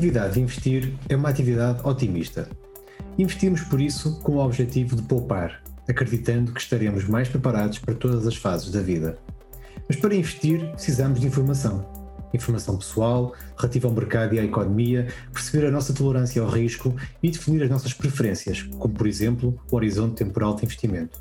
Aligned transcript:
Atividade 0.00 0.32
de 0.32 0.40
investir 0.40 0.94
é 1.10 1.14
uma 1.14 1.28
atividade 1.28 1.86
otimista. 1.86 2.48
Investimos 3.18 3.60
por 3.60 3.78
isso 3.78 4.18
com 4.20 4.36
o 4.36 4.38
objetivo 4.38 4.96
de 4.96 5.02
poupar, 5.02 5.62
acreditando 5.86 6.54
que 6.54 6.60
estaremos 6.62 7.04
mais 7.06 7.28
preparados 7.28 7.78
para 7.80 7.94
todas 7.94 8.26
as 8.26 8.34
fases 8.34 8.70
da 8.70 8.80
vida. 8.80 9.18
Mas 9.86 9.98
para 9.98 10.14
investir 10.14 10.70
precisamos 10.70 11.20
de 11.20 11.26
informação. 11.26 11.86
Informação 12.32 12.78
pessoal, 12.78 13.34
relativa 13.58 13.88
ao 13.88 13.92
mercado 13.92 14.34
e 14.34 14.38
à 14.38 14.42
economia, 14.42 15.06
perceber 15.34 15.66
a 15.66 15.70
nossa 15.70 15.92
tolerância 15.92 16.40
ao 16.40 16.48
risco 16.48 16.96
e 17.22 17.30
definir 17.30 17.62
as 17.62 17.68
nossas 17.68 17.92
preferências, 17.92 18.62
como 18.78 18.94
por 18.94 19.06
exemplo 19.06 19.60
o 19.70 19.76
horizonte 19.76 20.24
temporal 20.24 20.56
de 20.56 20.64
investimento. 20.64 21.20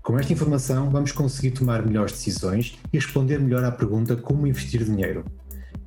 Com 0.00 0.18
esta 0.18 0.32
informação, 0.32 0.88
vamos 0.88 1.12
conseguir 1.12 1.50
tomar 1.50 1.84
melhores 1.84 2.12
decisões 2.12 2.78
e 2.90 2.96
responder 2.96 3.38
melhor 3.38 3.62
à 3.64 3.70
pergunta 3.70 4.16
como 4.16 4.46
investir 4.46 4.82
dinheiro. 4.82 5.26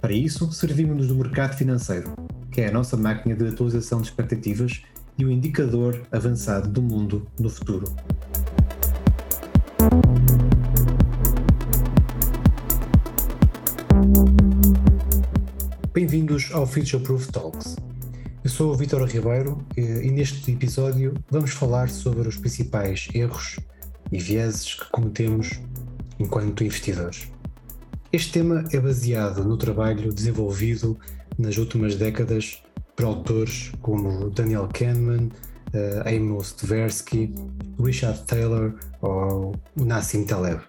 Para 0.01 0.13
isso, 0.13 0.51
servimos-nos 0.51 1.09
do 1.09 1.15
mercado 1.15 1.55
financeiro, 1.55 2.15
que 2.51 2.59
é 2.59 2.69
a 2.69 2.71
nossa 2.71 2.97
máquina 2.97 3.35
de 3.35 3.47
atualização 3.47 4.01
de 4.01 4.07
expectativas 4.07 4.81
e 5.15 5.23
o 5.23 5.29
indicador 5.29 6.01
avançado 6.11 6.67
do 6.67 6.81
mundo 6.81 7.27
no 7.39 7.51
futuro. 7.51 7.85
Bem-vindos 15.93 16.49
ao 16.51 16.65
Future 16.65 17.03
Proof 17.03 17.27
Talks. 17.27 17.75
Eu 18.43 18.49
sou 18.49 18.73
o 18.73 18.75
Vitor 18.75 19.07
Ribeiro 19.07 19.63
e 19.77 20.09
neste 20.09 20.51
episódio 20.51 21.13
vamos 21.29 21.51
falar 21.51 21.91
sobre 21.91 22.27
os 22.27 22.37
principais 22.37 23.07
erros 23.13 23.59
e 24.11 24.17
vieses 24.17 24.73
que 24.73 24.89
cometemos 24.89 25.61
enquanto 26.17 26.63
investidores. 26.63 27.31
Este 28.13 28.33
tema 28.33 28.65
é 28.73 28.79
baseado 28.79 29.43
no 29.45 29.55
trabalho 29.55 30.13
desenvolvido 30.13 30.99
nas 31.37 31.57
últimas 31.57 31.95
décadas 31.95 32.61
por 32.95 33.05
autores 33.05 33.71
como 33.81 34.29
Daniel 34.29 34.67
Kahneman, 34.67 35.29
uh, 35.73 36.07
Amos 36.07 36.51
Tversky, 36.51 37.33
Richard 37.81 38.23
Taylor 38.25 38.73
ou 39.01 39.55
Nassim 39.77 40.25
Taleb, 40.25 40.61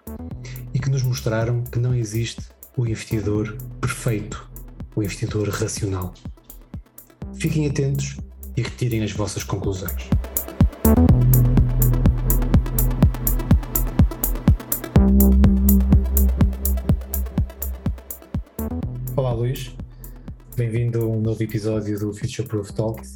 e 0.73 0.79
que 0.79 0.89
nos 0.89 1.03
mostraram 1.03 1.63
que 1.65 1.79
não 1.79 1.93
existe 1.93 2.41
o 2.77 2.87
investidor 2.87 3.57
perfeito 3.81 4.49
o 4.95 5.03
investidor 5.03 5.49
racional. 5.49 6.13
Fiquem 7.35 7.67
atentos 7.67 8.17
e 8.55 8.61
retirem 8.61 9.03
as 9.03 9.11
vossas 9.11 9.43
conclusões. 9.43 10.07
Bem-vindo 20.55 21.01
a 21.01 21.07
um 21.07 21.19
novo 21.19 21.41
episódio 21.41 21.97
do 21.99 22.13
Future 22.13 22.47
Proof 22.47 22.71
Talks. 22.71 23.15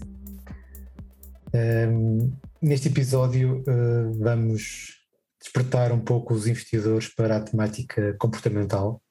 Um, 1.54 2.36
neste 2.62 2.88
episódio 2.88 3.62
uh, 3.62 4.14
vamos 4.20 4.98
despertar 5.40 5.92
um 5.92 6.00
pouco 6.00 6.34
os 6.34 6.48
investidores 6.48 7.08
para 7.08 7.38
a 7.38 7.42
temática 7.42 8.16
comportamental, 8.20 9.02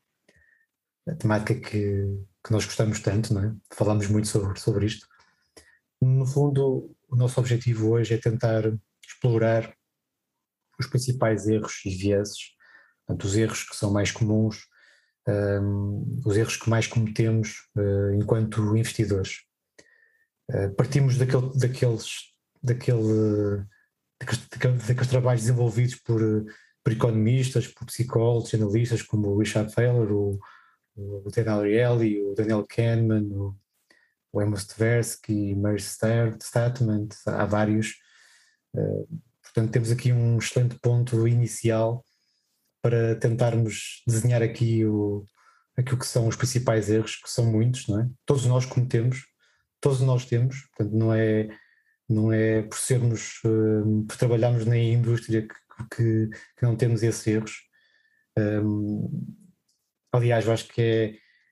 a 1.09 1.15
temática 1.15 1.55
que 1.55 2.27
que 2.47 2.53
nós 2.53 2.65
gostamos 2.65 3.01
tanto, 3.01 3.35
não 3.35 3.43
é? 3.43 3.55
falamos 3.73 4.07
muito 4.07 4.29
sobre, 4.29 4.59
sobre 4.61 4.87
isto. 4.87 5.05
No 6.01 6.25
fundo, 6.25 6.95
o 7.09 7.17
nosso 7.17 7.41
objetivo 7.41 7.91
hoje 7.91 8.15
é 8.15 8.19
tentar 8.19 8.63
explorar 9.05 9.75
os 10.79 10.87
principais 10.87 11.49
erros 11.49 11.81
e 11.85 11.91
vieses, 11.91 12.53
portanto, 13.05 13.25
os 13.25 13.37
erros 13.37 13.65
que 13.69 13.75
são 13.75 13.93
mais 13.93 14.13
comuns, 14.13 14.69
os 16.25 16.37
erros 16.37 16.57
que 16.57 16.71
mais 16.71 16.87
cometemos 16.87 17.69
uh, 17.77 18.15
enquanto 18.15 18.77
investidores. 18.77 19.41
Uh, 20.49 20.73
partimos 20.77 21.19
daquele, 21.19 21.51
daqueles, 21.55 22.33
daquele, 22.63 23.65
daqueles, 24.21 24.87
daqueles, 24.87 25.09
trabalhos 25.09 25.43
desenvolvidos 25.43 25.97
por, 25.97 26.21
por 26.85 26.93
economistas, 26.93 27.67
por 27.67 27.87
psicólogos, 27.87 28.55
analistas 28.55 29.03
como 29.03 29.29
o 29.29 29.39
Richard 29.39 29.75
Thaler, 29.75 30.13
o 30.13 30.39
o 30.97 31.31
Ted 31.31 31.49
Ariely, 31.49 32.23
o 32.23 32.35
Daniel 32.35 32.67
Kahneman, 32.67 33.29
o, 33.31 33.55
o 34.33 34.41
Amos 34.41 34.67
Tversky, 34.67 35.55
Mary 35.55 35.81
Statman, 35.81 37.09
há 37.27 37.45
vários. 37.45 37.97
Uh, 38.75 39.07
portanto, 39.43 39.71
temos 39.71 39.91
aqui 39.91 40.13
um 40.13 40.39
excelente 40.39 40.79
ponto 40.81 41.29
inicial 41.29 42.05
para 42.87 43.17
tentarmos 43.17 44.01
desenhar 44.07 44.41
aqui 44.45 44.85
o, 44.85 45.27
aquilo 45.77 45.99
que 45.99 46.07
são 46.07 46.29
os 46.29 46.37
principais 46.37 46.89
erros, 46.89 47.17
que 47.17 47.29
são 47.29 47.45
muitos, 47.45 47.89
não 47.89 48.01
é? 48.01 48.09
Todos 48.25 48.47
nós 48.47 48.65
cometemos, 48.65 49.25
todos 49.81 50.01
nós 50.03 50.25
temos, 50.25 50.61
portanto, 50.69 50.97
não 50.97 51.13
é, 51.13 51.49
não 52.09 52.33
é 52.33 52.63
por 52.63 52.79
sermos, 52.79 53.41
uh, 53.45 54.05
por 54.07 54.17
trabalharmos 54.17 54.65
na 54.65 54.79
indústria 54.79 55.43
que, 55.43 55.97
que, 55.97 56.29
que 56.29 56.63
não 56.63 56.77
temos 56.77 57.03
esses 57.03 57.27
erros. 57.27 57.57
Um, 58.39 59.11
Aliás, 60.13 60.47
eu 60.47 60.53
acho 60.53 60.69
que 60.69 60.81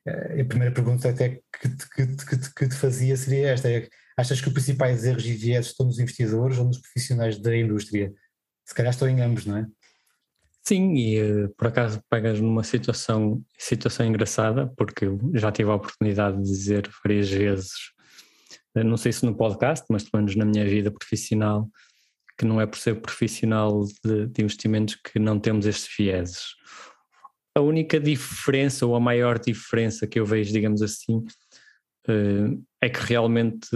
é, 0.07 0.39
é 0.39 0.41
a 0.41 0.45
primeira 0.45 0.73
pergunta 0.73 1.11
até 1.11 1.41
que, 1.61 1.69
que, 1.69 2.07
que, 2.17 2.55
que 2.55 2.69
te 2.69 2.77
fazia 2.77 3.17
seria 3.17 3.49
esta: 3.49 3.69
é, 3.69 3.89
achas 4.17 4.41
que 4.41 4.47
os 4.47 4.55
principais 4.55 5.05
erros 5.05 5.27
e 5.27 5.35
vieses 5.35 5.73
estão 5.73 5.85
nos 5.87 5.99
investidores 5.99 6.59
ou 6.59 6.65
nos 6.65 6.79
profissionais 6.79 7.37
da 7.41 7.57
indústria? 7.57 8.15
Se 8.65 8.73
calhar 8.73 8.93
estão 8.93 9.09
em 9.09 9.21
ambos, 9.21 9.45
não 9.45 9.59
é? 9.59 9.67
Sim, 10.67 10.95
e 10.95 11.19
eh, 11.19 11.49
por 11.59 11.67
acaso 11.69 12.03
pegas 12.09 12.41
numa 12.41 12.65
situação, 12.65 13.45
situação 13.59 14.07
engraçada, 14.07 14.73
porque 14.79 15.05
eu 15.05 15.21
já 15.35 15.53
tive 15.53 15.71
a 15.71 15.75
oportunidade 15.75 16.39
de 16.39 16.45
dizer 16.45 16.91
várias 17.05 17.29
vezes, 17.29 17.73
eh, 18.75 18.83
não 18.83 18.97
sei 18.97 19.13
se 19.13 19.27
no 19.27 19.37
podcast, 19.37 19.85
mas 19.91 20.05
pelo 20.09 20.23
menos 20.23 20.37
na 20.37 20.47
minha 20.47 20.65
vida 20.65 20.91
profissional, 20.91 21.69
que 22.39 22.47
não 22.47 22.59
é 22.61 22.67
por 22.67 22.79
ser 22.79 22.99
profissional 23.01 23.85
de, 24.03 24.27
de 24.27 24.43
investimentos 24.43 24.97
que 24.97 25.19
não 25.19 25.39
temos 25.39 25.67
estes 25.67 25.95
vieses. 25.97 26.55
A 27.55 27.61
única 27.61 28.01
diferença 28.01 28.87
ou 28.87 28.97
a 28.97 29.01
maior 29.01 29.39
diferença 29.39 30.07
que 30.07 30.19
eu 30.19 30.25
vejo, 30.25 30.51
digamos 30.51 30.81
assim, 30.81 31.23
eh, 32.09 32.57
é 32.81 32.89
que 32.89 33.01
realmente 33.01 33.69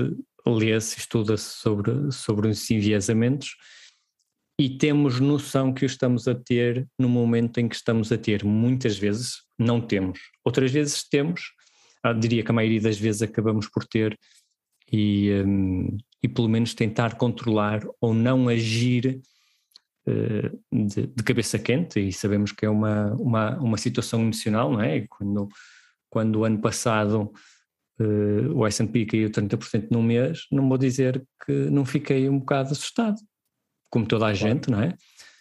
lê-se, 0.47 0.99
estuda-se 0.99 1.45
sobre, 1.61 2.11
sobre 2.11 2.49
os 2.49 2.71
enviesamentos 2.71 3.57
e 4.59 4.69
temos 4.69 5.21
noção 5.21 5.73
que 5.73 5.85
o 5.85 5.87
estamos 5.87 6.27
a 6.27 6.35
ter 6.35 6.87
no 6.99 7.09
momento 7.09 7.59
em 7.59 7.69
que 7.69 7.77
estamos 7.77 8.11
a 8.11 8.19
ter. 8.19 8.45
Muitas 8.45 8.99
vezes 8.99 9.43
não 9.59 9.81
temos, 9.81 10.19
outras 10.45 10.73
vezes 10.73 11.07
temos, 11.09 11.53
ah, 12.03 12.13
diria 12.13 12.43
que 12.43 12.51
a 12.51 12.55
maioria 12.55 12.81
das 12.81 12.99
vezes 12.99 13.23
acabamos 13.23 13.69
por 13.69 13.85
ter 13.85 14.19
e, 14.91 15.31
um, 15.47 15.97
e 16.23 16.29
pelo 16.29 16.49
menos 16.49 16.75
tentar 16.75 17.17
controlar 17.17 17.83
ou 18.01 18.13
não 18.13 18.49
agir 18.49 19.21
eh, 20.09 20.51
de, 20.73 21.07
de, 21.07 21.23
cabeça 21.23 21.59
quente 21.59 22.01
e 22.01 22.13
sabemos 22.13 22.51
que 22.51 22.65
é 22.65 22.71
uma, 22.71 23.13
uma, 23.15 23.59
uma 23.59 23.77
situação 23.77 24.23
emocional, 24.23 24.73
não 24.73 24.81
é? 24.81 25.07
Quando, 25.07 25.49
quando 26.09 26.37
o 26.37 26.45
ano 26.45 26.61
passado 26.61 27.31
uh, 28.01 28.53
o 28.55 28.67
S&P 28.67 29.05
caiu 29.05 29.31
30% 29.31 29.89
num 29.91 30.03
mês, 30.03 30.47
não 30.51 30.67
vou 30.67 30.79
dizer 30.79 31.23
que 31.45 31.53
não 31.53 31.85
fiquei 31.85 32.27
um 32.29 32.39
bocado 32.39 32.73
assustado, 32.73 33.19
como 33.91 34.07
toda 34.07 34.27
a 34.27 34.37
claro. 34.37 34.37
gente, 34.37 34.71
não 34.71 34.83
é? 34.83 34.95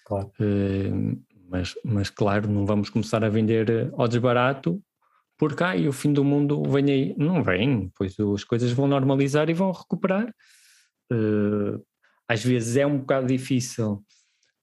Claro. 0.06 0.31
Uh, 0.40 1.22
mas, 1.50 1.75
mas 1.84 2.09
claro, 2.09 2.50
não 2.50 2.66
vamos 2.66 2.90
começar 2.90 3.24
a 3.24 3.30
vender 3.30 3.91
ao 3.97 4.08
desbarato 4.08 4.81
porque 5.38 5.63
ah, 5.63 5.78
e 5.78 5.88
o 5.88 5.94
fim 5.94 6.12
do 6.12 6.24
mundo 6.24 6.63
vem 6.63 6.91
aí. 6.91 7.16
Não 7.18 7.44
vem, 7.44 7.91
pois 7.96 8.16
as 8.20 8.44
coisas 8.44 8.72
vão 8.72 8.88
normalizar 8.88 9.49
e 9.49 9.53
vão 9.53 9.72
recuperar. 9.72 10.34
Uh, 11.14 11.82
às 12.28 12.44
vezes 12.44 12.76
é 12.76 12.85
um 12.85 12.97
bocado 12.97 13.28
difícil 13.28 14.03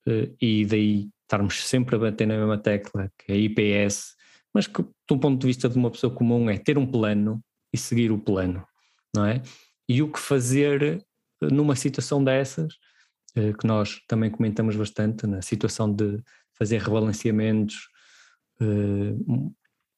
uh, 0.09 0.37
e 0.41 0.67
daí 0.67 1.09
estarmos 1.23 1.67
sempre 1.67 1.97
a 1.97 1.99
bater 1.99 2.27
na 2.27 2.37
mesma 2.37 2.59
tecla, 2.59 3.11
que 3.19 3.33
é 3.33 3.37
IPS, 3.37 4.15
mas 4.53 4.67
que 4.67 4.85
do 5.09 5.19
ponto 5.19 5.41
de 5.41 5.47
vista 5.47 5.69
de 5.69 5.79
uma 5.79 5.91
pessoa 5.91 6.13
comum 6.13 6.51
é 6.51 6.59
ter 6.59 6.77
um 6.77 6.87
plano 6.87 7.41
e 7.73 7.79
seguir 7.79 8.11
o 8.11 8.19
plano, 8.19 8.67
não 9.15 9.25
é? 9.25 9.43
E 9.89 10.03
o 10.03 10.11
que 10.11 10.19
fazer 10.19 10.83
eh, 10.83 11.47
numa 11.51 11.75
situação 11.77 12.23
dessas, 12.23 12.75
que 13.35 13.67
nós 13.67 14.01
também 14.07 14.31
comentamos 14.31 14.77
bastante, 14.77 15.27
na 15.27 15.43
situação 15.43 15.93
de 15.93 16.23
fazer 16.53 16.81
rebalanceamentos, 16.81 17.89
uh, 18.61 19.55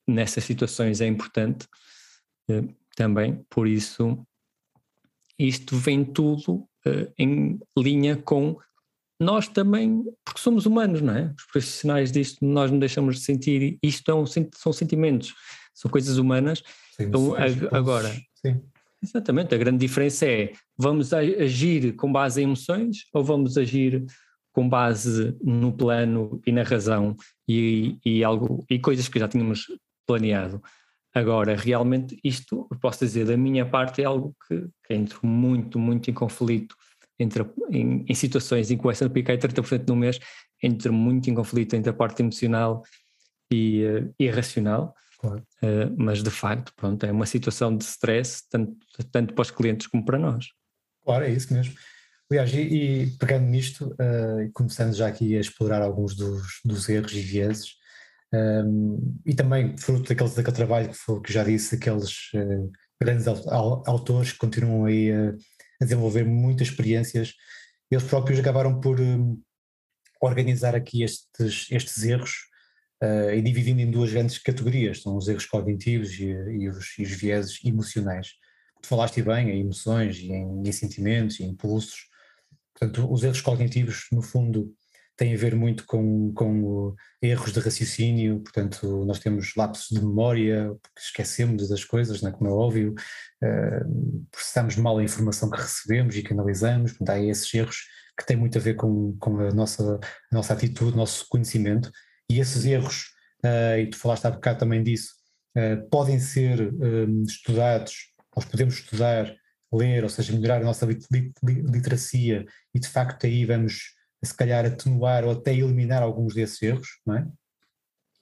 nessas 0.07 0.45
situações 0.45 1.01
é 1.01 1.07
importante 1.07 1.67
também, 2.95 3.45
por 3.51 3.67
isso 3.67 4.25
isto 5.37 5.77
vem 5.77 6.05
tudo 6.05 6.67
em 7.19 7.59
linha 7.77 8.17
com 8.17 8.57
nós 9.19 9.49
também, 9.49 10.05
porque 10.25 10.41
somos 10.41 10.67
humanos, 10.67 11.01
não 11.01 11.15
é? 11.15 11.35
Os 11.37 11.45
profissionais 11.47 12.13
disto, 12.13 12.45
nós 12.45 12.71
não 12.71 12.79
deixamos 12.79 13.17
de 13.17 13.23
sentir, 13.23 13.79
isto 13.83 14.11
é 14.11 14.15
um, 14.15 14.25
são 14.27 14.73
sentimentos, 14.73 15.35
são 15.75 15.91
coisas 15.91 16.19
humanas. 16.19 16.63
Sim, 16.97 17.05
então, 17.05 17.35
agora, 17.73 18.15
sim. 18.35 18.63
Exatamente, 19.03 19.55
a 19.55 19.59
grande 19.59 19.79
diferença 19.79 20.27
é, 20.27 20.53
vamos 20.77 21.13
agir 21.13 21.95
com 21.95 22.11
base 22.11 22.41
em 22.41 22.45
emoções 22.45 23.07
ou 23.13 23.23
vamos 23.25 23.57
agir 23.57 24.05
com 24.53 24.69
base 24.69 25.37
no 25.43 25.73
plano 25.73 26.41
e 26.47 26.51
na 26.51 26.63
razão 26.63 27.15
e, 27.47 27.99
e 28.05 28.25
algo, 28.25 28.65
e 28.71 28.79
coisas 28.79 29.07
que 29.09 29.19
já 29.19 29.29
tínhamos 29.29 29.67
planeado. 30.07 30.63
agora, 31.15 31.57
realmente, 31.57 32.19
isto, 32.23 32.67
posso 32.81 33.05
dizer, 33.05 33.27
da 33.27 33.37
minha 33.37 33.67
parte, 33.67 34.03
é 34.03 34.05
algo 34.05 34.35
que, 34.47 34.67
que 34.87 34.95
entro 34.95 35.27
muito, 35.27 35.79
muito 35.79 36.11
em 36.11 36.15
conflito 36.15 36.75
entre, 37.19 37.45
em, 37.71 38.05
em 38.09 38.15
situações 38.15 38.71
em 38.71 38.79
que 38.79 38.87
o 38.87 38.91
S&P 38.91 39.23
cai 39.23 39.39
30% 39.39 39.89
no 39.89 39.97
mês, 39.97 40.19
entra 40.63 40.93
muito 40.93 41.29
em 41.29 41.35
conflito 41.35 41.75
entre 41.75 41.91
a 41.91 41.95
parte 41.95 42.23
emocional 42.23 42.83
e, 43.53 43.83
e 44.19 44.29
racional. 44.29 44.95
Claro. 45.19 45.43
Uh, 45.63 45.95
mas 45.97 46.23
de 46.23 46.31
facto, 46.31 46.73
pronto, 46.77 47.05
é 47.05 47.11
uma 47.11 47.27
situação 47.27 47.77
de 47.77 47.85
stress 47.85 48.43
tanto, 48.51 48.77
tanto 49.11 49.35
para 49.35 49.43
os 49.43 49.51
clientes 49.51 49.87
como 49.87 50.05
para 50.05 50.19
nós. 50.19 50.47
Claro, 51.05 51.25
é 51.25 51.31
isso 51.31 51.53
mesmo. 51.53 51.75
Aliás, 52.31 52.53
e, 52.53 52.61
e 52.61 53.07
pegando 53.19 53.47
nisto, 53.47 53.87
uh, 53.87 54.51
começando 54.53 54.95
já 54.95 55.07
aqui 55.07 55.37
a 55.37 55.41
explorar 55.41 55.81
alguns 55.81 56.17
dos, 56.17 56.61
dos 56.65 56.89
erros 56.89 57.13
e 57.13 57.21
vieses, 57.21 57.77
um, 58.35 59.21
e 59.25 59.35
também 59.35 59.77
fruto 59.77 60.09
daquele, 60.09 60.31
daquele 60.31 60.57
trabalho 60.57 60.89
que, 60.89 60.97
foi, 60.97 61.21
que 61.23 61.33
já 61.33 61.45
disse, 61.45 61.77
aqueles 61.77 62.33
uh, 62.35 62.71
grandes 63.01 63.27
autores 63.29 64.33
que 64.33 64.39
continuam 64.39 64.87
aí 64.87 65.13
a, 65.13 65.31
a, 65.81 65.85
desenvolver 65.85 66.25
muitas 66.25 66.69
experiências, 66.69 67.33
eles 67.91 68.05
próprios 68.05 68.41
acabaram 68.41 68.81
por 68.81 69.01
um, 69.01 69.41
organizar 70.21 70.75
aqui 70.75 71.03
estes, 71.05 71.71
estes 71.71 72.03
erros 72.03 72.33
uh, 73.03 73.31
e 73.31 73.41
dividindo 73.43 73.81
em 73.81 73.91
duas 73.91 74.13
grandes 74.13 74.39
categorias, 74.39 75.03
são 75.03 75.17
os 75.17 75.29
erros 75.29 75.47
cognitivos 75.47 76.13
e, 76.19 76.27
e, 76.27 76.69
os, 76.69 76.99
e 76.99 77.03
os 77.03 77.11
vieses 77.11 77.65
emocionais. 77.65 78.29
Tu 78.83 78.89
falaste 78.89 79.23
bem 79.23 79.51
em 79.51 79.61
emoções 79.61 80.19
e 80.19 80.33
em, 80.33 80.63
em 80.67 80.73
sentimentos 80.73 81.41
e 81.41 81.45
impulsos, 81.45 82.09
portanto 82.75 83.13
os 83.13 83.23
erros 83.25 83.41
cognitivos 83.41 84.07
no 84.13 84.23
fundo 84.23 84.75
tem 85.17 85.35
a 85.35 85.37
ver 85.37 85.55
muito 85.55 85.87
com, 85.87 86.33
com 86.35 86.95
erros 87.23 87.53
de 87.53 87.59
raciocínio, 87.59 88.41
portanto, 88.41 89.05
nós 89.07 89.19
temos 89.19 89.55
lapsos 89.57 89.89
de 89.89 90.05
memória, 90.05 90.69
porque 90.83 91.01
esquecemos 91.01 91.69
das 91.71 91.85
coisas, 91.85 92.21
né, 92.21 92.31
como 92.31 92.51
é 92.51 92.53
óbvio, 92.53 92.95
uh, 93.43 94.27
processamos 94.31 94.77
mal 94.77 94.99
a 94.99 95.03
informação 95.03 95.51
que 95.51 95.57
recebemos 95.57 96.15
e 96.17 96.23
que 96.23 96.35
analisamos, 96.35 96.93
portanto, 96.93 97.17
há 97.17 97.21
esses 97.21 97.53
erros 97.55 97.87
que 98.19 98.27
têm 98.27 98.37
muito 98.37 98.59
a 98.59 98.61
ver 98.61 98.75
com, 98.75 99.17
com 99.19 99.41
a, 99.41 99.51
nossa, 99.53 99.99
a 100.31 100.35
nossa 100.35 100.53
atitude, 100.53 100.93
o 100.93 100.97
nosso 100.97 101.27
conhecimento, 101.29 101.91
e 102.31 102.41
esses 102.41 102.65
erros, 102.65 103.13
uh, 103.45 103.79
e 103.79 103.91
tu 103.91 103.97
falaste 103.97 104.27
há 104.27 104.31
bocado 104.31 104.59
também 104.59 104.83
disso, 104.83 105.13
uh, 105.57 105.89
podem 105.89 106.19
ser 106.19 106.73
estudados, 107.27 108.13
nós 108.35 108.45
podemos 108.45 108.75
estudar, 108.75 109.35
ler, 109.73 110.05
ou 110.05 110.11
seja, 110.11 110.33
melhorar 110.33 110.61
a 110.61 110.65
nossa 110.65 110.87
literacia, 111.43 112.45
e 112.75 112.79
de 112.79 112.89
facto 112.89 113.27
aí 113.27 113.45
vamos 113.45 113.97
se 114.25 114.35
calhar 114.35 114.65
atenuar 114.65 115.25
ou 115.25 115.33
até 115.33 115.55
eliminar 115.55 116.03
alguns 116.03 116.35
desses 116.35 116.61
erros, 116.63 116.89
não 117.07 117.17
é? 117.17 117.27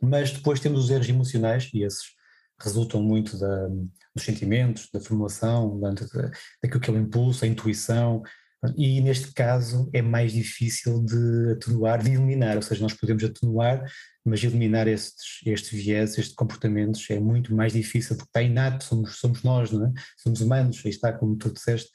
Mas 0.00 0.32
depois 0.32 0.60
temos 0.60 0.84
os 0.84 0.90
erros 0.90 1.08
emocionais 1.08 1.70
e 1.72 1.82
esses 1.82 2.14
resultam 2.60 3.02
muito 3.02 3.38
da, 3.38 3.68
dos 4.14 4.24
sentimentos, 4.24 4.88
da 4.92 5.00
formulação, 5.00 5.80
da, 5.80 5.90
daquilo 6.62 6.80
que 6.80 6.90
é 6.90 6.92
o 6.92 6.98
impulso, 6.98 7.44
a 7.44 7.48
intuição, 7.48 8.22
e 8.76 9.00
neste 9.00 9.32
caso 9.32 9.88
é 9.92 10.00
mais 10.00 10.32
difícil 10.32 11.02
de 11.04 11.52
atenuar, 11.52 12.02
de 12.02 12.10
eliminar, 12.10 12.56
ou 12.56 12.62
seja, 12.62 12.82
nós 12.82 12.94
podemos 12.94 13.24
atenuar, 13.24 13.84
mas 14.24 14.42
eliminar 14.42 14.88
estes, 14.88 15.40
estes 15.44 15.70
viés, 15.70 16.16
estes 16.18 16.34
comportamentos 16.34 17.08
é 17.10 17.18
muito 17.18 17.54
mais 17.54 17.72
difícil 17.72 18.16
porque 18.16 18.28
está 18.28 18.42
inato, 18.42 18.84
somos, 18.84 19.16
somos 19.18 19.42
nós, 19.42 19.70
não 19.70 19.86
é? 19.86 19.92
Somos 20.16 20.40
humanos, 20.40 20.82
aí 20.84 20.90
está, 20.90 21.12
como 21.12 21.36
tu 21.36 21.52
disseste, 21.52 21.90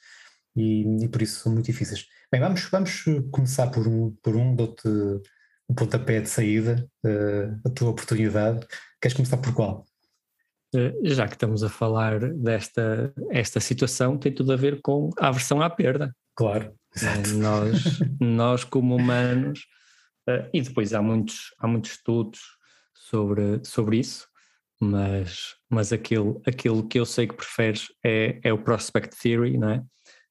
e, 0.56 1.04
e 1.04 1.08
por 1.08 1.22
isso 1.22 1.40
são 1.40 1.52
muito 1.52 1.66
difíceis. 1.66 2.06
Bem, 2.30 2.40
vamos, 2.40 2.62
vamos 2.70 3.04
começar 3.30 3.68
por 3.68 3.86
um, 3.86 4.14
por 4.22 4.36
um 4.36 4.54
dou-te 4.54 4.88
o 5.68 5.74
pontapé 5.74 6.20
de 6.20 6.28
saída, 6.28 6.84
uh, 7.04 7.68
a 7.68 7.70
tua 7.70 7.90
oportunidade. 7.90 8.66
Queres 9.00 9.16
começar 9.16 9.36
por 9.38 9.54
qual? 9.54 9.86
Eh, 10.74 10.94
já 11.02 11.26
que 11.26 11.34
estamos 11.34 11.64
a 11.64 11.68
falar 11.68 12.20
desta 12.34 13.12
esta 13.30 13.58
situação, 13.60 14.16
tem 14.16 14.32
tudo 14.32 14.52
a 14.52 14.56
ver 14.56 14.80
com 14.82 15.10
a 15.18 15.28
aversão 15.28 15.60
à 15.60 15.68
perda. 15.68 16.14
Claro. 16.34 16.74
Exato. 16.94 17.34
Nós, 17.34 17.82
nós 18.20 18.64
como 18.64 18.96
humanos, 18.96 19.60
uh, 20.28 20.48
e 20.52 20.60
depois 20.60 20.92
há 20.92 21.02
muitos, 21.02 21.54
há 21.58 21.66
muitos 21.66 21.92
estudos 21.92 22.40
sobre, 22.94 23.60
sobre 23.64 23.98
isso, 23.98 24.26
mas, 24.80 25.56
mas 25.68 25.92
aquilo, 25.92 26.40
aquilo 26.46 26.86
que 26.88 26.98
eu 26.98 27.04
sei 27.04 27.26
que 27.26 27.34
preferes 27.34 27.88
é, 28.04 28.40
é 28.42 28.52
o 28.52 28.58
Prospect 28.58 29.16
Theory, 29.16 29.58
não 29.58 29.70
é? 29.70 29.84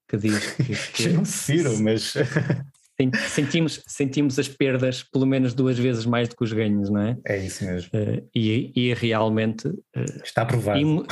que 0.09 0.17
diz 0.17 0.53
que. 0.55 0.63
que 0.93 1.09
não 1.09 1.21
prefiro, 1.21 1.79
mas. 1.79 2.13
sentimos, 3.29 3.81
sentimos 3.87 4.39
as 4.39 4.49
perdas 4.49 5.03
pelo 5.03 5.25
menos 5.25 5.53
duas 5.53 5.77
vezes 5.77 6.05
mais 6.05 6.27
do 6.27 6.35
que 6.35 6.43
os 6.43 6.51
ganhos, 6.51 6.89
não 6.89 7.01
é? 7.01 7.17
É 7.25 7.45
isso 7.45 7.63
mesmo. 7.63 7.89
Uh, 7.93 8.27
e, 8.35 8.73
e 8.75 8.93
realmente. 8.93 9.67
Uh, 9.67 10.23
Está 10.23 10.41
aprovado. 10.41 10.79
Emo, 10.79 11.05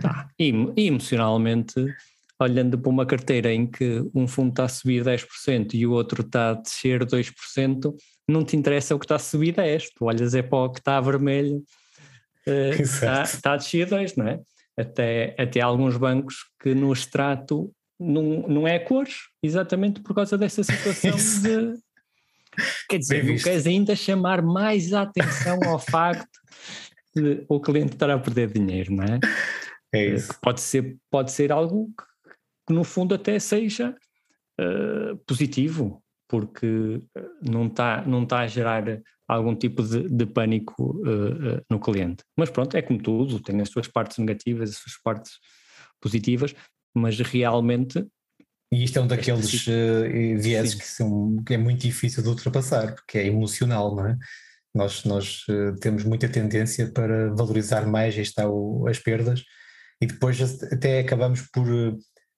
tá, 0.00 0.28
e, 0.38 0.52
e 0.76 0.86
emocionalmente, 0.86 1.74
olhando 2.40 2.78
para 2.78 2.90
uma 2.90 3.06
carteira 3.06 3.52
em 3.52 3.66
que 3.66 4.04
um 4.14 4.28
fundo 4.28 4.50
está 4.50 4.64
a 4.64 4.68
subir 4.68 5.04
10% 5.04 5.74
e 5.74 5.86
o 5.86 5.92
outro 5.92 6.22
está 6.22 6.50
a 6.50 6.54
descer 6.54 7.04
2%, 7.04 7.94
não 8.28 8.44
te 8.44 8.56
interessa 8.56 8.94
o 8.94 8.98
que 8.98 9.04
está 9.04 9.16
a 9.16 9.20
subir 9.20 9.54
10%. 9.54 9.88
Tu 9.96 10.04
olhas 10.04 10.34
é 10.34 10.42
para 10.42 10.58
o 10.58 10.70
que 10.70 10.80
está 10.80 10.98
a 10.98 11.00
vermelho, 11.00 11.62
uh, 12.46 12.76
está, 12.80 13.22
está 13.22 13.52
a 13.54 13.56
descer 13.56 13.88
2%, 13.88 14.16
não 14.16 14.28
é? 14.28 14.40
Até, 14.78 15.34
até 15.38 15.60
alguns 15.60 15.96
bancos 15.96 16.36
que 16.60 16.74
no 16.74 16.92
extrato 16.92 17.72
não, 17.98 18.46
não 18.46 18.68
é 18.68 18.78
cores, 18.78 19.14
exatamente 19.42 20.00
por 20.02 20.14
causa 20.14 20.36
dessa 20.36 20.62
situação 20.64 21.12
de. 21.12 21.78
Quer 22.88 22.98
dizer, 22.98 23.24
não 23.24 23.36
queres 23.36 23.66
ainda 23.66 23.94
chamar 23.94 24.40
mais 24.42 24.92
a 24.92 25.02
atenção 25.02 25.58
ao 25.66 25.78
facto 25.78 26.40
de 27.14 27.44
o 27.48 27.60
cliente 27.60 27.94
estar 27.94 28.10
a 28.10 28.18
perder 28.18 28.50
dinheiro, 28.50 28.94
não 28.94 29.04
é? 29.04 29.20
É 29.92 30.06
isso. 30.06 30.34
Pode 30.40 30.60
ser, 30.60 30.96
pode 31.10 31.32
ser 31.32 31.52
algo 31.52 31.90
que, 32.66 32.72
no 32.72 32.84
fundo 32.84 33.14
até 33.14 33.38
seja 33.38 33.94
uh, 34.60 35.16
positivo, 35.26 36.02
porque 36.28 37.00
eh, 37.16 37.24
não 37.42 37.66
está 37.66 38.04
não 38.04 38.26
tá 38.26 38.40
a 38.40 38.46
gerar 38.48 39.00
algum 39.28 39.54
tipo 39.54 39.82
de, 39.82 40.08
de 40.08 40.26
pânico 40.26 40.96
uh, 41.04 41.56
uh, 41.56 41.62
no 41.68 41.80
cliente. 41.80 42.24
Mas 42.36 42.50
pronto, 42.50 42.76
é 42.76 42.82
como 42.82 43.00
tudo, 43.00 43.40
tem 43.40 43.60
as 43.60 43.68
suas 43.68 43.88
partes 43.88 44.18
negativas, 44.18 44.70
as 44.70 44.76
suas 44.76 44.96
partes 45.02 45.32
positivas, 46.00 46.54
mas 46.94 47.18
realmente. 47.18 48.06
E 48.72 48.84
isto 48.84 48.98
é 48.98 49.02
um 49.02 49.06
daqueles 49.06 49.66
uh, 49.66 50.38
vieses 50.38 50.74
que, 50.74 50.86
são, 50.86 51.42
que 51.44 51.54
é 51.54 51.58
muito 51.58 51.80
difícil 51.80 52.22
de 52.22 52.28
ultrapassar, 52.28 52.94
porque 52.94 53.18
é 53.18 53.26
emocional, 53.26 53.94
não 53.94 54.06
é? 54.06 54.16
Nós, 54.74 55.04
nós 55.04 55.46
temos 55.80 56.04
muita 56.04 56.28
tendência 56.28 56.92
para 56.92 57.34
valorizar 57.34 57.86
mais 57.86 58.14
está 58.14 58.46
o, 58.46 58.86
as 58.86 58.98
perdas 58.98 59.42
e 60.02 60.06
depois 60.06 60.38
até 60.64 61.00
acabamos 61.00 61.40
por. 61.50 61.66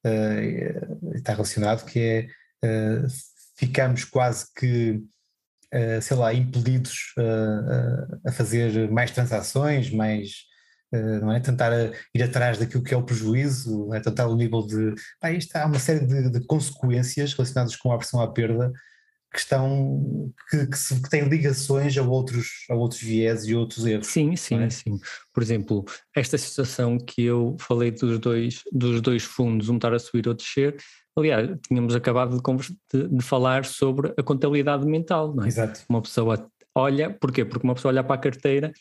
Uh, 0.06 1.16
está 1.16 1.32
relacionado, 1.32 1.84
que 1.84 2.00
é. 2.00 2.28
ficamos 3.56 4.04
quase 4.04 4.46
que. 4.54 5.00
sei 6.00 6.16
lá, 6.16 6.32
impelidos 6.32 7.12
a 8.24 8.32
fazer 8.32 8.90
mais 8.90 9.10
transações, 9.10 9.90
mais, 9.90 10.48
Uh, 10.90 11.20
não 11.20 11.30
é? 11.30 11.38
Tentar 11.38 11.70
ir 12.14 12.22
atrás 12.22 12.56
daquilo 12.56 12.82
que 12.82 12.94
é 12.94 12.96
o 12.96 13.02
prejuízo, 13.02 13.92
é? 13.92 14.00
tentar 14.00 14.26
o 14.26 14.34
nível 14.34 14.66
de. 14.66 14.94
Ah, 15.20 15.30
isto 15.30 15.54
há 15.54 15.66
uma 15.66 15.78
série 15.78 16.06
de, 16.06 16.30
de, 16.30 16.40
consequências 16.46 17.34
relacionadas 17.34 17.76
com 17.76 17.92
a 17.92 17.94
aversão 17.94 18.22
à 18.22 18.32
perda 18.32 18.72
que 19.32 19.38
estão 19.38 20.32
que, 20.50 20.66
que, 20.66 20.78
se, 20.78 21.02
que, 21.02 21.10
têm 21.10 21.28
ligações 21.28 21.96
a 21.98 22.02
outros, 22.02 22.64
a 22.70 22.74
outros 22.74 23.00
viés 23.00 23.46
e 23.46 23.54
outros 23.54 23.84
erros. 23.84 24.06
Sim, 24.06 24.34
sim, 24.36 24.62
é? 24.62 24.70
sim. 24.70 24.98
Por 25.32 25.42
exemplo, 25.42 25.84
esta 26.16 26.38
situação 26.38 26.98
que 26.98 27.24
eu 27.24 27.56
falei 27.60 27.90
dos 27.90 28.18
dois, 28.18 28.62
dos 28.72 29.00
dois 29.00 29.22
fundos, 29.22 29.68
um 29.68 29.76
estar 29.76 29.92
a 29.92 29.98
subir 29.98 30.26
ou 30.26 30.32
a 30.32 30.36
descer, 30.36 30.76
aliás, 31.16 31.50
tínhamos 31.66 31.94
acabado 31.94 32.40
de, 32.40 32.76
de, 32.92 33.08
de 33.08 33.22
falar 33.22 33.64
sobre 33.64 34.14
a 34.16 34.22
contabilidade 34.22 34.86
mental, 34.86 35.34
não 35.34 35.44
é? 35.44 35.48
Exato. 35.48 35.80
Uma 35.88 36.00
pessoa 36.00 36.50
olha, 36.74 37.10
porquê? 37.10 37.44
Porque 37.44 37.66
uma 37.66 37.74
pessoa 37.74 37.92
olha 37.92 38.02
para 38.02 38.14
a 38.14 38.18
carteira 38.18 38.72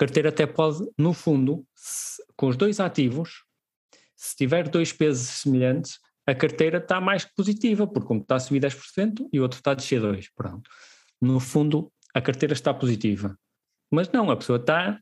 carteira 0.00 0.30
até 0.30 0.46
pode, 0.46 0.78
no 0.96 1.12
fundo, 1.12 1.62
se, 1.74 2.22
com 2.34 2.48
os 2.48 2.56
dois 2.56 2.80
ativos, 2.80 3.44
se 4.16 4.34
tiver 4.34 4.66
dois 4.66 4.94
pesos 4.94 5.28
semelhantes, 5.42 5.98
a 6.26 6.34
carteira 6.34 6.78
está 6.78 7.00
mais 7.00 7.24
positiva, 7.24 7.86
porque 7.86 8.12
um 8.12 8.18
está 8.18 8.36
a 8.36 8.40
subir 8.40 8.60
10% 8.60 9.28
e 9.32 9.40
o 9.40 9.42
outro 9.42 9.58
está 9.58 9.72
a 9.72 9.74
descer 9.74 10.00
2%. 10.00 10.28
Pronto. 10.34 10.70
No 11.20 11.40
fundo, 11.40 11.92
a 12.14 12.20
carteira 12.20 12.52
está 12.52 12.72
positiva. 12.72 13.36
Mas 13.90 14.10
não, 14.10 14.30
a 14.30 14.36
pessoa 14.36 14.58
está 14.58 15.00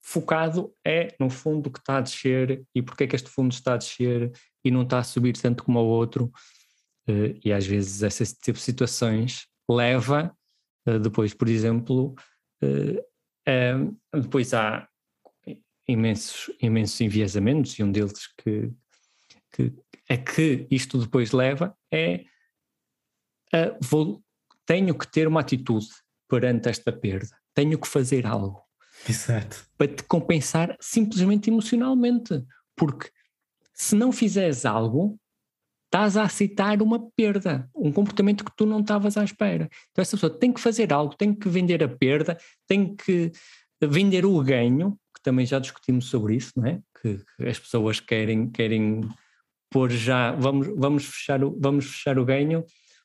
focado 0.00 0.72
é 0.86 1.16
no 1.18 1.28
fundo 1.28 1.68
que 1.68 1.80
está 1.80 1.98
a 1.98 2.00
descer 2.00 2.64
e 2.72 2.80
porque 2.80 3.04
é 3.04 3.06
que 3.08 3.16
este 3.16 3.28
fundo 3.28 3.52
está 3.52 3.74
a 3.74 3.76
descer 3.76 4.30
e 4.64 4.70
não 4.70 4.82
está 4.82 5.00
a 5.00 5.04
subir 5.04 5.36
tanto 5.36 5.64
como 5.64 5.80
o 5.80 5.86
outro. 5.86 6.30
Eh, 7.08 7.38
e 7.44 7.52
às 7.52 7.66
vezes 7.66 8.02
esse 8.02 8.38
tipo 8.38 8.56
de 8.56 8.64
situações 8.64 9.48
leva 9.68 10.32
eh, 10.86 10.98
depois, 11.00 11.34
por 11.34 11.48
exemplo, 11.48 12.14
eh, 12.62 13.04
depois 14.12 14.54
há 14.54 14.88
imensos, 15.88 16.50
imensos 16.62 17.00
enviesamentos 17.00 17.78
e 17.78 17.82
um 17.82 17.90
deles 17.90 18.28
que, 18.38 18.70
que 19.56 19.74
é 20.08 20.16
que 20.16 20.66
isto 20.70 20.98
depois 20.98 21.32
leva 21.32 21.76
é 21.90 22.24
a, 23.52 23.76
vou, 23.80 24.22
tenho 24.64 24.96
que 24.96 25.10
ter 25.10 25.26
uma 25.26 25.40
atitude 25.40 25.88
perante 26.28 26.68
esta 26.68 26.92
perda, 26.92 27.36
tenho 27.54 27.78
que 27.78 27.88
fazer 27.88 28.26
algo. 28.26 28.62
Exato. 29.08 29.66
Para 29.76 29.88
te 29.88 30.02
compensar 30.04 30.76
simplesmente 30.80 31.50
emocionalmente. 31.50 32.42
Porque 32.74 33.10
se 33.72 33.94
não 33.94 34.10
fizeres 34.10 34.64
algo, 34.64 35.18
estás 35.84 36.16
a 36.16 36.24
aceitar 36.24 36.82
uma 36.82 37.10
perda, 37.10 37.68
um 37.74 37.92
comportamento 37.92 38.44
que 38.44 38.54
tu 38.56 38.66
não 38.66 38.80
estavas 38.80 39.16
à 39.16 39.24
espera. 39.24 39.68
Então 39.90 40.02
essa 40.02 40.16
pessoa 40.16 40.38
tem 40.38 40.52
que 40.52 40.60
fazer 40.60 40.92
algo, 40.92 41.14
tem 41.14 41.34
que 41.34 41.48
vender 41.48 41.82
a 41.82 41.88
perda, 41.88 42.36
tem 42.66 42.94
que 42.94 43.32
vender 43.80 44.26
o 44.26 44.42
ganho, 44.42 44.98
que 45.14 45.22
também 45.22 45.46
já 45.46 45.58
discutimos 45.58 46.06
sobre 46.06 46.36
isso, 46.36 46.52
não 46.56 46.66
é? 46.66 46.80
Que, 47.00 47.22
que 47.36 47.46
as 47.46 47.58
pessoas 47.58 48.00
querem, 48.00 48.50
querem 48.50 49.02
pôr 49.70 49.90
já, 49.90 50.32
vamos, 50.32 50.68
vamos, 50.76 51.04
fechar 51.04 51.42
o, 51.42 51.56
vamos 51.60 51.86
fechar 51.86 52.18
o 52.18 52.24
ganho, 52.24 52.64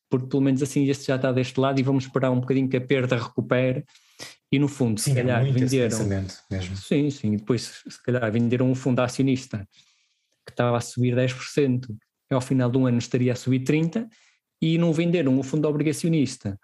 porque 0.09 0.27
pelo 0.27 0.41
menos 0.41 0.61
assim 0.61 0.87
este 0.87 1.07
já 1.07 1.15
está 1.15 1.31
deste 1.31 1.59
lado 1.59 1.79
e 1.79 1.83
vamos 1.83 2.05
esperar 2.05 2.31
um 2.31 2.39
bocadinho 2.39 2.69
que 2.69 2.77
a 2.77 2.81
perda 2.81 3.17
recupere 3.17 3.85
e 4.51 4.59
no 4.59 4.67
fundo 4.67 4.99
sim, 4.99 5.11
se 5.11 5.15
calhar 5.15 5.45
é 5.45 5.51
venderam 5.51 6.05
mesmo. 6.49 6.75
sim, 6.75 7.09
sim, 7.09 7.33
e 7.33 7.37
depois 7.37 7.81
se 7.87 8.03
calhar 8.03 8.31
venderam 8.31 8.69
um 8.69 8.75
fundo 8.75 8.99
acionista 8.99 9.67
que 10.45 10.51
estava 10.51 10.77
a 10.77 10.81
subir 10.81 11.15
10% 11.15 11.95
ao 12.29 12.41
final 12.41 12.69
do 12.69 12.85
ano 12.85 12.97
estaria 12.97 13.33
a 13.33 13.35
subir 13.35 13.63
30% 13.63 14.07
e 14.61 14.77
não 14.77 14.93
venderam 14.93 15.37
um 15.37 15.43
fundo 15.43 15.67
obrigacionista 15.67 16.59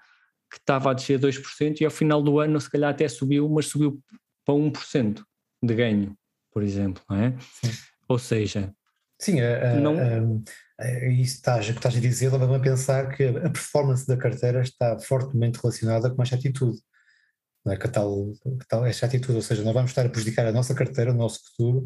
que 0.49 0.57
estava 0.57 0.91
a 0.91 0.93
descer 0.93 1.19
2% 1.19 1.81
e 1.81 1.85
ao 1.85 1.91
final 1.91 2.21
do 2.21 2.39
ano 2.39 2.59
se 2.59 2.69
calhar 2.69 2.91
até 2.91 3.07
subiu, 3.07 3.49
mas 3.49 3.67
subiu 3.67 4.01
para 4.45 4.55
1% 4.55 5.23
de 5.63 5.73
ganho, 5.73 6.17
por 6.51 6.63
exemplo, 6.63 7.03
não 7.09 7.17
é? 7.17 7.35
Sim. 7.39 7.71
Ou 8.07 8.17
seja, 8.17 8.73
Sim, 9.19 9.41
a, 9.41 9.75
não... 9.75 9.95
a, 9.97 10.83
a, 10.83 11.05
isso 11.07 11.35
estás, 11.35 11.65
que 11.65 11.71
estás 11.71 11.95
a 11.95 11.99
dizer 11.99 12.31
leva-me 12.31 12.55
a 12.55 12.59
pensar 12.59 13.09
que 13.15 13.23
a 13.23 13.49
performance 13.49 14.05
da 14.05 14.15
carteira 14.15 14.61
está 14.61 14.97
fortemente 14.99 15.59
relacionada 15.61 16.09
com 16.09 16.21
esta 16.21 16.35
atitude. 16.35 16.79
Não 17.65 17.73
é? 17.73 17.77
que, 17.77 17.87
tal, 17.87 18.31
que 18.31 18.67
tal 18.67 18.85
esta 18.85 19.05
atitude, 19.05 19.35
ou 19.35 19.41
seja, 19.41 19.63
nós 19.63 19.73
vamos 19.73 19.91
estar 19.91 20.05
a 20.05 20.09
prejudicar 20.09 20.45
a 20.45 20.51
nossa 20.51 20.73
carteira, 20.73 21.11
o 21.11 21.15
nosso 21.15 21.41
futuro, 21.45 21.85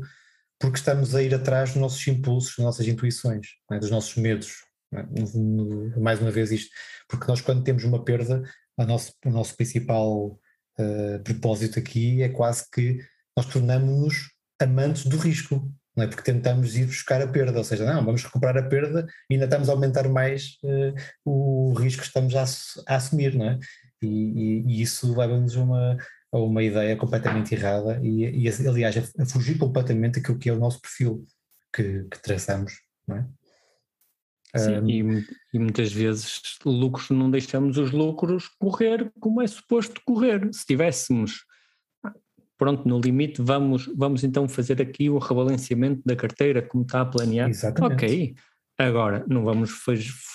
porque 0.59 0.77
estamos 0.77 1.15
a 1.15 1.23
ir 1.23 1.33
atrás 1.33 1.71
dos 1.71 1.81
nossos 1.81 2.07
impulsos, 2.07 2.55
das 2.55 2.65
nossas 2.65 2.87
intuições, 2.87 3.47
é? 3.71 3.79
dos 3.79 3.89
nossos 3.89 4.15
medos. 4.15 4.63
É? 4.93 5.99
Mais 5.99 6.21
uma 6.21 6.29
vez 6.29 6.51
isto, 6.51 6.69
porque 7.09 7.25
nós 7.27 7.41
quando 7.41 7.63
temos 7.63 7.83
uma 7.83 8.03
perda, 8.03 8.43
a 8.77 8.85
nosso, 8.85 9.13
o 9.25 9.29
nosso 9.29 9.55
principal 9.55 10.39
uh, 10.77 11.23
propósito 11.23 11.79
aqui 11.79 12.21
é 12.21 12.29
quase 12.29 12.69
que 12.69 12.99
nós 13.35 13.45
tornamos-nos 13.45 14.29
amantes 14.59 15.05
do 15.05 15.17
risco 15.17 15.73
não 15.95 16.03
é? 16.03 16.07
Porque 16.07 16.23
tentamos 16.23 16.75
ir 16.75 16.85
buscar 16.85 17.21
a 17.21 17.27
perda, 17.27 17.57
ou 17.57 17.63
seja, 17.63 17.85
não, 17.85 18.03
vamos 18.03 18.23
recuperar 18.23 18.57
a 18.57 18.67
perda 18.67 19.05
e 19.29 19.33
ainda 19.33 19.45
estamos 19.45 19.69
a 19.69 19.73
aumentar 19.73 20.07
mais 20.07 20.57
uh, 20.63 20.93
o 21.25 21.73
risco 21.73 22.01
que 22.01 22.07
estamos 22.07 22.35
a, 22.35 22.43
a 22.87 22.95
assumir, 22.95 23.35
não 23.35 23.49
é? 23.49 23.59
E, 24.01 24.07
e, 24.07 24.63
e 24.67 24.81
isso 24.81 25.15
leva-nos 25.15 25.55
a 25.55 25.61
uma, 25.61 25.97
a 26.31 26.37
uma 26.37 26.63
ideia 26.63 26.95
completamente 26.95 27.53
errada 27.53 27.99
e, 28.01 28.23
e 28.23 28.67
aliás, 28.67 28.97
a, 28.97 29.23
a, 29.23 29.25
fugir 29.25 29.57
completamente 29.57 30.19
daquilo 30.19 30.39
que 30.39 30.49
é 30.49 30.53
o 30.53 30.59
nosso 30.59 30.81
perfil 30.81 31.25
que, 31.73 32.05
que 32.05 32.21
traçamos, 32.21 32.73
não 33.07 33.17
é? 33.17 33.25
Sim, 34.57 34.79
um, 34.79 34.89
e, 34.89 35.25
e, 35.53 35.59
muitas 35.59 35.93
vezes 35.93 36.41
lucros 36.65 37.09
não 37.09 37.31
deixamos 37.31 37.77
os 37.77 37.91
lucros 37.91 38.49
correr 38.59 39.09
como 39.17 39.41
é 39.41 39.47
suposto 39.47 40.01
correr. 40.05 40.49
Se 40.51 40.65
tivéssemos 40.65 41.45
pronto, 42.61 42.87
no 42.87 42.99
limite 42.99 43.41
vamos, 43.41 43.89
vamos 43.95 44.23
então 44.23 44.47
fazer 44.47 44.79
aqui 44.79 45.09
o 45.09 45.17
rebalanceamento 45.17 45.99
da 46.05 46.15
carteira 46.15 46.61
como 46.61 46.83
está 46.83 47.01
a 47.01 47.05
planear. 47.07 47.49
Exatamente. 47.49 47.93
Ok, 47.95 48.35
agora 48.77 49.25
não 49.27 49.43
vamos 49.43 49.83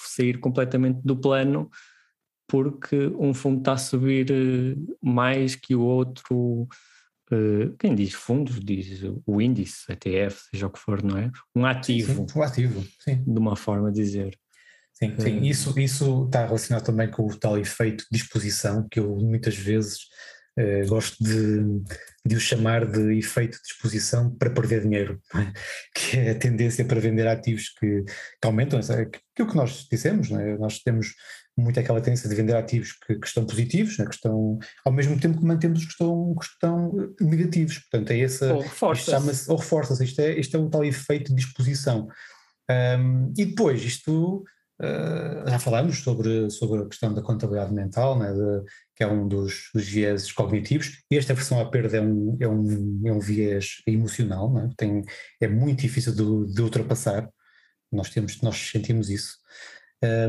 sair 0.06 0.40
completamente 0.40 0.98
do 1.04 1.16
plano 1.16 1.70
porque 2.48 2.96
um 3.16 3.32
fundo 3.32 3.58
está 3.60 3.74
a 3.74 3.78
subir 3.78 4.26
eh, 4.32 4.74
mais 5.00 5.54
que 5.54 5.76
o 5.76 5.82
outro, 5.82 6.66
eh, 7.30 7.70
quem 7.78 7.94
diz 7.94 8.12
fundos 8.12 8.58
diz 8.58 9.02
o 9.24 9.40
índice, 9.40 9.92
ETF, 9.92 10.48
seja 10.50 10.66
o 10.66 10.70
que 10.70 10.80
for, 10.80 11.04
não 11.04 11.16
é? 11.16 11.30
Um 11.54 11.64
ativo. 11.64 12.26
Sim, 12.28 12.40
um 12.40 12.42
ativo, 12.42 12.84
sim. 13.04 13.22
De 13.22 13.38
uma 13.38 13.54
forma 13.54 13.92
de 13.92 14.02
dizer. 14.02 14.36
Sim, 14.92 15.14
sim. 15.16 15.38
Eh, 15.38 15.46
isso, 15.46 15.78
isso 15.78 16.24
está 16.24 16.44
relacionado 16.44 16.86
também 16.86 17.08
com 17.08 17.24
o 17.24 17.36
tal 17.36 17.56
efeito 17.56 18.04
de 18.10 18.18
exposição 18.18 18.84
que 18.90 18.98
eu 18.98 19.14
muitas 19.14 19.56
vezes 19.56 20.08
Uh, 20.58 20.88
gosto 20.88 21.22
de, 21.22 21.82
de 22.24 22.34
o 22.34 22.40
chamar 22.40 22.86
de 22.86 23.18
efeito 23.18 23.58
de 23.58 23.66
exposição 23.68 24.34
para 24.34 24.48
perder 24.48 24.82
dinheiro, 24.82 25.20
é? 25.34 25.52
que 25.94 26.16
é 26.16 26.30
a 26.30 26.34
tendência 26.34 26.82
para 26.84 26.98
vender 26.98 27.26
ativos 27.26 27.68
que, 27.78 28.02
que 28.04 28.46
aumentam, 28.46 28.80
é, 28.80 29.04
que, 29.04 29.42
o 29.42 29.46
que 29.46 29.54
nós 29.54 29.86
dissemos, 29.90 30.30
é? 30.30 30.56
nós 30.56 30.78
temos 30.78 31.08
muito 31.58 31.78
aquela 31.78 32.00
tendência 32.00 32.28
de 32.28 32.34
vender 32.34 32.56
ativos 32.56 32.92
que, 32.92 33.16
que 33.18 33.26
estão 33.26 33.44
positivos, 33.44 33.98
é? 33.98 34.04
que 34.04 34.14
estão, 34.14 34.58
ao 34.84 34.92
mesmo 34.92 35.20
tempo 35.20 35.38
que 35.38 35.44
mantemos 35.44 35.80
os 35.80 35.84
que 35.86 35.92
estão, 35.92 36.34
que 36.34 36.46
estão 36.46 37.14
negativos, 37.20 37.78
portanto 37.78 38.10
é 38.12 38.20
essa, 38.20 38.54
ou 38.54 38.60
reforça-se, 38.62 39.50
ou 39.50 39.56
reforça-se, 39.56 40.04
isto 40.04 40.20
é, 40.20 40.38
isto 40.38 40.56
é 40.56 40.60
um 40.60 40.70
tal 40.70 40.84
efeito 40.84 41.34
de 41.34 41.40
exposição. 41.42 42.08
Um, 42.70 43.32
e 43.36 43.44
depois 43.44 43.82
isto 43.84 44.42
Uh, 44.78 45.48
já 45.48 45.58
falamos 45.58 46.00
sobre, 46.02 46.50
sobre 46.50 46.82
a 46.82 46.86
questão 46.86 47.14
da 47.14 47.22
contabilidade 47.22 47.72
mental, 47.72 48.18
né, 48.18 48.30
de, 48.30 48.62
que 48.94 49.02
é 49.02 49.06
um 49.06 49.26
dos, 49.26 49.70
dos 49.72 49.88
vieses 49.88 50.30
cognitivos, 50.30 51.02
e 51.10 51.16
esta 51.16 51.32
versão 51.32 51.58
à 51.58 51.70
perda 51.70 51.96
é 51.96 52.00
um, 52.02 52.36
é 52.38 52.46
um, 52.46 53.00
é 53.06 53.12
um 53.12 53.18
viés 53.18 53.82
emocional, 53.86 54.52
né, 54.52 54.68
tem, 54.76 55.02
é 55.40 55.48
muito 55.48 55.80
difícil 55.80 56.12
de, 56.12 56.52
de 56.52 56.60
ultrapassar, 56.60 57.26
nós, 57.90 58.10
temos, 58.10 58.42
nós 58.42 58.56
sentimos 58.70 59.08
isso, 59.08 59.38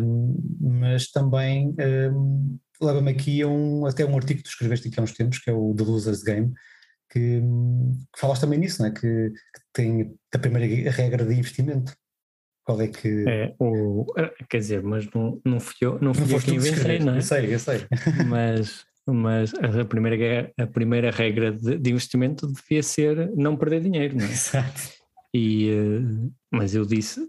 um, 0.02 0.36
mas 0.62 1.12
também 1.12 1.76
um, 2.14 2.58
leva-me 2.82 3.12
aqui 3.12 3.42
a 3.42 3.48
um, 3.50 3.86
até 3.86 4.06
um 4.06 4.16
artigo 4.16 4.38
que 4.38 4.46
tu 4.46 4.50
escreveste 4.50 4.88
aqui 4.88 4.98
há 4.98 5.04
uns 5.04 5.12
tempos, 5.12 5.40
que 5.40 5.50
é 5.50 5.54
o 5.54 5.76
The 5.76 5.84
Loser's 5.84 6.24
Game, 6.24 6.54
que, 7.12 7.42
que 7.42 8.20
falas 8.20 8.40
também 8.40 8.60
nisso, 8.60 8.82
né, 8.82 8.92
que, 8.92 9.02
que 9.02 9.62
tem 9.74 10.18
a 10.34 10.40
primeira 10.40 10.90
regra 10.90 11.26
de 11.26 11.34
investimento, 11.34 11.94
qual 12.68 12.82
é 12.82 12.88
que. 12.90 13.24
É, 13.26 13.56
o, 13.58 14.06
quer 14.50 14.58
dizer, 14.58 14.84
mas 14.84 15.10
não, 15.16 15.40
não 15.46 15.58
fui 15.58 15.76
eu, 15.80 15.98
não 16.02 16.14
fui 16.14 16.26
não 16.26 16.34
eu 16.34 16.42
quem 16.42 16.56
inventei, 16.56 17.00
não 17.00 17.14
é? 17.14 17.18
Eu 17.20 17.22
sei, 17.22 17.54
eu 17.54 17.60
sei. 17.60 17.88
Mas, 18.28 18.86
mas 19.10 19.54
a, 19.56 19.86
primeira, 19.86 20.52
a 20.60 20.68
primeira 20.68 21.10
regra 21.10 21.54
de, 21.54 21.78
de, 21.78 21.92
investimento 21.92 22.46
devia 22.46 22.84
ser 22.84 23.32
não 23.38 23.56
perder 23.56 23.80
dinheiro, 23.80 24.18
não 24.18 24.26
é? 24.26 24.30
Exato. 24.30 24.82
E, 25.34 25.70
eh, 25.70 26.30
mas 26.52 26.76
eu 26.76 26.86
disse, 26.86 27.26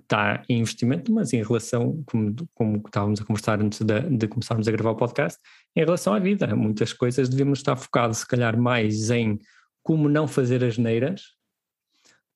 está 0.00 0.44
em 0.48 0.60
investimento, 0.60 1.12
mas 1.12 1.32
em 1.32 1.42
relação, 1.42 2.00
como, 2.06 2.32
como 2.54 2.76
estávamos 2.76 3.20
a 3.20 3.24
conversar 3.24 3.60
antes 3.60 3.80
de, 3.80 4.00
de, 4.02 4.28
começarmos 4.28 4.68
a 4.68 4.70
gravar 4.70 4.92
o 4.92 4.96
podcast, 4.96 5.40
em 5.74 5.84
relação 5.84 6.14
à 6.14 6.20
vida. 6.20 6.54
Muitas 6.54 6.92
coisas 6.92 7.28
devemos 7.28 7.58
estar 7.58 7.74
focados, 7.74 8.18
se 8.18 8.28
calhar, 8.28 8.56
mais 8.56 9.10
em 9.10 9.40
como 9.82 10.08
não 10.08 10.28
fazer 10.28 10.62
as 10.62 10.78
neiras 10.78 11.33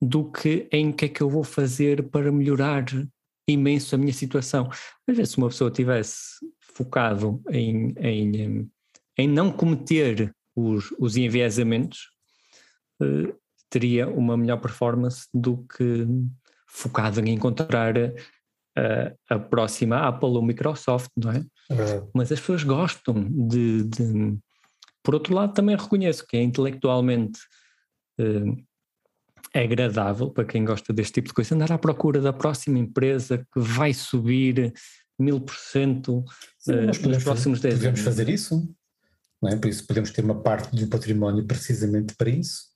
do 0.00 0.30
que 0.30 0.68
em 0.70 0.92
que 0.92 1.06
é 1.06 1.08
que 1.08 1.20
eu 1.20 1.28
vou 1.28 1.44
fazer 1.44 2.08
para 2.10 2.30
melhorar 2.30 2.84
imenso 3.48 3.94
a 3.94 3.98
minha 3.98 4.12
situação. 4.12 4.68
Às 5.08 5.16
vezes, 5.16 5.32
se 5.32 5.38
uma 5.38 5.48
pessoa 5.48 5.70
tivesse 5.70 6.38
focado 6.60 7.42
em, 7.50 7.94
em, 7.98 8.70
em 9.16 9.28
não 9.28 9.50
cometer 9.50 10.32
os, 10.54 10.92
os 10.98 11.16
enviesamentos, 11.16 12.10
eh, 13.02 13.34
teria 13.70 14.08
uma 14.08 14.36
melhor 14.36 14.60
performance 14.60 15.26
do 15.32 15.58
que 15.64 16.06
focado 16.66 17.20
em 17.20 17.30
encontrar 17.30 17.94
a, 18.76 19.34
a 19.34 19.38
próxima 19.38 20.06
Apple 20.06 20.30
ou 20.30 20.42
Microsoft, 20.42 21.10
não 21.16 21.32
é? 21.32 21.38
é. 21.70 22.02
Mas 22.14 22.30
as 22.30 22.40
pessoas 22.40 22.62
gostam 22.62 23.24
de, 23.30 23.84
de, 23.84 24.38
Por 25.02 25.14
outro 25.14 25.34
lado, 25.34 25.54
também 25.54 25.76
reconheço 25.76 26.26
que 26.26 26.36
é 26.36 26.42
intelectualmente 26.42 27.40
eh, 28.18 28.44
é 29.54 29.62
agradável 29.62 30.30
para 30.30 30.44
quem 30.44 30.64
gosta 30.64 30.92
deste 30.92 31.14
tipo 31.14 31.28
de 31.28 31.34
coisa 31.34 31.54
andar 31.54 31.72
à 31.72 31.78
procura 31.78 32.20
da 32.20 32.32
próxima 32.32 32.78
empresa 32.78 33.38
que 33.38 33.60
vai 33.60 33.92
subir 33.94 34.72
mil 35.18 35.40
por 35.40 35.56
cento 35.56 36.24
eh, 36.68 36.86
nos 36.86 37.24
próximos 37.24 37.60
10 37.60 37.74
anos. 37.74 37.84
Podemos 37.84 38.00
fazer 38.00 38.28
isso, 38.28 38.74
não 39.42 39.50
é? 39.50 39.56
Por 39.56 39.68
isso 39.68 39.86
podemos 39.86 40.10
ter 40.10 40.24
uma 40.24 40.40
parte 40.40 40.74
do 40.76 40.86
património 40.88 41.44
precisamente 41.44 42.14
para 42.16 42.30
isso. 42.30 42.67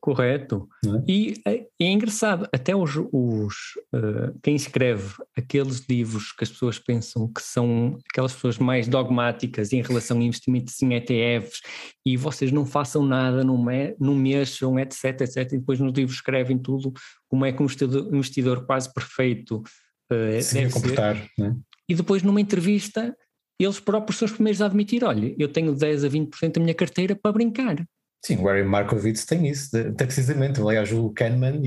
Correto. 0.00 0.66
É? 0.84 0.88
E 1.06 1.42
é, 1.46 1.66
é, 1.78 1.86
engraçado, 1.86 2.48
até 2.52 2.74
os, 2.74 2.96
os 3.12 3.54
uh, 3.94 4.34
quem 4.42 4.56
escreve 4.56 5.14
aqueles 5.36 5.84
livros 5.88 6.32
que 6.32 6.42
as 6.42 6.50
pessoas 6.50 6.78
pensam 6.78 7.28
que 7.28 7.42
são 7.42 7.98
aquelas 8.10 8.32
pessoas 8.32 8.56
mais 8.56 8.88
dogmáticas 8.88 9.74
em 9.74 9.82
relação 9.82 10.18
a 10.18 10.22
investimentos 10.22 10.80
em 10.80 10.94
ETFs 10.94 11.60
e 12.04 12.16
vocês 12.16 12.50
não 12.50 12.64
façam 12.64 13.04
nada, 13.04 13.44
não, 13.44 13.62
me, 13.62 13.94
não 14.00 14.14
mexam, 14.14 14.78
etc, 14.78 15.20
etc, 15.20 15.52
e 15.52 15.58
depois 15.58 15.78
nos 15.78 15.92
livros 15.92 16.16
escrevem 16.16 16.56
tudo 16.56 16.94
como 17.28 17.44
é 17.44 17.52
que 17.52 17.60
um 17.60 17.66
investidor, 17.66 18.14
investidor 18.14 18.64
quase 18.64 18.90
perfeito 18.94 19.62
uh, 20.10 20.42
Se 20.42 20.54
deve 20.54 20.72
comportar, 20.72 21.16
ser. 21.16 21.56
E 21.86 21.94
depois 21.94 22.22
numa 22.22 22.40
entrevista 22.40 23.14
eles 23.58 23.78
próprios 23.78 24.18
são 24.18 24.24
os 24.24 24.32
primeiros 24.32 24.62
a 24.62 24.66
admitir, 24.66 25.04
olha, 25.04 25.34
eu 25.38 25.46
tenho 25.46 25.74
10 25.74 26.04
a 26.04 26.08
20% 26.08 26.52
da 26.54 26.60
minha 26.62 26.74
carteira 26.74 27.14
para 27.14 27.32
brincar. 27.32 27.86
Sim, 28.22 28.36
o 28.36 28.46
Harry 28.46 28.64
Markowitz 28.64 29.24
tem 29.24 29.48
isso, 29.48 29.74
até 29.76 30.04
precisamente. 30.04 30.60
Aliás, 30.60 30.92
o 30.92 31.10
Kahneman 31.10 31.62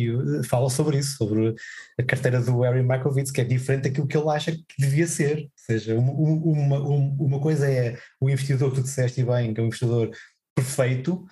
fala 0.48 0.70
sobre 0.70 1.00
isso, 1.00 1.18
sobre 1.18 1.56
a 2.00 2.04
carteira 2.04 2.40
do 2.40 2.62
Harry 2.62 2.84
Markowitz, 2.84 3.32
que 3.32 3.42
é 3.42 3.44
diferente 3.44 3.84
daquilo 3.84 4.08
que 4.08 4.16
ele 4.16 4.30
acha 4.30 4.52
que 4.52 4.64
devia 4.78 5.08
ser. 5.08 5.40
Ou 5.40 5.50
seja, 5.56 5.96
uma, 5.96 6.12
uma, 6.14 6.80
uma 6.80 7.40
coisa 7.40 7.68
é 7.68 7.98
o 8.22 8.30
investidor 8.30 8.70
que 8.70 8.78
tu 8.78 8.84
disseste 8.84 9.24
bem, 9.24 9.52
que 9.52 9.60
é 9.60 9.64
um 9.64 9.68
investidor 9.68 10.12
perfeito, 10.56 11.26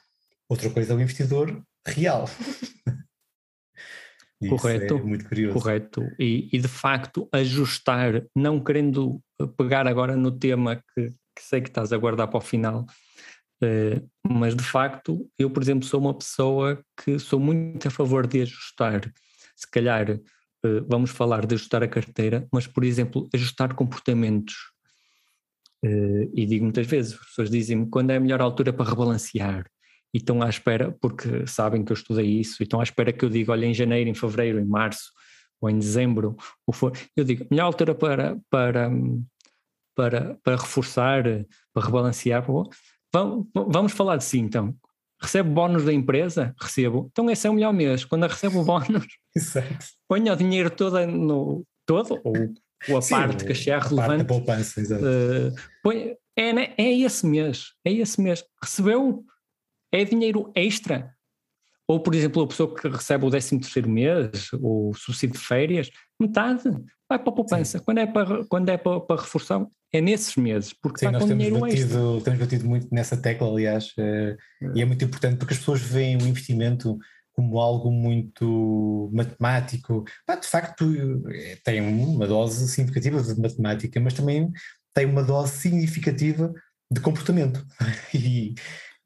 outra 0.49 0.71
coisa 0.71 0.93
é 0.93 0.95
o 0.95 1.01
investidor 1.01 1.63
real. 1.85 2.25
correto, 4.49 4.97
é 4.97 5.01
muito 5.03 5.27
curioso. 5.27 5.53
correto. 5.53 6.01
E, 6.19 6.49
e, 6.51 6.59
de 6.59 6.67
facto 6.67 7.29
ajustar, 7.31 8.23
não 8.35 8.59
querendo 8.59 9.21
pegar 9.55 9.87
agora 9.87 10.15
no 10.15 10.31
tema 10.31 10.77
que, 10.95 11.09
que 11.09 11.41
sei 11.41 11.61
que 11.61 11.69
estás 11.69 11.93
a 11.93 11.97
guardar 11.97 12.27
para 12.27 12.37
o 12.39 12.41
final, 12.41 12.85
mas 14.27 14.55
de 14.55 14.63
facto 14.63 15.29
eu, 15.37 15.49
por 15.49 15.61
exemplo, 15.61 15.87
sou 15.87 15.99
uma 15.99 16.13
pessoa 16.13 16.83
que 17.03 17.19
sou 17.19 17.39
muito 17.39 17.87
a 17.87 17.91
favor 17.91 18.25
de 18.25 18.41
ajustar. 18.41 19.11
Se 19.55 19.69
calhar 19.69 20.11
uh, 20.11 20.85
vamos 20.87 21.11
falar 21.11 21.45
de 21.45 21.55
ajustar 21.55 21.83
a 21.83 21.87
carteira, 21.87 22.47
mas 22.51 22.65
por 22.67 22.83
exemplo, 22.83 23.29
ajustar 23.33 23.73
comportamentos. 23.75 24.55
Uh, 25.83 26.29
e 26.33 26.45
digo 26.45 26.63
muitas 26.63 26.87
vezes, 26.87 27.13
as 27.13 27.25
pessoas 27.25 27.49
dizem-me 27.49 27.89
quando 27.89 28.11
é 28.11 28.17
a 28.17 28.19
melhor 28.19 28.41
altura 28.41 28.71
para 28.73 28.89
rebalancear 28.89 29.65
e 30.13 30.17
estão 30.17 30.41
à 30.41 30.49
espera, 30.49 30.91
porque 31.01 31.47
sabem 31.47 31.83
que 31.83 31.91
eu 31.91 31.95
estudei 31.95 32.27
isso, 32.27 32.61
e 32.61 32.63
estão 32.63 32.79
à 32.79 32.83
espera 32.83 33.13
que 33.13 33.23
eu 33.23 33.29
diga, 33.29 33.53
olha, 33.53 33.65
em 33.65 33.73
janeiro, 33.73 34.09
em 34.09 34.13
fevereiro, 34.13 34.59
em 34.59 34.65
março, 34.65 35.11
ou 35.61 35.69
em 35.69 35.79
dezembro, 35.79 36.35
ou 36.67 36.73
for, 36.73 36.91
eu 37.15 37.23
digo, 37.23 37.45
melhor 37.49 37.65
altura 37.65 37.95
para, 37.95 38.37
para, 38.49 38.91
para, 39.95 40.35
para 40.43 40.55
reforçar, 40.55 41.23
para 41.73 41.85
rebalancear, 41.85 42.43
vamos, 43.13 43.47
vamos 43.53 43.91
falar 43.91 44.17
de 44.17 44.23
si 44.23 44.39
então. 44.39 44.75
Recebo 45.21 45.51
bónus 45.51 45.85
da 45.85 45.93
empresa? 45.93 46.55
Recebo. 46.59 47.07
Então 47.11 47.29
esse 47.29 47.45
é 47.45 47.49
o 47.49 47.53
melhor 47.53 47.73
mês. 47.73 48.03
Quando 48.03 48.23
eu 48.23 48.29
recebo 48.29 48.63
bónus, 48.63 49.05
ponho 50.09 50.33
o 50.33 50.35
dinheiro 50.35 50.71
todo 50.71 51.05
no 51.05 51.63
todo, 51.85 52.19
ou, 52.23 52.33
ou 52.89 52.97
a 52.97 53.01
Sim, 53.01 53.15
parte 53.15 53.45
que 53.45 53.51
achar 53.51 53.81
relevante. 53.81 54.25
Poupança, 54.25 54.81
uh, 54.81 55.53
põe, 55.83 56.15
é, 56.35 56.53
né, 56.53 56.73
é 56.77 56.91
esse 56.91 57.25
mês, 57.25 57.73
é 57.85 57.91
esse 57.91 58.19
mês. 58.19 58.43
Recebeu, 58.63 59.23
é 59.91 60.03
dinheiro 60.03 60.51
extra. 60.55 61.13
Ou, 61.91 61.99
por 61.99 62.15
exemplo, 62.15 62.43
a 62.43 62.47
pessoa 62.47 62.73
que 62.73 62.87
recebe 62.87 63.25
o 63.25 63.29
13 63.29 63.59
terceiro 63.59 63.89
mês, 63.89 64.49
o 64.61 64.93
subsídio 64.95 65.37
de 65.37 65.45
férias, 65.45 65.91
metade 66.17 66.69
vai 67.09 67.19
para 67.19 67.29
a 67.29 67.35
poupança. 67.35 67.81
Quando 67.81 67.97
é 67.97 68.07
para, 68.07 68.45
quando 68.45 68.69
é 68.69 68.77
para, 68.77 69.01
para 69.01 69.21
reforçar, 69.21 69.65
é 69.91 69.99
nesses 69.99 70.37
meses, 70.37 70.71
porque 70.71 70.99
Sim, 70.99 71.07
está 71.07 71.11
nós 71.11 71.23
com 71.23 71.27
temos 71.27 71.43
dinheiro 71.43 71.59
batido, 71.59 72.15
extra. 72.15 72.23
Temos 72.23 72.39
batido 72.39 72.69
muito 72.69 72.87
nessa 72.89 73.17
tecla, 73.17 73.49
aliás, 73.49 73.91
é. 73.99 74.37
e 74.73 74.81
é 74.81 74.85
muito 74.85 75.03
importante 75.03 75.35
porque 75.35 75.53
as 75.53 75.59
pessoas 75.59 75.81
veem 75.81 76.15
o 76.15 76.25
investimento 76.25 76.97
como 77.33 77.59
algo 77.59 77.91
muito 77.91 79.09
matemático. 79.13 80.05
de 80.29 80.47
facto, 80.47 80.85
eh, 81.29 81.57
tem 81.65 81.81
uma 81.81 82.25
dose 82.25 82.69
significativa 82.69 83.21
de 83.21 83.41
matemática, 83.41 83.99
mas 83.99 84.13
também 84.13 84.49
tem 84.93 85.05
uma 85.05 85.23
dose 85.23 85.57
significativa 85.57 86.53
de 86.89 87.01
comportamento. 87.01 87.65
E, 88.13 88.53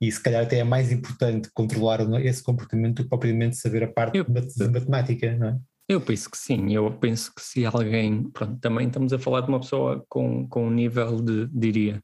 e 0.01 0.11
se 0.11 0.21
calhar 0.21 0.43
até 0.43 0.57
é 0.59 0.63
mais 0.63 0.91
importante 0.91 1.49
controlar 1.53 2.01
esse 2.23 2.43
comportamento 2.43 2.97
do 2.97 3.03
que 3.03 3.09
propriamente 3.09 3.55
saber 3.55 3.83
a 3.83 3.87
parte 3.87 4.17
eu, 4.17 4.23
de 4.23 4.67
matemática, 4.69 5.35
não 5.37 5.47
é? 5.49 5.59
Eu 5.87 6.01
penso 6.01 6.31
que 6.31 6.37
sim, 6.37 6.73
eu 6.73 6.91
penso 6.97 7.31
que 7.33 7.41
se 7.41 7.63
alguém, 7.63 8.23
pronto, 8.31 8.59
também 8.59 8.87
estamos 8.87 9.13
a 9.13 9.19
falar 9.19 9.41
de 9.41 9.49
uma 9.49 9.59
pessoa 9.59 10.03
com, 10.09 10.47
com 10.47 10.67
um 10.67 10.71
nível 10.71 11.21
de, 11.21 11.47
diria, 11.47 12.01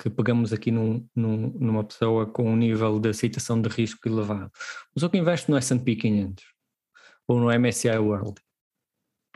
que 0.00 0.08
pegamos 0.08 0.52
aqui 0.52 0.70
num, 0.70 1.06
num, 1.14 1.48
numa 1.58 1.82
pessoa 1.82 2.26
com 2.26 2.48
um 2.48 2.56
nível 2.56 3.00
de 3.00 3.08
aceitação 3.08 3.60
de 3.60 3.68
risco 3.68 4.08
elevado. 4.08 4.50
Mas 4.94 5.02
o 5.02 5.10
que 5.10 5.18
investe 5.18 5.50
no 5.50 5.56
S&P 5.56 5.96
500 5.96 6.44
ou 7.26 7.40
no 7.40 7.50
MSCI 7.50 7.98
World, 7.98 8.40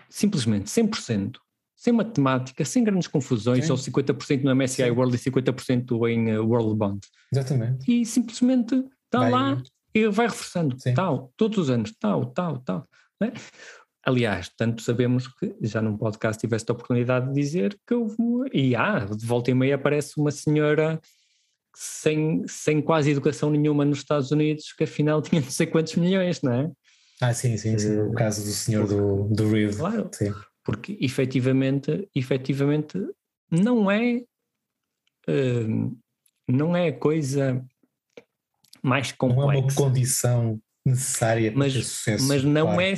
simplesmente 0.09 0.71
100%, 0.71 1.39
sem 1.81 1.95
matemática, 1.95 2.63
sem 2.63 2.85
grandes 2.85 3.09
confusões, 3.09 3.65
Sim. 3.65 3.73
ou 3.73 3.79
50% 3.79 4.43
no 4.43 4.55
MSCI 4.55 4.85
Sim. 4.85 4.91
World 4.91 5.17
e 5.17 5.19
50% 5.19 6.11
em 6.11 6.37
uh, 6.37 6.47
World 6.47 6.77
Bond. 6.77 7.01
Exatamente. 7.33 7.91
E 7.91 8.05
simplesmente 8.05 8.75
está 9.07 9.21
vai. 9.21 9.31
lá 9.31 9.63
e 9.95 10.07
vai 10.09 10.27
reforçando, 10.27 10.79
Sim. 10.79 10.93
tal, 10.93 11.33
todos 11.39 11.57
os 11.57 11.71
anos, 11.71 11.91
tal, 11.99 12.27
tal, 12.27 12.59
tal. 12.59 12.87
Né? 13.19 13.33
Aliás, 14.05 14.51
tanto 14.59 14.83
sabemos 14.83 15.27
que 15.27 15.57
já 15.63 15.81
num 15.81 15.97
podcast 15.97 16.39
tiveste 16.39 16.71
a 16.71 16.75
oportunidade 16.75 17.29
de 17.29 17.33
dizer 17.33 17.79
que 17.87 17.95
houve, 17.95 18.15
e 18.53 18.77
ah, 18.77 18.99
de 18.99 19.25
volta 19.25 19.51
e 19.51 19.55
meia 19.55 19.77
aparece 19.77 20.21
uma 20.21 20.31
senhora 20.31 21.01
sem, 21.75 22.43
sem 22.47 22.83
quase 22.83 23.11
educação 23.11 23.49
nenhuma 23.49 23.87
nos 23.87 24.01
Estados 24.01 24.31
Unidos, 24.31 24.75
que 24.75 24.85
afinal 24.85 25.23
tinha 25.23 25.41
não 25.41 25.51
sei 25.51 25.67
quantos 25.67 25.97
milhões, 25.97 26.43
não 26.43 26.53
é? 26.53 26.71
Ah, 27.23 27.33
sim, 27.33 27.57
sim, 27.57 27.79
sim. 27.79 27.97
Uh, 27.97 28.11
o 28.11 28.13
caso 28.13 28.45
do 28.45 28.51
senhor 28.51 28.87
do, 28.87 29.29
do 29.31 29.51
Reeve. 29.51 29.79
Claro. 29.79 30.11
Sim 30.13 30.31
porque 30.65 30.97
efetivamente, 31.01 32.09
efetivamente 32.15 32.99
não 33.51 33.91
é 33.91 34.23
uh, 35.29 35.99
não 36.49 36.77
é 36.77 36.89
a 36.89 36.99
coisa 36.99 37.65
mais 38.83 39.13
complexa. 39.13 39.47
Não 39.47 39.53
é 39.53 39.59
uma 39.59 39.75
condição 39.75 40.61
necessária 40.85 41.53
mas, 41.55 41.73
para 41.73 41.83
sucesso. 41.83 42.29
Mas 42.29 42.45
não 42.45 42.67
claro. 42.67 42.81
é 42.81 42.95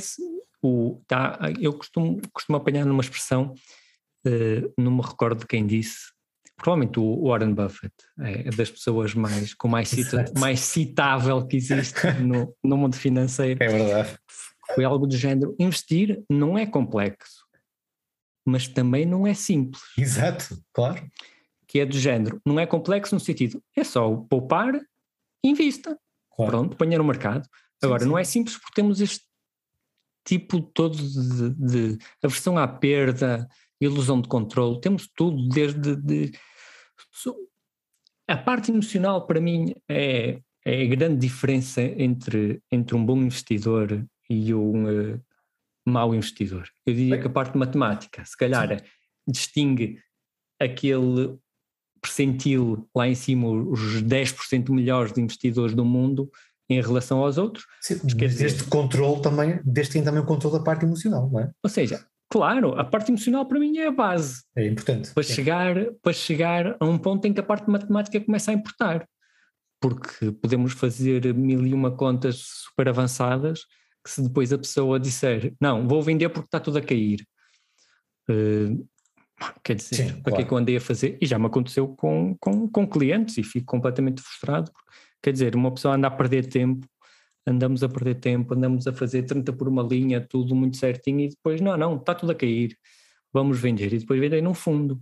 o 0.61 1.01
tá, 1.07 1.39
eu 1.59 1.73
costumo, 1.73 2.21
costumo 2.31 2.57
apanhar 2.57 2.85
numa 2.85 3.01
expressão, 3.01 3.53
uh, 4.25 4.73
não 4.77 4.91
me 4.91 5.01
recordo 5.01 5.39
de 5.39 5.47
quem 5.47 5.67
disse, 5.67 6.13
provavelmente 6.55 6.99
o 6.99 7.27
Warren 7.27 7.53
Buffett 7.53 7.93
é 8.21 8.49
das 8.51 8.71
pessoas 8.71 9.13
mais 9.13 9.53
com 9.53 9.67
mais, 9.67 9.89
cita, 9.89 10.25
mais 10.37 10.61
citável 10.61 11.45
que 11.45 11.57
existe 11.57 11.99
no, 12.21 12.55
no 12.63 12.77
mundo 12.77 12.95
financeiro. 12.95 13.61
É 13.61 13.67
verdade. 13.67 14.17
Foi 14.73 14.85
algo 14.85 15.05
do 15.05 15.15
género: 15.17 15.53
investir 15.59 16.23
não 16.29 16.57
é 16.57 16.65
complexo 16.65 17.42
mas 18.45 18.67
também 18.67 19.05
não 19.05 19.25
é 19.25 19.33
simples. 19.33 19.83
Exato, 19.97 20.57
claro. 20.73 21.05
Que 21.67 21.79
é 21.79 21.85
do 21.85 21.97
género, 21.97 22.41
não 22.45 22.59
é 22.59 22.65
complexo 22.65 23.15
no 23.15 23.19
sentido, 23.19 23.61
é 23.75 23.83
só 23.83 24.15
poupar, 24.29 24.79
invista, 25.43 25.97
claro. 26.35 26.51
pronto, 26.51 26.77
ponha 26.77 26.97
no 26.97 27.03
mercado. 27.03 27.47
Agora, 27.81 27.99
sim, 27.99 28.05
sim. 28.05 28.11
não 28.11 28.17
é 28.17 28.23
simples 28.23 28.57
porque 28.57 28.75
temos 28.75 29.01
este 29.01 29.25
tipo 30.25 30.61
todo 30.61 30.95
de, 30.95 31.49
de 31.49 31.97
aversão 32.23 32.57
à 32.57 32.67
perda, 32.67 33.47
ilusão 33.81 34.21
de 34.21 34.27
controle, 34.27 34.79
temos 34.79 35.09
tudo 35.15 35.47
desde... 35.49 35.95
De, 35.95 36.31
a 38.27 38.37
parte 38.37 38.71
emocional 38.71 39.27
para 39.27 39.41
mim 39.41 39.75
é, 39.89 40.39
é 40.65 40.83
a 40.83 40.87
grande 40.87 41.19
diferença 41.19 41.81
entre, 41.81 42.61
entre 42.71 42.95
um 42.95 43.05
bom 43.05 43.17
investidor 43.17 44.05
e 44.29 44.53
um, 44.53 44.85
uh, 44.85 45.21
mau 45.85 46.13
investidor. 46.13 46.67
Eu 46.85 46.93
diria 46.93 47.19
que 47.19 47.27
a 47.27 47.29
parte 47.29 47.57
matemática, 47.57 48.23
se 48.25 48.37
calhar, 48.37 48.81
distingue 49.27 49.99
aquele 50.59 51.37
percentil 52.01 52.87
lá 52.95 53.07
em 53.07 53.15
cima, 53.15 53.49
os 53.49 54.03
10% 54.03 54.69
melhores 54.69 55.13
de 55.13 55.21
investidores 55.21 55.73
do 55.73 55.85
mundo 55.85 56.29
em 56.69 56.81
relação 56.81 57.19
aos 57.19 57.37
outros. 57.37 57.65
Sim, 57.81 57.99
desde 58.03 58.43
dizer, 58.43 58.69
controle 58.69 59.21
também, 59.21 59.59
desde 59.63 59.93
tem 59.93 60.03
também 60.03 60.21
o 60.21 60.25
controle 60.25 60.57
da 60.57 60.63
parte 60.63 60.85
emocional, 60.85 61.29
não 61.29 61.39
é? 61.39 61.51
Ou 61.63 61.69
seja, 61.69 62.05
claro, 62.29 62.77
a 62.79 62.83
parte 62.83 63.11
emocional 63.11 63.45
para 63.45 63.59
mim 63.59 63.77
é 63.77 63.87
a 63.87 63.91
base. 63.91 64.43
É 64.55 64.67
importante. 64.67 65.13
Para, 65.13 65.23
chegar, 65.23 65.75
para 66.01 66.13
chegar 66.13 66.75
a 66.79 66.85
um 66.85 66.97
ponto 66.97 67.25
em 67.25 67.33
que 67.33 67.39
a 67.39 67.43
parte 67.43 67.69
matemática 67.69 68.19
começa 68.19 68.51
a 68.51 68.53
importar. 68.53 69.07
Porque 69.79 70.31
podemos 70.31 70.73
fazer 70.73 71.33
mil 71.33 71.65
e 71.65 71.73
uma 71.73 71.91
contas 71.91 72.37
super 72.37 72.87
avançadas 72.87 73.61
que 74.03 74.11
se 74.11 74.21
depois 74.21 74.51
a 74.51 74.57
pessoa 74.57 74.99
disser, 74.99 75.53
não, 75.59 75.87
vou 75.87 76.01
vender 76.01 76.29
porque 76.29 76.47
está 76.47 76.59
tudo 76.59 76.77
a 76.77 76.81
cair. 76.81 77.25
Uh, 78.29 78.87
quer 79.63 79.75
dizer, 79.75 79.95
Sim, 79.95 80.21
para 80.21 80.23
claro. 80.23 80.35
que 80.35 80.41
é 80.41 80.45
que 80.45 80.53
eu 80.53 80.57
andei 80.57 80.77
a 80.77 80.81
fazer? 80.81 81.17
E 81.21 81.25
já 81.25 81.39
me 81.39 81.45
aconteceu 81.45 81.87
com, 81.87 82.35
com, 82.39 82.67
com 82.67 82.87
clientes 82.87 83.37
e 83.37 83.43
fico 83.43 83.65
completamente 83.65 84.21
frustrado. 84.21 84.71
Quer 85.21 85.31
dizer, 85.31 85.55
uma 85.55 85.73
pessoa 85.73 85.95
anda 85.95 86.07
a 86.07 86.11
perder 86.11 86.47
tempo, 86.47 86.85
andamos 87.47 87.83
a 87.83 87.89
perder 87.89 88.15
tempo, 88.15 88.53
andamos 88.53 88.87
a 88.87 88.93
fazer 88.93 89.23
30 89.23 89.53
por 89.53 89.67
uma 89.67 89.83
linha, 89.83 90.19
tudo 90.19 90.53
muito 90.55 90.77
certinho, 90.77 91.21
e 91.21 91.29
depois, 91.29 91.61
não, 91.61 91.77
não, 91.77 91.95
está 91.95 92.13
tudo 92.13 92.31
a 92.31 92.35
cair, 92.35 92.77
vamos 93.31 93.59
vender. 93.59 93.93
E 93.93 93.99
depois 93.99 94.19
vender 94.19 94.41
no 94.41 94.53
fundo. 94.53 95.01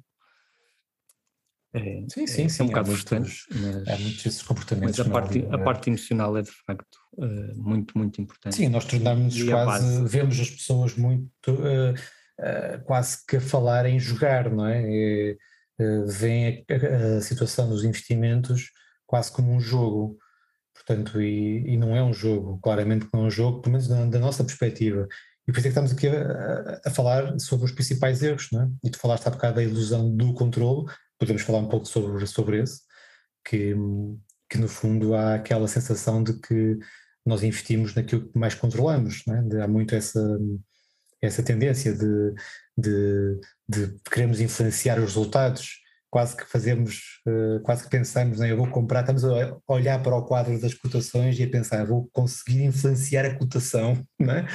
É, 1.73 2.03
sim, 2.09 2.27
sim, 2.27 2.45
é, 2.45 2.49
sim. 2.49 2.63
É 2.63 2.65
um 2.65 2.67
bocado 2.67 2.91
frustrante. 2.91 3.45
Mas, 3.49 3.87
há 3.87 3.97
muitos 3.97 4.23
desses 4.23 4.41
comportamentos. 4.43 4.97
Mas 4.97 5.07
a 5.07 5.09
parte, 5.09 5.47
a 5.49 5.57
parte 5.57 5.89
emocional 5.89 6.37
é 6.37 6.41
de 6.41 6.51
facto 6.51 6.97
uh, 7.13 7.55
muito, 7.55 7.97
muito 7.97 8.21
importante. 8.21 8.55
Sim, 8.55 8.69
nós 8.69 8.85
tornamos 8.85 9.41
quase, 9.43 10.05
vemos 10.05 10.39
as 10.39 10.49
pessoas 10.49 10.95
muito, 10.95 11.29
uh, 11.49 11.93
uh, 11.93 12.83
quase 12.83 13.25
que 13.25 13.37
a 13.37 13.41
falar 13.41 13.85
em 13.85 13.99
jogar, 13.99 14.51
não 14.51 14.65
é? 14.65 14.81
E, 14.81 15.37
veem 16.05 16.63
a, 16.69 17.17
a, 17.17 17.21
situação 17.21 17.67
dos 17.67 17.83
investimentos 17.83 18.69
quase 19.07 19.31
como 19.31 19.51
um 19.51 19.59
jogo. 19.59 20.15
Portanto, 20.75 21.19
e, 21.19 21.73
e, 21.73 21.75
não 21.75 21.95
é 21.95 22.03
um 22.03 22.13
jogo, 22.13 22.59
claramente 22.61 23.07
não 23.11 23.23
é 23.23 23.27
um 23.27 23.31
jogo, 23.31 23.61
pelo 23.61 23.73
menos 23.73 23.87
da, 23.87 24.05
da 24.05 24.19
nossa 24.19 24.43
perspectiva. 24.43 25.07
E 25.47 25.51
por 25.51 25.57
isso 25.57 25.67
é 25.67 25.71
que 25.71 25.79
estamos 25.79 25.91
aqui 25.91 26.07
a, 26.07 26.79
a, 26.85 26.91
falar 26.91 27.39
sobre 27.39 27.65
os 27.65 27.71
principais 27.71 28.21
erros, 28.21 28.47
não 28.51 28.61
é? 28.63 28.69
E 28.83 28.89
tu 28.89 28.99
falaste 28.99 29.27
há 29.27 29.31
bocado 29.31 29.55
da 29.55 29.63
ilusão 29.63 30.15
do 30.15 30.33
controle, 30.33 30.85
podemos 31.21 31.43
falar 31.43 31.59
um 31.59 31.69
pouco 31.69 31.85
sobre, 31.85 32.25
sobre 32.25 32.63
esse, 32.63 32.81
que, 33.47 33.75
que 34.49 34.57
no 34.57 34.67
fundo 34.67 35.13
há 35.13 35.35
aquela 35.35 35.67
sensação 35.67 36.23
de 36.23 36.33
que 36.41 36.79
nós 37.23 37.43
investimos 37.43 37.93
naquilo 37.93 38.27
que 38.27 38.39
mais 38.39 38.55
controlamos, 38.55 39.23
é? 39.27 39.61
há 39.61 39.67
muito 39.67 39.93
essa, 39.93 40.19
essa 41.21 41.43
tendência 41.43 41.93
de, 41.93 42.33
de, 42.75 43.39
de 43.69 43.95
queremos 44.11 44.41
influenciar 44.41 44.97
os 44.97 45.05
resultados 45.05 45.79
quase 46.09 46.35
que 46.35 46.43
fazemos, 46.45 47.21
uh, 47.27 47.61
quase 47.61 47.83
que 47.83 47.89
pensamos, 47.91 48.39
né? 48.39 48.51
eu 48.51 48.57
vou 48.57 48.67
comprar, 48.67 49.01
estamos 49.01 49.23
a 49.23 49.59
olhar 49.67 50.01
para 50.01 50.15
o 50.15 50.25
quadro 50.25 50.59
das 50.59 50.73
cotações 50.73 51.39
e 51.39 51.43
a 51.43 51.49
pensar, 51.49 51.85
vou 51.85 52.09
conseguir 52.11 52.63
influenciar 52.63 53.25
a 53.25 53.37
cotação, 53.37 54.01
né? 54.19 54.47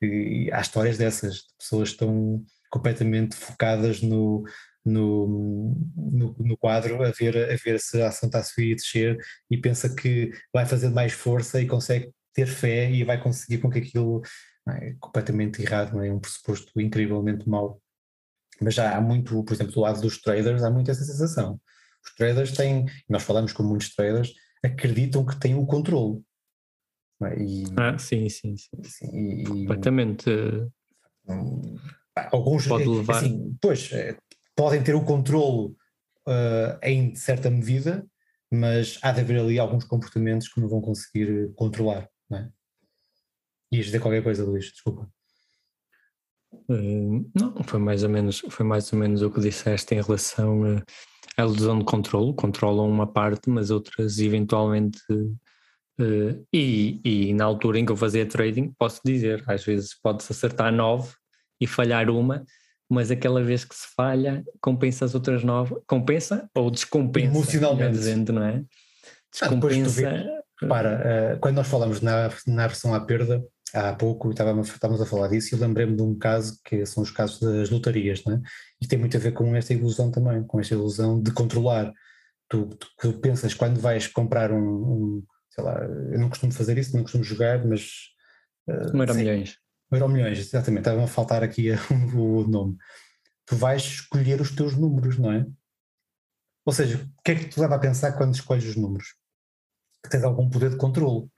e 0.00 0.50
há 0.50 0.62
histórias 0.62 0.96
dessas, 0.96 1.42
pessoas 1.58 1.90
estão 1.90 2.42
completamente 2.70 3.36
focadas 3.36 4.00
no, 4.00 4.42
no, 4.86 5.74
no, 5.96 6.36
no, 6.38 6.56
quadro 6.56 7.02
a 7.02 7.10
ver, 7.10 7.36
a 7.36 7.56
ver 7.56 7.80
se 7.80 8.00
a 8.00 8.08
ação 8.08 8.28
está 8.28 8.38
a 8.38 8.42
subir 8.42 8.70
e 8.70 8.74
descer 8.76 9.18
e 9.50 9.58
pensa 9.58 9.94
que 9.94 10.30
vai 10.52 10.64
fazer 10.64 10.90
mais 10.90 11.12
força 11.12 11.60
e 11.60 11.66
consegue 11.66 12.10
ter 12.32 12.46
fé 12.46 12.90
e 12.90 13.02
vai 13.02 13.20
conseguir 13.20 13.58
com 13.58 13.68
que 13.68 13.80
aquilo 13.80 14.22
é 14.68 14.94
completamente 15.00 15.62
errado, 15.62 15.94
não 15.94 16.02
é? 16.02 16.08
é 16.08 16.12
um 16.12 16.20
pressuposto 16.20 16.80
incrivelmente 16.80 17.48
mau. 17.48 17.80
Mas 18.60 18.74
já 18.74 18.96
há 18.96 19.00
muito, 19.00 19.42
por 19.44 19.52
exemplo, 19.52 19.72
do 19.72 19.80
lado 19.80 20.00
dos 20.00 20.20
traders, 20.20 20.62
há 20.62 20.70
muito 20.70 20.90
essa 20.90 21.04
sensação. 21.04 21.60
Os 22.04 22.14
traders 22.14 22.52
têm, 22.52 22.86
nós 23.08 23.22
falamos 23.22 23.52
com 23.52 23.62
muitos 23.62 23.94
traders, 23.94 24.32
acreditam 24.64 25.24
que 25.24 25.38
têm 25.38 25.54
o 25.54 25.66
controle. 25.66 26.22
É? 27.22 27.42
E, 27.42 27.64
ah, 27.76 27.98
sim, 27.98 28.28
sim, 28.28 28.56
sim. 28.56 28.82
sim 28.84 29.40
e, 29.40 29.44
completamente. 29.44 30.30
Um, 31.28 31.76
alguns, 32.14 32.66
pode 32.66 32.86
levar. 32.86 33.18
Assim, 33.18 33.56
pois, 33.60 33.90
é, 33.92 34.16
podem 34.56 34.82
ter 34.82 34.94
o 34.94 35.04
controle 35.04 35.76
uh, 36.26 36.78
em 36.82 37.14
certa 37.14 37.50
medida, 37.50 38.04
mas 38.50 38.98
há 39.02 39.12
de 39.12 39.20
haver 39.20 39.38
ali 39.38 39.58
alguns 39.58 39.84
comportamentos 39.84 40.48
que 40.48 40.60
não 40.60 40.68
vão 40.68 40.80
conseguir 40.80 41.52
controlar. 41.54 42.08
Não 42.28 42.38
é? 42.38 42.50
Ias 43.70 43.86
dizer 43.86 44.00
qualquer 44.00 44.22
coisa, 44.22 44.44
Luís, 44.44 44.72
desculpa. 44.72 45.08
Uh, 46.68 47.30
não, 47.38 47.62
foi 47.64 47.78
mais 47.78 48.02
ou 48.02 48.08
menos 48.08 48.38
foi 48.48 48.64
mais 48.64 48.90
ou 48.92 48.98
menos 48.98 49.20
o 49.20 49.30
que 49.30 49.40
disseste 49.40 49.94
em 49.94 50.00
relação 50.00 50.82
à 51.36 51.42
ilusão 51.42 51.78
de 51.78 51.84
controle, 51.84 52.34
controlam 52.34 52.88
uma 52.88 53.06
parte, 53.06 53.50
mas 53.50 53.70
outras 53.70 54.18
eventualmente 54.18 55.00
uh, 55.12 56.46
e, 56.52 57.00
e 57.04 57.34
na 57.34 57.44
altura 57.44 57.78
em 57.78 57.84
que 57.84 57.92
eu 57.92 57.96
fazia 57.96 58.26
trading, 58.26 58.72
posso 58.78 59.00
dizer, 59.04 59.44
às 59.46 59.64
vezes 59.64 59.94
pode-se 60.00 60.32
acertar 60.32 60.72
nove 60.72 61.12
e 61.60 61.66
falhar 61.66 62.08
uma, 62.08 62.44
mas 62.88 63.10
aquela 63.10 63.42
vez 63.42 63.64
que 63.64 63.74
se 63.74 63.86
falha, 63.96 64.44
compensa 64.60 65.04
as 65.04 65.14
outras 65.14 65.42
nove, 65.42 65.76
compensa 65.86 66.48
ou 66.54 66.70
descompensa, 66.70 67.26
emocionalmente, 67.26 67.92
dizendo, 67.92 68.32
não 68.32 68.42
é? 68.42 68.62
Ah, 68.62 69.48
descompensa. 69.48 70.08
Ah, 70.08 70.42
Repara, 70.60 71.38
quando 71.40 71.56
nós 71.56 71.68
falamos 71.68 72.00
na, 72.00 72.30
na 72.46 72.66
versão 72.66 72.94
à 72.94 73.00
perda, 73.00 73.44
há 73.74 73.92
pouco 73.92 74.30
estávamos, 74.30 74.68
estávamos 74.68 75.02
a 75.02 75.06
falar 75.06 75.28
disso 75.28 75.54
e 75.54 75.58
lembrei-me 75.58 75.94
de 75.94 76.02
um 76.02 76.16
caso 76.16 76.58
que 76.64 76.86
são 76.86 77.02
os 77.02 77.10
casos 77.10 77.40
das 77.40 77.68
lotarias, 77.68 78.24
né? 78.24 78.40
e 78.80 78.86
tem 78.86 78.98
muito 78.98 79.16
a 79.16 79.20
ver 79.20 79.32
com 79.32 79.54
esta 79.54 79.74
ilusão 79.74 80.10
também, 80.10 80.42
com 80.44 80.60
esta 80.60 80.74
ilusão 80.74 81.20
de 81.20 81.30
controlar. 81.30 81.92
Tu, 82.48 82.66
tu, 82.66 82.86
tu 82.98 83.12
pensas 83.14 83.54
quando 83.54 83.80
vais 83.80 84.06
comprar 84.06 84.52
um, 84.52 84.58
um, 84.58 85.24
sei 85.50 85.64
lá, 85.64 85.78
eu 86.12 86.18
não 86.18 86.28
costumo 86.28 86.52
fazer 86.52 86.78
isso, 86.78 86.94
não 86.94 87.02
costumo 87.02 87.24
jogar, 87.24 87.64
mas. 87.66 87.90
Uh, 88.68 88.96
um 88.96 89.00
euro 89.00 89.14
milhões. 89.14 89.58
Euro 89.90 90.08
milhões, 90.08 90.38
exatamente, 90.38 90.80
estava 90.80 91.04
a 91.04 91.08
faltar 91.08 91.42
aqui 91.42 91.70
o 92.14 92.46
nome. 92.46 92.76
Tu 93.46 93.54
vais 93.56 93.82
escolher 93.82 94.40
os 94.40 94.50
teus 94.50 94.74
números, 94.74 95.18
não 95.18 95.32
é? 95.32 95.46
Ou 96.64 96.72
seja, 96.72 97.08
o 97.18 97.22
que 97.22 97.30
é 97.30 97.34
que 97.36 97.48
te 97.48 97.60
leva 97.60 97.76
a 97.76 97.78
pensar 97.78 98.12
quando 98.12 98.34
escolhes 98.34 98.64
os 98.64 98.76
números? 98.76 99.14
Que 100.02 100.10
tens 100.10 100.24
algum 100.24 100.50
poder 100.50 100.70
de 100.70 100.76
controle 100.76 101.28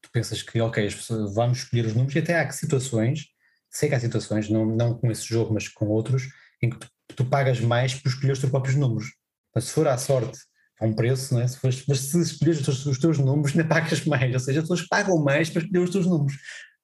tu 0.00 0.10
pensas 0.12 0.42
que, 0.42 0.60
ok, 0.60 0.88
vamos 1.34 1.58
escolher 1.58 1.86
os 1.86 1.94
números 1.94 2.14
e 2.14 2.18
até 2.18 2.38
há 2.38 2.50
situações, 2.50 3.26
sei 3.70 3.88
que 3.88 3.94
há 3.94 4.00
situações, 4.00 4.48
não, 4.48 4.64
não 4.64 4.94
com 4.94 5.10
esse 5.10 5.24
jogo, 5.24 5.52
mas 5.52 5.68
com 5.68 5.86
outros, 5.88 6.28
em 6.62 6.70
que 6.70 6.78
tu, 6.78 6.88
tu 7.16 7.24
pagas 7.24 7.60
mais 7.60 7.94
por 7.94 8.08
escolher 8.08 8.32
os 8.32 8.38
teus 8.38 8.50
próprios 8.50 8.76
números. 8.76 9.06
Mas 9.54 9.64
se 9.64 9.72
for 9.72 9.86
à 9.88 9.98
sorte, 9.98 10.38
há 10.80 10.86
um 10.86 10.94
preço, 10.94 11.34
não 11.34 11.40
é? 11.40 11.48
se 11.48 11.58
for, 11.58 11.70
mas 11.88 12.00
se 12.00 12.20
escolheres 12.20 12.60
os 12.60 12.64
teus, 12.64 12.86
os 12.86 12.98
teus 12.98 13.18
números, 13.18 13.52
ainda 13.56 13.68
pagas 13.68 14.04
mais, 14.04 14.32
ou 14.32 14.40
seja, 14.40 14.60
as 14.60 14.64
pessoas 14.64 14.86
pagam 14.86 15.22
mais 15.22 15.50
para 15.50 15.62
escolher 15.62 15.84
os 15.84 15.90
teus 15.90 16.06
números, 16.06 16.36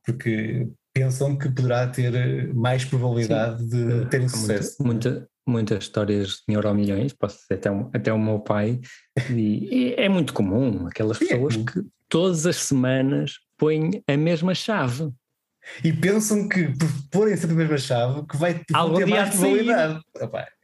porque 0.04 0.68
pensam 0.94 1.36
que 1.36 1.50
poderá 1.50 1.88
ter 1.88 2.54
mais 2.54 2.84
probabilidade 2.84 3.68
Sim. 3.68 3.68
de 3.68 4.06
terem 4.06 4.28
sucesso. 4.28 4.76
Muita, 4.80 5.10
muita, 5.10 5.28
muitas 5.46 5.84
histórias 5.84 6.42
de 6.48 6.54
euro 6.54 6.72
milhões, 6.72 7.12
posso 7.12 7.38
dizer 7.40 7.54
até, 7.54 7.68
até 7.92 8.12
o 8.12 8.18
meu 8.18 8.38
pai, 8.38 8.80
e, 9.28 9.92
é 9.98 10.08
muito 10.08 10.32
comum 10.32 10.86
aquelas 10.86 11.20
é 11.20 11.26
pessoas 11.26 11.56
é 11.56 11.64
que 11.64 11.82
todas 12.08 12.46
as 12.46 12.56
semanas 12.56 13.32
põem 13.58 14.02
a 14.06 14.16
mesma 14.16 14.54
chave. 14.54 15.10
E 15.82 15.90
pensam 15.92 16.46
que 16.46 16.68
por 16.76 16.88
porem 17.10 17.36
sempre 17.38 17.56
a 17.56 17.58
mesma 17.60 17.78
chave 17.78 18.26
que 18.26 18.36
vai 18.36 18.60
Algum 18.74 18.98
ter 18.98 19.06
mais 19.06 19.30
probabilidade. 19.30 20.00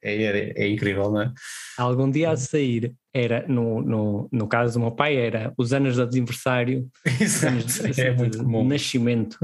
é, 0.03 0.23
é, 0.23 0.53
é, 0.63 0.69
incrível, 0.69 1.11
não 1.11 1.23
é? 1.23 1.33
Algum 1.79 2.11
dia 2.11 2.31
a 2.31 2.37
sair, 2.37 2.95
era, 3.13 3.47
no, 3.49 3.81
no, 3.81 4.29
no 4.31 4.47
caso 4.47 4.75
do 4.75 4.81
meu 4.81 4.93
pai, 4.93 5.17
era 5.17 5.55
os 5.57 5.73
anos 5.73 5.97
de 5.97 6.03
aniversário, 6.03 6.87
Exato, 7.19 7.55
anos 7.55 7.97
de, 7.97 8.01
é 8.01 8.15
muito 8.15 8.39
de, 8.39 8.45
comum. 8.45 8.69
nascimento 8.69 9.39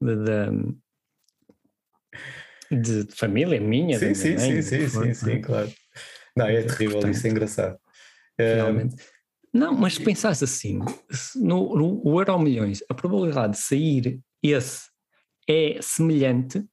de, 0.00 0.74
de 3.04 3.14
família 3.14 3.60
minha. 3.60 3.98
Sim, 3.98 4.14
sim, 4.14 4.36
mãe, 4.36 4.62
sim, 4.62 4.62
sim, 4.62 4.88
sim, 4.88 5.14
sim, 5.14 5.40
claro. 5.40 5.72
Não, 6.36 6.46
é 6.46 6.62
terrível, 6.62 6.92
Portanto, 6.92 7.14
isso 7.14 7.26
é 7.26 7.30
engraçado. 7.30 7.78
Realmente. 8.38 8.96
Não, 9.52 9.74
mas 9.74 9.94
se 9.94 10.04
pensasse 10.04 10.44
assim, 10.44 10.78
no, 11.36 11.74
no 11.74 12.06
o 12.06 12.20
Euro 12.20 12.38
Milhões, 12.38 12.80
a 12.88 12.94
probabilidade 12.94 13.54
de 13.54 13.58
sair 13.58 14.20
esse 14.42 14.88
é 15.48 15.78
semelhante 15.80 16.64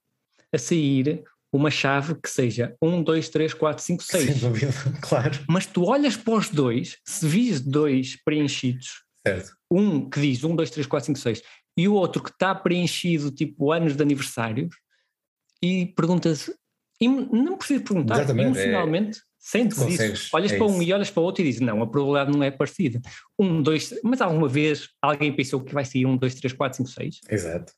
a 0.52 0.58
sair 0.58 1.24
uma 1.52 1.70
chave 1.70 2.14
que 2.20 2.28
seja 2.28 2.76
1, 2.82 3.02
2, 3.02 3.28
3, 3.30 3.54
4, 3.54 3.82
5, 3.82 4.02
6. 4.02 4.24
Sem 4.24 4.38
dúvida, 4.38 4.72
claro. 5.00 5.38
Mas 5.48 5.66
tu 5.66 5.84
olhas 5.84 6.16
para 6.16 6.34
os 6.34 6.50
dois, 6.50 6.98
se 7.04 7.26
vis 7.26 7.60
dois 7.60 8.22
preenchidos, 8.22 9.04
certo. 9.26 9.56
um 9.70 10.08
que 10.08 10.20
diz 10.20 10.44
1, 10.44 10.54
2, 10.54 10.70
3, 10.70 10.86
4, 10.86 11.06
5, 11.06 11.18
6, 11.18 11.42
e 11.76 11.86
o 11.88 11.94
outro 11.94 12.22
que 12.22 12.30
está 12.30 12.54
preenchido 12.54 13.30
tipo 13.30 13.70
anos 13.70 13.94
de 13.96 14.02
aniversários, 14.02 14.74
e 15.62 15.86
perguntas, 15.86 16.50
não 17.00 17.56
precisa 17.56 17.82
perguntar, 17.82 18.16
Exatamente, 18.16 18.58
emocionalmente, 18.58 19.18
é, 19.18 19.22
sentes 19.38 19.78
isso, 19.78 20.30
olhas 20.34 20.52
é 20.52 20.56
para 20.56 20.66
um 20.66 20.74
isso. 20.74 20.82
e 20.82 20.92
olhas 20.92 21.10
para 21.10 21.20
o 21.20 21.24
outro 21.24 21.42
e 21.42 21.46
dizes, 21.46 21.60
não, 21.60 21.82
a 21.82 21.86
probabilidade 21.86 22.36
não 22.36 22.42
é 22.42 22.50
parecida. 22.50 23.00
Um, 23.38 23.62
dois, 23.62 23.94
mas 24.02 24.20
alguma 24.20 24.48
vez 24.48 24.88
alguém 25.02 25.34
pensou 25.34 25.60
que 25.60 25.74
vai 25.74 25.84
sair 25.84 26.06
um, 26.06 26.16
dois, 26.16 26.34
três, 26.34 26.52
quatro, 26.52 26.76
cinco, 26.78 26.90
seis? 26.90 27.20
Exato. 27.28 27.72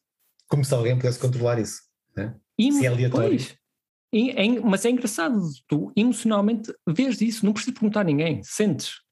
Como 0.48 0.64
se 0.64 0.74
alguém 0.74 0.96
pudesse 0.96 1.18
controlar 1.18 1.58
isso, 1.58 1.82
né? 2.16 2.34
E, 2.58 2.72
se 2.72 2.86
é 2.86 2.88
aleatório. 2.88 3.28
Pois, 3.28 3.56
é, 4.14 4.46
é, 4.46 4.60
mas 4.60 4.84
é 4.84 4.90
engraçado, 4.90 5.40
tu 5.66 5.92
emocionalmente 5.94 6.72
vês 6.88 7.20
isso, 7.20 7.44
não 7.44 7.52
precisas 7.52 7.78
perguntar 7.78 8.00
a 8.00 8.04
ninguém, 8.04 8.42
sentes. 8.42 9.02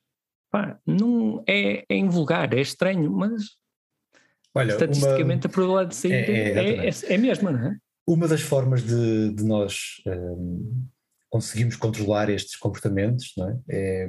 Pá, 0.50 0.78
não 0.86 1.44
é, 1.46 1.84
é 1.88 1.96
invulgar, 1.96 2.54
é 2.54 2.60
estranho, 2.60 3.10
mas 3.10 3.56
Olha, 4.56 4.72
estatisticamente 4.72 5.46
uma... 5.46 5.50
a 5.50 5.52
probabilidade 5.52 5.90
de 5.90 5.96
sair 5.96 6.12
é, 6.12 6.30
é, 6.30 6.86
é, 6.86 6.88
é, 6.88 7.14
é 7.14 7.18
mesma, 7.18 7.50
não 7.50 7.68
é? 7.68 7.76
Uma 8.06 8.28
das 8.28 8.40
formas 8.40 8.82
de, 8.82 9.32
de 9.32 9.44
nós 9.44 10.00
um, 10.06 10.86
conseguirmos 11.28 11.76
controlar 11.76 12.30
estes 12.30 12.56
comportamentos 12.56 13.34
é? 13.38 13.56
É, 13.68 14.08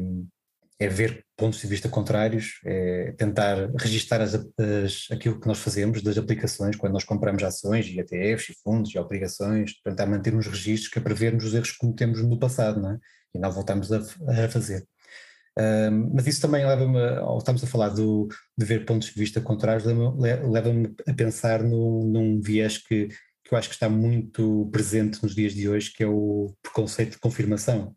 é, 0.79 0.87
ver 0.87 1.25
pontos 1.35 1.59
de 1.59 1.67
vista 1.67 1.89
contrários, 1.89 2.59
é 2.63 3.11
tentar 3.17 3.69
registar 3.79 4.21
as, 4.21 4.35
as, 4.35 5.07
aquilo 5.11 5.39
que 5.39 5.47
nós 5.47 5.59
fazemos 5.59 6.01
das 6.01 6.17
aplicações, 6.17 6.75
quando 6.75 6.93
nós 6.93 7.03
compramos 7.03 7.43
ações 7.43 7.87
e 7.87 7.99
ETFs 7.99 8.49
e 8.49 8.55
fundos 8.63 8.93
e 8.93 8.99
obrigações, 8.99 9.73
tentar 9.83 10.05
manter 10.05 10.35
uns 10.35 10.47
registros 10.47 10.91
que 10.91 10.99
é 10.99 11.01
para 11.01 11.15
vermos 11.15 11.43
os 11.43 11.53
erros 11.53 11.71
que 11.71 11.79
cometemos 11.79 12.21
no 12.21 12.39
passado 12.39 12.79
não 12.79 12.91
é? 12.91 12.97
e 13.33 13.39
não 13.39 13.51
voltamos 13.51 13.91
a, 13.91 13.97
a 13.97 14.49
fazer. 14.49 14.85
Mas 16.13 16.27
isso 16.27 16.41
também 16.41 16.65
leva-me, 16.65 16.99
ao 17.19 17.37
estamos 17.39 17.63
a 17.63 17.67
falar 17.67 17.89
do, 17.89 18.27
de 18.57 18.65
ver 18.65 18.85
pontos 18.85 19.09
de 19.09 19.19
vista 19.19 19.41
contrários, 19.41 19.85
leva-me 19.85 20.93
a 21.07 21.13
pensar 21.13 21.63
num, 21.63 22.03
num 22.03 22.41
viés 22.41 22.77
que, 22.77 23.07
que 23.43 23.53
eu 23.53 23.57
acho 23.57 23.69
que 23.69 23.75
está 23.75 23.89
muito 23.89 24.69
presente 24.71 25.21
nos 25.23 25.33
dias 25.33 25.53
de 25.53 25.67
hoje, 25.67 25.91
que 25.91 26.03
é 26.03 26.07
o 26.07 26.53
preconceito 26.61 27.13
de 27.13 27.19
confirmação, 27.19 27.95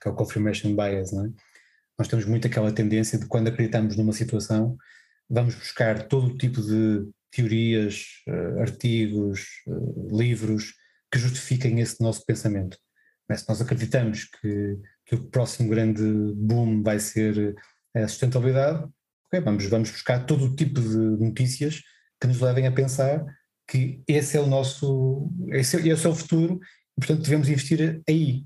que 0.00 0.08
é 0.08 0.10
o 0.10 0.14
confirmation 0.14 0.74
bias, 0.74 1.12
não 1.12 1.26
é? 1.26 1.30
Nós 1.98 2.08
temos 2.08 2.24
muito 2.24 2.46
aquela 2.46 2.72
tendência 2.72 3.18
de 3.18 3.26
quando 3.26 3.48
acreditamos 3.48 3.96
numa 3.96 4.12
situação, 4.12 4.76
vamos 5.28 5.54
buscar 5.54 6.08
todo 6.08 6.28
o 6.28 6.36
tipo 6.36 6.60
de 6.60 7.08
teorias, 7.30 8.06
uh, 8.28 8.60
artigos, 8.60 9.46
uh, 9.66 10.16
livros 10.16 10.74
que 11.10 11.18
justifiquem 11.18 11.80
esse 11.80 12.00
nosso 12.00 12.24
pensamento. 12.24 12.78
Mas 13.28 13.40
se 13.40 13.48
nós 13.48 13.60
acreditamos 13.60 14.24
que, 14.24 14.76
que, 15.06 15.14
o 15.14 15.24
próximo 15.24 15.68
grande 15.68 16.02
boom 16.34 16.82
vai 16.82 16.98
ser 16.98 17.54
a 17.94 18.08
sustentabilidade, 18.08 18.84
okay, 19.26 19.40
vamos, 19.40 19.64
vamos 19.66 19.90
buscar 19.90 20.26
todo 20.26 20.46
o 20.46 20.56
tipo 20.56 20.80
de 20.80 20.96
notícias 20.96 21.80
que 22.20 22.26
nos 22.26 22.40
levem 22.40 22.66
a 22.66 22.72
pensar 22.72 23.24
que 23.68 24.02
esse 24.06 24.36
é 24.36 24.40
o 24.40 24.46
nosso, 24.46 25.30
esse, 25.48 25.88
esse 25.88 26.06
é 26.06 26.10
o 26.10 26.14
futuro, 26.14 26.60
e, 26.96 27.00
portanto 27.00 27.22
devemos 27.22 27.48
investir 27.48 28.02
aí. 28.08 28.44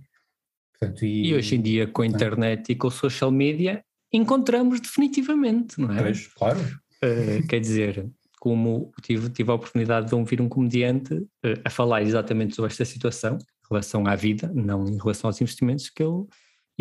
Portanto, 0.72 1.04
e, 1.04 1.28
e, 1.28 1.34
hoje 1.34 1.56
em 1.56 1.60
dia 1.60 1.86
com 1.86 2.02
a 2.02 2.06
internet 2.06 2.70
e 2.70 2.76
com 2.76 2.86
o 2.86 2.90
social 2.90 3.30
media 3.30 3.82
encontramos 4.12 4.80
definitivamente, 4.80 5.80
não 5.80 5.92
é? 5.92 6.02
Pois, 6.02 6.26
claro. 6.28 6.60
Uh, 7.02 7.46
quer 7.46 7.60
dizer, 7.60 8.08
como 8.40 8.92
tive, 9.02 9.28
tive 9.30 9.50
a 9.50 9.54
oportunidade 9.54 10.08
de 10.08 10.14
ouvir 10.14 10.40
um 10.40 10.48
comediante 10.48 11.14
uh, 11.14 11.60
a 11.64 11.70
falar 11.70 12.02
exatamente 12.02 12.54
sobre 12.54 12.70
esta 12.70 12.84
situação, 12.84 13.36
em 13.36 13.68
relação 13.70 14.06
à 14.06 14.14
vida, 14.14 14.50
não 14.54 14.86
em 14.86 14.96
relação 14.96 15.28
aos 15.28 15.40
investimentos, 15.40 15.90
que 15.90 16.02
ele, 16.02 16.24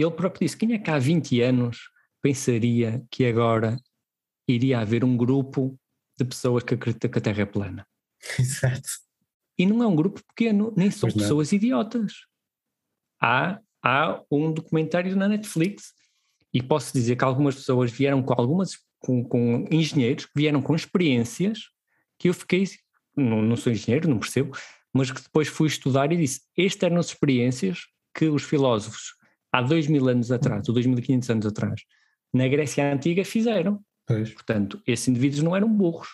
ele 0.02 0.12
próprio 0.12 0.46
disse: 0.46 0.58
quem 0.58 0.74
é 0.74 0.78
que 0.78 0.90
há 0.90 1.00
20 1.00 1.42
anos 1.42 1.90
pensaria 2.22 3.04
que 3.10 3.26
agora 3.26 3.78
iria 4.48 4.80
haver 4.80 5.04
um 5.04 5.18
grupo 5.18 5.78
de 6.18 6.26
pessoas 6.26 6.64
que 6.64 6.74
acreditam 6.74 7.10
que 7.10 7.18
a 7.18 7.22
Terra 7.22 7.42
é 7.42 7.46
plana? 7.46 7.88
Exato. 8.40 8.90
E 9.58 9.66
não 9.66 9.82
é 9.82 9.88
um 9.88 9.96
grupo 9.96 10.22
pequeno, 10.28 10.72
nem 10.78 10.92
são 10.92 11.10
pessoas 11.10 11.52
idiotas. 11.52 12.14
Há, 13.20 13.60
há 13.84 14.22
um 14.30 14.52
documentário 14.52 15.16
na 15.16 15.28
Netflix 15.28 15.94
e 16.54 16.62
posso 16.62 16.94
dizer 16.94 17.16
que 17.16 17.24
algumas 17.24 17.56
pessoas 17.56 17.92
vieram 17.92 18.22
com 18.22 18.34
algumas 18.40 18.78
com, 19.00 19.24
com 19.24 19.68
engenheiros 19.72 20.26
que 20.26 20.32
vieram 20.36 20.62
com 20.62 20.76
experiências 20.76 21.70
que 22.20 22.30
eu 22.30 22.34
fiquei, 22.34 22.68
não, 23.16 23.42
não 23.42 23.56
sou 23.56 23.72
engenheiro, 23.72 24.10
não 24.10 24.20
percebo, 24.20 24.58
mas 24.94 25.12
que 25.12 25.22
depois 25.22 25.48
fui 25.48 25.68
estudar 25.68 26.12
e 26.12 26.18
disse: 26.18 26.42
estas 26.58 26.84
eram 26.84 26.98
as 26.98 27.08
experiências 27.08 27.88
que 28.14 28.26
os 28.26 28.44
filósofos 28.44 29.17
há 29.58 29.62
dois 29.62 29.88
mil 29.88 30.08
anos 30.08 30.32
atrás, 30.32 30.68
ou 30.68 30.74
dois 30.74 30.86
mil 30.86 30.98
e 30.98 31.02
quinhentos 31.02 31.30
anos 31.30 31.46
atrás, 31.46 31.82
na 32.34 32.48
Grécia 32.48 32.92
Antiga 32.92 33.26
fizeram. 33.26 33.82
Pois. 34.06 34.32
Portanto, 34.34 34.82
esses 34.86 35.08
indivíduos 35.08 35.44
não 35.44 35.56
eram 35.56 35.68
burros. 35.68 36.08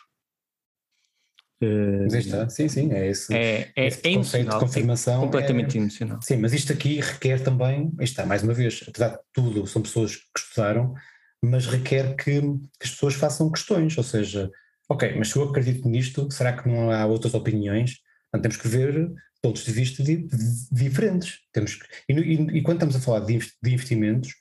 Mas 1.61 2.13
está, 2.15 2.49
sim, 2.49 2.67
sim, 2.67 2.91
é 2.91 3.07
esse, 3.07 3.33
é, 3.33 3.71
é, 3.75 3.87
esse 3.87 4.05
é 4.05 4.13
conceito 4.15 4.49
de 4.49 4.59
confirmação. 4.59 5.21
É 5.21 5.25
completamente 5.25 5.77
é, 5.77 5.81
emocional. 5.81 6.19
Sim, 6.21 6.37
mas 6.37 6.51
isto 6.51 6.73
aqui 6.73 6.99
requer 6.99 7.41
também, 7.41 7.91
está, 8.01 8.25
mais 8.25 8.43
uma 8.43 8.53
vez, 8.53 8.83
apesar 8.85 9.09
de 9.09 9.19
tudo, 9.31 9.65
são 9.65 9.81
pessoas 9.81 10.17
que 10.17 10.39
estudaram, 10.39 10.93
mas 11.41 11.65
requer 11.65 12.15
que, 12.15 12.41
que 12.41 12.83
as 12.83 12.91
pessoas 12.91 13.13
façam 13.13 13.49
questões, 13.49 13.97
ou 13.97 14.03
seja, 14.03 14.51
ok, 14.89 15.15
mas 15.17 15.29
se 15.29 15.37
eu 15.37 15.43
acredito 15.43 15.87
nisto, 15.87 16.29
será 16.31 16.51
que 16.51 16.67
não 16.67 16.91
há 16.91 17.05
outras 17.05 17.33
opiniões? 17.33 17.99
Então, 18.27 18.41
temos 18.41 18.57
que 18.57 18.67
ver 18.67 19.13
pontos 19.43 19.65
de 19.65 19.71
vista 19.73 20.01
di, 20.01 20.15
di, 20.15 20.37
diferentes. 20.71 21.39
Temos 21.51 21.75
que, 21.75 21.85
e, 22.07 22.13
e, 22.13 22.57
e, 22.57 22.61
quando 22.61 22.77
estamos 22.77 22.95
a 22.95 22.99
falar 22.99 23.19
de, 23.19 23.39
investimentos, 23.65 24.33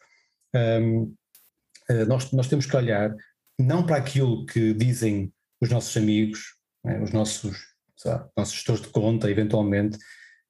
um, 0.55 1.13
eh, 1.91 2.05
nós, 2.05 2.31
nós 2.31 2.47
temos 2.47 2.67
que 2.67 2.77
olhar 2.77 3.15
não 3.59 3.85
para 3.85 3.97
aquilo 3.97 4.47
que 4.47 4.73
dizem 4.73 5.33
os 5.61 5.69
nossos 5.69 5.97
amigos, 5.97 6.55
né, 6.85 7.03
os 7.03 7.11
nossos, 7.11 7.59
lá, 8.05 8.29
nossos 8.37 8.55
gestores 8.55 8.83
de 8.83 8.89
conta, 8.89 9.31
eventualmente, 9.31 9.99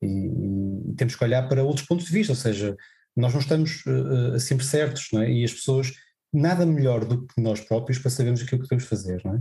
e, 0.03 0.07
e, 0.07 0.95
temos 0.97 1.17
que 1.17 1.25
olhar 1.25 1.49
para 1.49 1.65
outros 1.65 1.87
pontos 1.87 2.07
de 2.07 2.13
vista, 2.13 2.33
ou 2.33 2.37
seja, 2.37 2.77
nós 3.17 3.33
não 3.33 3.41
estamos 3.41 3.85
uh, 3.87 4.39
sempre 4.39 4.65
certos, 4.65 5.13
é? 5.15 5.31
e 5.31 5.45
as 5.45 5.53
pessoas 5.53 5.93
nada 6.33 6.65
melhor 6.65 7.05
do 7.05 7.27
que 7.27 7.41
nós 7.41 7.61
próprios 7.61 7.99
para 7.99 8.11
sabermos 8.11 8.43
aquilo 8.43 8.63
que 8.63 8.69
temos 8.69 8.85
fazer, 8.85 9.21
é? 9.27 9.39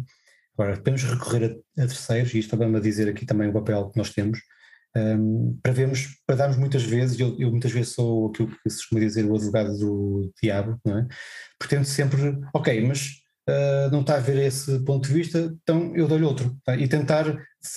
Agora, 0.54 0.76
podemos 0.76 1.04
recorrer 1.04 1.64
a, 1.78 1.84
a 1.84 1.88
terceiros, 1.88 2.34
e 2.34 2.40
isto 2.40 2.52
também 2.52 2.76
a 2.76 2.82
dizer 2.82 3.08
aqui 3.08 3.26
também 3.26 3.50
o 3.50 3.54
papel 3.54 3.90
que 3.90 3.98
nós 3.98 4.10
temos, 4.10 4.40
um, 4.96 5.58
para 5.62 5.72
vermos, 5.72 6.08
para 6.26 6.36
darmos 6.36 6.58
muitas 6.58 6.84
vezes, 6.84 7.20
eu, 7.20 7.36
eu, 7.40 7.50
muitas 7.50 7.72
vezes 7.72 7.94
sou 7.94 8.28
aquilo 8.28 8.50
que 8.50 8.70
se 8.70 8.78
costuma 8.78 9.02
dizer 9.02 9.26
o 9.26 9.36
advogado 9.36 9.78
do 9.78 10.32
diabo, 10.42 10.80
não 10.86 11.00
é? 11.00 11.08
Pretendo 11.58 11.86
sempre, 11.86 12.38
ok, 12.54 12.86
mas 12.86 13.08
uh, 13.50 13.92
não 13.92 14.02
está 14.02 14.16
a 14.16 14.20
ver 14.20 14.38
esse 14.38 14.84
ponto 14.84 15.08
de 15.08 15.14
vista, 15.14 15.56
então 15.64 15.96
eu 15.96 16.08
dou-lhe 16.08 16.26
outro, 16.26 16.58
tá? 16.66 16.76
e 16.76 16.88
tentar 16.88 17.26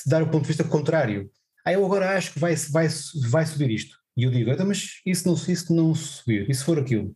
dar 0.06 0.22
o 0.22 0.28
ponto 0.28 0.42
de 0.42 0.48
vista 0.48 0.64
contrário. 0.64 1.30
Ah, 1.64 1.72
eu 1.72 1.84
agora 1.84 2.16
acho 2.16 2.32
que 2.32 2.38
vai, 2.38 2.54
vai, 2.56 2.88
vai 3.30 3.46
subir 3.46 3.70
isto. 3.70 3.96
E 4.16 4.24
eu 4.24 4.30
digo, 4.30 4.50
então, 4.50 4.66
mas 4.66 5.00
isso 5.06 5.26
não, 5.26 5.34
isso 5.34 5.74
não 5.74 5.94
subir, 5.94 6.48
e 6.48 6.54
se 6.54 6.64
for 6.64 6.78
aquilo? 6.78 7.14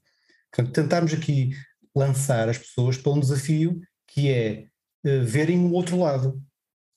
Portanto, 0.52 0.74
tentarmos 0.74 1.12
aqui 1.12 1.50
lançar 1.94 2.48
as 2.48 2.58
pessoas 2.58 2.96
para 2.96 3.12
um 3.12 3.20
desafio 3.20 3.80
que 4.06 4.30
é 4.30 4.66
uh, 5.04 5.24
verem 5.24 5.58
o 5.58 5.72
outro 5.72 5.98
lado. 5.98 6.40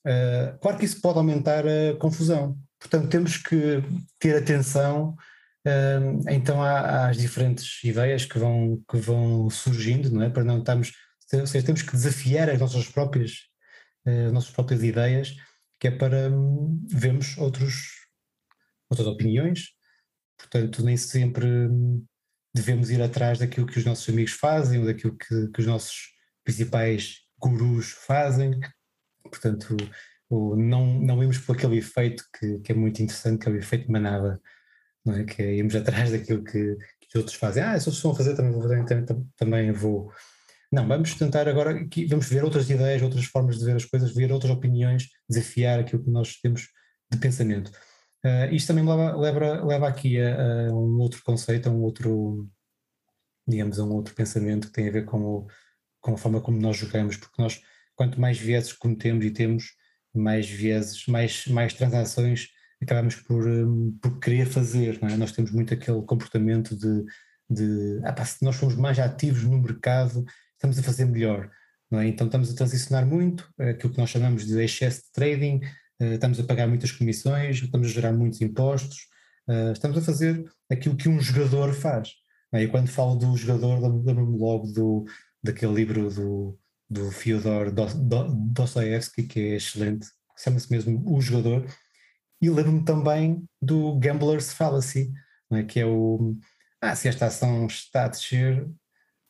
Uh, 0.05 0.57
claro 0.59 0.77
que 0.77 0.85
isso 0.85 1.01
pode 1.01 1.17
aumentar 1.17 1.65
a 1.67 1.95
confusão. 1.99 2.57
Portanto, 2.81 3.09
temos 3.09 3.37
que 3.37 3.83
ter 4.17 4.35
atenção 4.35 5.15
uh, 5.67 6.29
então 6.29 6.63
às 6.63 7.15
diferentes 7.15 7.83
ideias 7.83 8.25
que 8.25 8.39
vão, 8.39 8.83
que 8.89 8.97
vão 8.97 9.51
surgindo, 9.51 10.09
não 10.09 10.23
é? 10.23 10.29
Para 10.31 10.43
não 10.43 10.57
estarmos, 10.57 10.91
ou 11.31 11.45
seja, 11.45 11.63
temos 11.63 11.83
que 11.83 11.91
desafiar 11.91 12.49
as 12.49 12.59
nossas 12.59 12.87
próprias, 12.87 13.33
uh, 14.07 14.27
as 14.27 14.33
nossas 14.33 14.49
próprias 14.49 14.81
ideias, 14.81 15.35
que 15.79 15.89
é 15.89 15.91
para 15.91 16.31
um, 16.31 16.83
vermos 16.89 17.37
outros, 17.37 18.07
outras 18.89 19.07
opiniões. 19.07 19.69
Portanto, 20.39 20.83
nem 20.83 20.97
sempre 20.97 21.45
hum, 21.45 22.03
devemos 22.53 22.89
ir 22.89 22.99
atrás 22.99 23.37
daquilo 23.37 23.67
que 23.67 23.77
os 23.77 23.85
nossos 23.85 24.09
amigos 24.09 24.31
fazem 24.31 24.79
ou 24.79 24.87
daquilo 24.87 25.15
que, 25.15 25.47
que 25.49 25.59
os 25.59 25.67
nossos 25.67 26.13
principais 26.43 27.19
gurus 27.39 27.91
fazem. 27.91 28.59
Portanto, 29.23 29.77
o, 30.31 30.55
não, 30.55 30.85
não 31.01 31.21
irmos 31.21 31.37
por 31.39 31.55
aquele 31.55 31.77
efeito 31.77 32.23
que, 32.39 32.59
que, 32.59 32.71
é 32.71 32.75
muito 32.75 33.03
interessante, 33.03 33.43
que 33.43 33.49
é 33.49 33.51
o 33.51 33.57
efeito 33.57 33.85
de 33.87 33.91
manada, 33.91 34.41
não 35.05 35.13
é? 35.15 35.25
que 35.25 35.41
é 35.41 35.55
irmos 35.55 35.75
atrás 35.75 36.09
daquilo 36.11 36.41
que, 36.41 36.77
que 37.01 37.07
os 37.09 37.15
outros 37.15 37.35
fazem. 37.35 37.61
Ah, 37.61 37.77
se 37.77 37.89
outros 37.89 38.05
a 38.05 38.15
fazer, 38.15 38.35
também 38.35 38.53
vou 38.53 38.61
fazer, 38.61 38.85
também, 38.85 39.27
também 39.35 39.71
vou. 39.73 40.09
Não, 40.71 40.87
vamos 40.87 41.15
tentar 41.15 41.49
agora, 41.49 41.71
aqui, 41.71 42.05
vamos 42.05 42.29
ver 42.29 42.45
outras 42.45 42.69
ideias, 42.69 43.01
outras 43.01 43.25
formas 43.25 43.59
de 43.59 43.65
ver 43.65 43.75
as 43.75 43.83
coisas, 43.83 44.13
ver 44.15 44.31
outras 44.31 44.51
opiniões, 44.51 45.09
desafiar 45.29 45.81
aquilo 45.81 46.01
que 46.01 46.09
nós 46.09 46.37
temos 46.37 46.69
de 47.11 47.17
pensamento. 47.17 47.69
Uh, 48.23 48.53
isto 48.53 48.67
também 48.67 48.87
leva, 48.87 49.17
leva, 49.17 49.65
leva 49.65 49.87
aqui 49.89 50.17
a, 50.21 50.69
a, 50.69 50.73
um 50.73 50.97
outro 50.99 51.21
conceito, 51.25 51.67
a 51.67 51.71
um 51.73 51.81
outro, 51.81 52.47
digamos, 53.45 53.79
a 53.79 53.83
um 53.83 53.91
outro 53.91 54.15
pensamento 54.15 54.67
que 54.67 54.73
tem 54.73 54.87
a 54.87 54.91
ver 54.91 55.03
com, 55.03 55.21
o, 55.21 55.47
com 55.99 56.13
a 56.13 56.17
forma 56.17 56.39
como 56.39 56.57
nós 56.57 56.77
jogamos, 56.77 57.17
porque 57.17 57.41
nós, 57.41 57.61
quanto 57.95 58.21
mais 58.21 58.37
vieses 58.37 58.71
cometemos 58.71 59.25
e 59.25 59.31
temos, 59.31 59.80
mais 60.13 60.49
vezes, 60.49 61.05
mais, 61.07 61.47
mais 61.47 61.73
transações 61.73 62.49
acabamos 62.81 63.15
por, 63.15 63.47
um, 63.47 63.97
por 64.01 64.19
querer 64.19 64.47
fazer, 64.47 64.99
é? 65.03 65.15
Nós 65.15 65.31
temos 65.31 65.51
muito 65.51 65.73
aquele 65.73 66.01
comportamento 66.01 66.75
de, 66.75 67.05
de 67.49 68.01
ah, 68.03 68.11
pá, 68.11 68.25
se 68.25 68.43
nós 68.43 68.55
formos 68.55 68.75
mais 68.75 68.97
ativos 68.99 69.43
no 69.43 69.61
mercado, 69.61 70.25
estamos 70.53 70.79
a 70.79 70.83
fazer 70.83 71.05
melhor, 71.05 71.49
é? 71.93 72.07
Então 72.07 72.25
estamos 72.27 72.51
a 72.51 72.55
transicionar 72.55 73.05
muito, 73.05 73.47
é 73.59 73.71
aquilo 73.71 73.93
que 73.93 73.99
nós 73.99 74.09
chamamos 74.09 74.45
de 74.45 74.59
excesso 74.61 75.03
de 75.03 75.11
trading, 75.13 75.61
uh, 76.01 76.13
estamos 76.13 76.39
a 76.39 76.43
pagar 76.43 76.67
muitas 76.67 76.91
comissões, 76.91 77.61
estamos 77.61 77.87
a 77.87 77.91
gerar 77.91 78.13
muitos 78.13 78.41
impostos, 78.41 79.07
uh, 79.47 79.71
estamos 79.71 79.97
a 79.97 80.01
fazer 80.01 80.43
aquilo 80.69 80.95
que 80.95 81.09
um 81.09 81.19
jogador 81.19 81.73
faz. 81.73 82.09
É? 82.53 82.63
E 82.63 82.67
quando 82.67 82.87
falo 82.87 83.15
do 83.15 83.35
jogador, 83.37 83.79
lembro-me 83.79 84.37
logo 84.37 84.67
do, 84.67 85.05
daquele 85.43 85.73
livro 85.73 86.09
do 86.09 86.59
do 86.91 87.09
Fyodor 87.09 87.71
Dostoevsky, 87.71 89.23
que 89.23 89.39
é 89.39 89.55
excelente, 89.55 90.07
chama-se 90.37 90.69
mesmo 90.69 91.01
O 91.09 91.21
Jogador, 91.21 91.65
e 92.41 92.49
lembro-me 92.49 92.83
também 92.83 93.45
do 93.61 93.97
Gambler's 93.97 94.51
Fallacy, 94.51 95.13
é? 95.53 95.63
que 95.63 95.79
é 95.79 95.85
o 95.85 96.35
ah, 96.81 96.95
se 96.95 97.07
esta 97.07 97.27
ação 97.27 97.67
está 97.67 98.05
a 98.05 98.07
descer, 98.09 98.67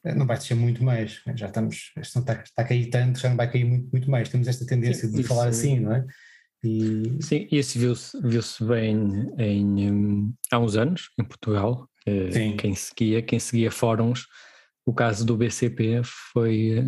eh, 0.06 0.15
não 0.15 0.26
vai 0.26 0.38
descer 0.38 0.56
muito 0.56 0.84
mais, 0.84 1.21
já 1.36 1.47
estamos, 1.47 1.91
está, 1.97 2.41
está 2.41 2.62
a 2.62 2.65
cair 2.65 2.89
tanto, 2.89 3.19
já 3.19 3.30
não 3.30 3.36
vai 3.36 3.52
cair 3.52 3.65
muito, 3.65 3.89
muito 3.91 4.10
mais, 4.10 4.30
temos 4.30 4.47
esta 4.47 4.65
tendência 4.65 5.08
Sim, 5.08 5.17
de 5.17 5.24
falar 5.24 5.50
assim, 5.50 5.82
não 5.82 5.93
é? 5.93 6.06
E... 6.63 7.17
Sim, 7.21 7.47
isso 7.52 7.78
viu-se 7.78 8.21
viu 8.24 8.41
bem 8.67 9.32
em, 9.38 9.91
um, 9.91 10.34
há 10.50 10.60
uns 10.60 10.78
anos, 10.78 11.10
em 11.19 11.26
Portugal, 11.26 11.88
eh, 12.08 12.54
quem 12.58 12.74
seguia, 12.74 13.21
quem 13.21 13.39
seguia 13.39 13.69
fóruns 13.69 14.26
o 14.91 14.93
caso 14.93 15.25
do 15.25 15.38
BCP 15.38 16.01
foi, 16.04 16.84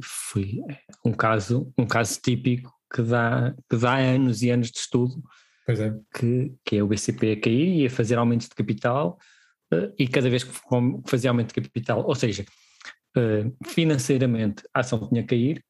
foi 0.00 0.60
um, 1.04 1.12
caso, 1.12 1.72
um 1.76 1.84
caso 1.84 2.20
típico 2.22 2.72
que 2.94 3.02
dá, 3.02 3.52
que 3.68 3.76
dá 3.76 3.96
anos 3.96 4.42
e 4.42 4.50
anos 4.50 4.70
de 4.70 4.78
estudo, 4.78 5.20
é. 5.66 5.92
que, 6.16 6.54
que 6.64 6.76
é 6.76 6.82
o 6.82 6.86
BCP 6.86 7.32
a 7.32 7.40
cair 7.40 7.80
e 7.80 7.86
a 7.86 7.90
fazer 7.90 8.16
aumentos 8.16 8.48
de 8.48 8.54
capital, 8.54 9.18
uh, 9.74 9.92
e 9.98 10.06
cada 10.06 10.30
vez 10.30 10.44
que 10.44 10.52
fazia 11.08 11.30
aumento 11.30 11.52
de 11.52 11.60
capital, 11.60 12.06
ou 12.06 12.14
seja, 12.14 12.44
uh, 13.16 13.68
financeiramente 13.68 14.62
a 14.72 14.78
ação 14.78 15.08
tinha 15.08 15.22
que 15.22 15.30
cair, 15.30 15.64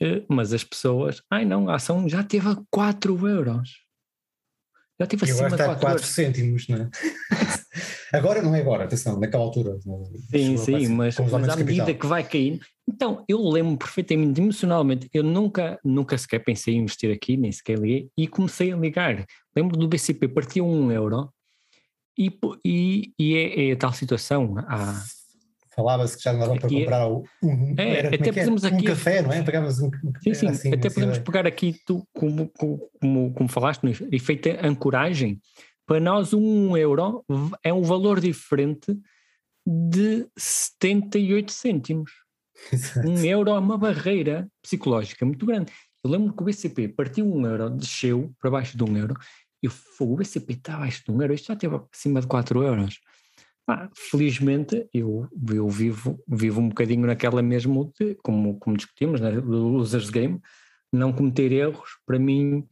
uh, 0.00 0.24
mas 0.30 0.54
as 0.54 0.64
pessoas, 0.64 1.22
ai 1.30 1.44
não, 1.44 1.68
a 1.68 1.74
ação 1.74 2.08
já 2.08 2.24
teve 2.24 2.48
a 2.48 2.56
4 2.70 3.28
euros. 3.28 3.84
Já 4.98 5.06
tive 5.06 5.30
acima 5.30 5.48
está 5.48 5.72
a 5.72 5.76
4 5.76 6.02
cêntimos, 6.06 6.66
não 6.68 6.78
é? 6.78 6.90
agora 8.16 8.42
não 8.42 8.54
é 8.54 8.60
agora, 8.60 8.84
atenção, 8.84 9.18
naquela 9.18 9.44
altura. 9.44 9.78
Sim, 10.30 10.56
sim, 10.56 10.88
mas, 10.88 11.16
mas 11.18 11.48
à 11.48 11.56
medida 11.56 11.94
que 11.94 12.06
vai 12.06 12.22
caindo. 12.24 12.60
Então, 12.88 13.24
eu 13.28 13.40
lembro 13.48 13.76
perfeitamente, 13.76 14.40
emocionalmente, 14.40 15.08
eu 15.12 15.22
nunca, 15.22 15.78
nunca 15.84 16.16
sequer 16.16 16.40
pensei 16.40 16.74
em 16.74 16.78
investir 16.78 17.12
aqui, 17.12 17.36
nem 17.36 17.50
sequer 17.50 17.78
liguei, 17.78 18.08
e 18.16 18.28
comecei 18.28 18.72
a 18.72 18.76
ligar. 18.76 19.26
Lembro 19.54 19.76
do 19.76 19.88
BCP, 19.88 20.28
partia 20.28 20.62
um 20.62 20.90
euro, 20.92 21.30
e, 22.18 22.32
e, 22.64 23.12
e 23.18 23.36
é, 23.36 23.68
é 23.68 23.72
a 23.72 23.76
tal 23.76 23.92
situação. 23.92 24.54
Há, 24.66 25.02
falava-se 25.76 26.16
que 26.16 26.24
já 26.24 26.32
não 26.32 26.40
dava 26.40 26.56
para 26.56 26.68
comprar 26.70 27.06
um, 27.08 27.22
é, 27.76 27.98
era, 27.98 28.08
até 28.08 28.30
é 28.30 28.32
podemos 28.32 28.64
é? 28.64 28.68
aqui, 28.68 28.76
um 28.76 28.84
café, 28.84 29.22
não 29.22 29.32
é? 29.32 29.42
Pagavas 29.42 29.78
um, 29.78 29.90
sim, 30.22 30.32
sim, 30.32 30.48
assim, 30.48 30.72
até 30.72 30.88
podemos 30.88 31.18
pegar 31.18 31.46
aqui, 31.46 31.76
tu, 31.86 32.02
como, 32.14 32.50
como, 32.56 33.32
como 33.34 33.48
falaste, 33.48 33.82
no 33.82 33.90
efeito 34.10 34.48
ancoragem, 34.62 35.38
para 35.86 36.00
nós 36.00 36.32
um 36.34 36.76
euro 36.76 37.24
é 37.62 37.72
um 37.72 37.82
valor 37.82 38.20
diferente 38.20 38.98
de 39.66 40.28
78 40.36 41.52
cêntimos. 41.52 42.10
Exato. 42.72 43.06
Um 43.06 43.24
euro 43.24 43.50
é 43.50 43.58
uma 43.58 43.78
barreira 43.78 44.48
psicológica 44.62 45.24
muito 45.24 45.44
grande. 45.44 45.72
Eu 46.02 46.10
lembro 46.10 46.32
que 46.32 46.42
o 46.42 46.44
BCP 46.44 46.88
partiu 46.88 47.26
um 47.26 47.46
euro, 47.46 47.70
desceu 47.70 48.32
para 48.40 48.50
baixo 48.50 48.76
de 48.76 48.84
um 48.84 48.96
euro, 48.96 49.16
e 49.62 49.68
o 49.68 50.16
BCP 50.16 50.52
está 50.54 50.74
abaixo 50.76 51.02
de 51.04 51.10
um 51.10 51.20
euro, 51.20 51.34
isto 51.34 51.46
já 51.46 51.54
esteve 51.54 51.80
acima 51.92 52.20
de 52.20 52.26
4 52.26 52.62
euros. 52.62 53.00
Ah, 53.68 53.90
felizmente 53.94 54.88
eu, 54.94 55.28
eu 55.52 55.68
vivo, 55.68 56.22
vivo 56.28 56.60
um 56.60 56.68
bocadinho 56.68 57.06
naquela 57.06 57.42
mesma, 57.42 57.90
como, 58.22 58.58
como 58.60 58.76
discutimos, 58.76 59.20
né, 59.20 59.36
users 59.38 60.08
game, 60.08 60.40
não 60.92 61.12
cometer 61.12 61.50
erros, 61.50 61.98
para 62.06 62.18
mim 62.18 62.64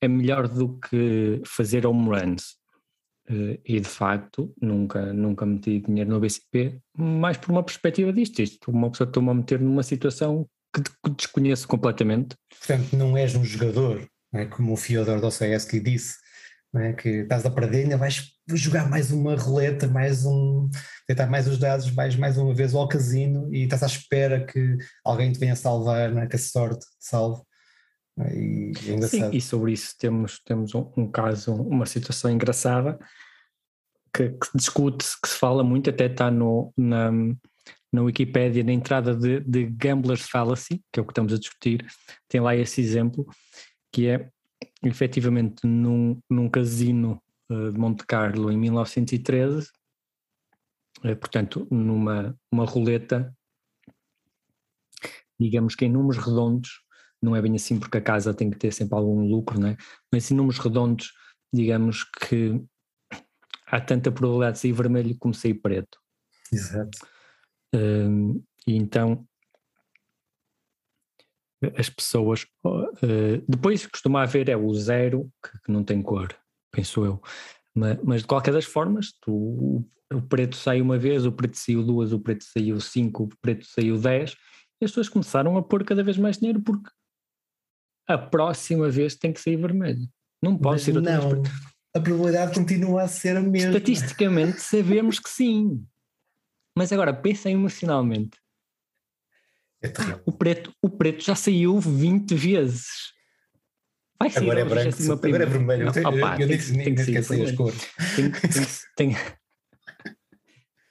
é 0.00 0.08
melhor 0.08 0.48
do 0.48 0.78
que 0.78 1.40
fazer 1.44 1.86
home 1.86 2.08
runs. 2.08 2.59
Eh, 3.30 3.60
e 3.64 3.80
de 3.80 3.88
facto 3.88 4.52
nunca, 4.60 5.12
nunca 5.12 5.46
meti 5.46 5.78
dinheiro 5.78 6.10
no 6.10 6.18
BCP, 6.18 6.80
mais 6.98 7.36
por 7.36 7.52
uma 7.52 7.62
perspectiva 7.62 8.12
disto. 8.12 8.42
Isto, 8.42 8.70
uma 8.70 8.90
pessoa 8.90 9.10
toma 9.10 9.30
a 9.30 9.34
meter 9.34 9.60
numa 9.60 9.84
situação 9.84 10.48
que 10.74 10.82
desconheço 11.10 11.68
completamente. 11.68 12.34
Portanto, 12.58 12.96
não 12.96 13.16
és 13.16 13.34
um 13.36 13.44
jogador, 13.44 14.04
é? 14.34 14.46
como 14.46 14.72
o 14.72 14.76
Fyodor 14.76 15.20
Dostoevsky 15.20 15.78
disse, 15.78 16.16
é? 16.74 16.92
que 16.92 17.08
estás 17.08 17.46
a 17.46 17.50
perder, 17.50 17.84
ainda 17.84 17.96
vais 17.96 18.32
jogar 18.48 18.88
mais 18.88 19.12
uma 19.12 19.36
roleta, 19.36 19.86
mais 19.86 20.24
um, 20.24 20.68
tentar 21.06 21.26
mais 21.26 21.46
os 21.46 21.58
dados, 21.58 21.88
vais 21.88 22.16
mais 22.16 22.36
uma 22.36 22.54
vez 22.54 22.74
ao 22.74 22.88
casino 22.88 23.52
e 23.54 23.64
estás 23.64 23.82
à 23.82 23.86
espera 23.86 24.44
que 24.44 24.76
alguém 25.04 25.32
te 25.32 25.38
venha 25.38 25.54
salvar, 25.54 26.16
é? 26.16 26.26
que 26.26 26.36
a 26.36 26.38
sorte 26.38 26.80
te 26.80 26.96
salve. 26.98 27.42
E, 28.18 28.72
é 28.88 29.02
Sim, 29.02 29.30
e 29.32 29.40
sobre 29.40 29.72
isso 29.72 29.96
temos, 29.98 30.40
temos 30.40 30.74
um, 30.74 30.90
um 30.96 31.10
caso, 31.10 31.54
uma 31.54 31.86
situação 31.86 32.30
engraçada 32.30 32.98
que, 34.12 34.30
que, 34.30 34.46
se 34.46 34.56
discute, 34.56 35.06
que 35.22 35.28
se 35.28 35.36
fala 35.36 35.62
muito, 35.62 35.88
até 35.88 36.06
está 36.06 36.30
no, 36.30 36.72
na, 36.76 37.10
na 37.92 38.02
Wikipédia, 38.02 38.64
na 38.64 38.72
entrada 38.72 39.14
de, 39.14 39.40
de 39.40 39.66
Gambler's 39.66 40.28
Fallacy, 40.28 40.82
que 40.92 41.00
é 41.00 41.02
o 41.02 41.06
que 41.06 41.12
estamos 41.12 41.32
a 41.32 41.38
discutir, 41.38 41.86
tem 42.28 42.40
lá 42.40 42.54
esse 42.54 42.80
exemplo, 42.80 43.26
que 43.92 44.08
é 44.08 44.28
efetivamente 44.82 45.66
num, 45.66 46.20
num 46.28 46.48
casino 46.48 47.22
uh, 47.50 47.72
de 47.72 47.78
Monte 47.78 48.04
Carlo 48.06 48.50
em 48.50 48.56
1913, 48.56 49.66
uh, 49.66 51.08
eh, 51.08 51.14
portanto, 51.14 51.66
numa 51.70 52.36
uma 52.52 52.64
roleta, 52.64 53.34
digamos 55.38 55.74
que 55.74 55.84
em 55.84 55.90
números 55.90 56.22
redondos, 56.22 56.82
não 57.22 57.36
é 57.36 57.42
bem 57.42 57.54
assim 57.54 57.78
porque 57.78 57.98
a 57.98 58.02
casa 58.02 58.34
tem 58.34 58.50
que 58.50 58.58
ter 58.58 58.72
sempre 58.72 58.96
algum 58.96 59.26
lucro, 59.26 59.58
né? 59.60 59.76
mas 60.12 60.30
em 60.30 60.34
números 60.34 60.58
redondos, 60.58 61.12
digamos 61.52 62.04
que 62.04 62.60
há 63.66 63.80
tanta 63.80 64.10
probabilidade 64.10 64.54
de 64.54 64.60
sair 64.60 64.72
vermelho 64.72 65.16
como 65.18 65.34
sair 65.34 65.54
preto. 65.54 65.98
Exato. 66.52 66.98
Uh, 67.74 68.42
e 68.66 68.74
então 68.74 69.24
as 71.76 71.90
pessoas 71.90 72.46
uh, 72.64 73.44
depois 73.46 73.86
costuma 73.86 74.22
haver 74.22 74.48
é 74.48 74.56
o 74.56 74.72
zero 74.74 75.30
que, 75.44 75.50
que 75.64 75.72
não 75.72 75.84
tem 75.84 76.02
cor, 76.02 76.34
penso 76.70 77.04
eu. 77.04 77.22
Mas, 77.74 77.98
mas, 78.02 78.22
de 78.22 78.26
qualquer 78.26 78.52
das 78.52 78.64
formas, 78.64 79.12
tu, 79.20 79.86
o 80.12 80.22
preto 80.22 80.56
sai 80.56 80.80
uma 80.80 80.98
vez, 80.98 81.24
o 81.24 81.32
preto 81.32 81.56
saiu 81.56 81.84
duas, 81.84 82.12
o 82.12 82.18
preto 82.18 82.44
saiu 82.44 82.80
cinco, 82.80 83.24
o 83.24 83.28
preto 83.40 83.64
saiu 83.66 83.98
dez, 83.98 84.36
e 84.80 84.84
as 84.84 84.90
pessoas 84.90 85.08
começaram 85.08 85.56
a 85.56 85.62
pôr 85.62 85.84
cada 85.84 86.02
vez 86.02 86.16
mais 86.16 86.38
dinheiro 86.38 86.60
porque 86.60 86.90
a 88.14 88.18
próxima 88.18 88.88
vez 88.88 89.14
tem 89.14 89.32
que 89.32 89.40
sair 89.40 89.56
vermelho. 89.56 90.08
Não 90.42 90.56
pode 90.56 90.76
mas 90.76 90.82
ser 90.82 90.96
outra 90.96 91.18
não. 91.18 91.42
vez. 91.42 91.54
A 91.94 92.00
probabilidade 92.00 92.54
continua 92.54 93.02
a 93.02 93.08
ser 93.08 93.36
a 93.36 93.40
mesma. 93.40 93.70
Estatisticamente 93.70 94.60
sabemos 94.60 95.18
que 95.18 95.28
sim. 95.28 95.84
Mas 96.76 96.92
agora 96.92 97.12
pensa 97.12 97.50
emocionalmente. 97.50 98.38
É 99.82 99.90
o, 100.26 100.32
preto, 100.32 100.72
o 100.82 100.90
preto 100.90 101.24
já 101.24 101.34
saiu 101.34 101.80
20 101.80 102.34
vezes. 102.34 102.86
Vai 104.18 104.28
sair 104.28 104.42
agora 104.42 104.60
é 104.60 104.64
branco, 104.64 105.12
agora 105.12 105.42
é 105.42 105.46
vermelho. 105.46 105.84
Não, 105.86 105.90
opa, 105.90 106.36
eu, 106.36 106.40
eu 106.40 106.48
disse 106.48 106.74
tem 106.74 106.94
que, 106.94 107.04
que 107.04 107.16
as 107.16 107.52
cores. 107.52 107.88
Tem, 108.14 108.30
tem, 108.94 109.16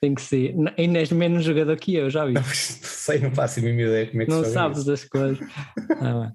tem, 0.02 0.16
que 0.16 0.22
ser. 0.22 0.56
Ainda 0.76 1.00
és 1.00 1.12
menos 1.12 1.44
jogador 1.44 1.78
que 1.78 1.94
eu, 1.94 2.10
já 2.10 2.26
vi. 2.26 2.34
Não, 2.34 2.44
sei, 2.44 3.20
não 3.20 3.32
faço 3.32 3.60
a 3.60 3.62
mínima 3.62 3.84
ideia 3.84 4.08
como 4.08 4.22
é 4.24 4.26
que 4.26 4.32
Não 4.32 4.44
sabes 4.44 4.80
isso. 4.80 4.88
das 4.88 5.06
coisas. 5.06 5.40
Ah, 6.02 6.34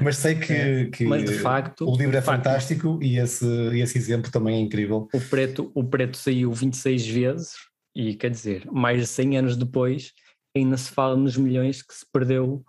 mas 0.00 0.16
sei 0.16 0.34
que, 0.34 0.52
é, 0.52 0.84
que 0.86 1.04
mas 1.04 1.24
de 1.24 1.38
facto, 1.38 1.88
o 1.88 1.96
livro 1.96 2.16
é 2.16 2.22
fantástico 2.22 2.98
e 3.02 3.18
esse, 3.18 3.46
esse 3.78 3.98
exemplo 3.98 4.30
também 4.30 4.56
é 4.56 4.60
incrível. 4.60 5.08
O 5.12 5.20
preto, 5.20 5.70
o 5.74 5.84
preto 5.84 6.16
saiu 6.16 6.52
26 6.52 7.06
vezes 7.06 7.54
e 7.94 8.14
quer 8.14 8.30
dizer, 8.30 8.66
mais 8.70 9.00
de 9.00 9.06
100 9.06 9.38
anos 9.38 9.56
depois 9.56 10.12
ainda 10.56 10.76
se 10.76 10.90
fala 10.90 11.16
nos 11.16 11.36
milhões 11.36 11.82
que 11.82 11.94
se 11.94 12.06
perdeu 12.12 12.64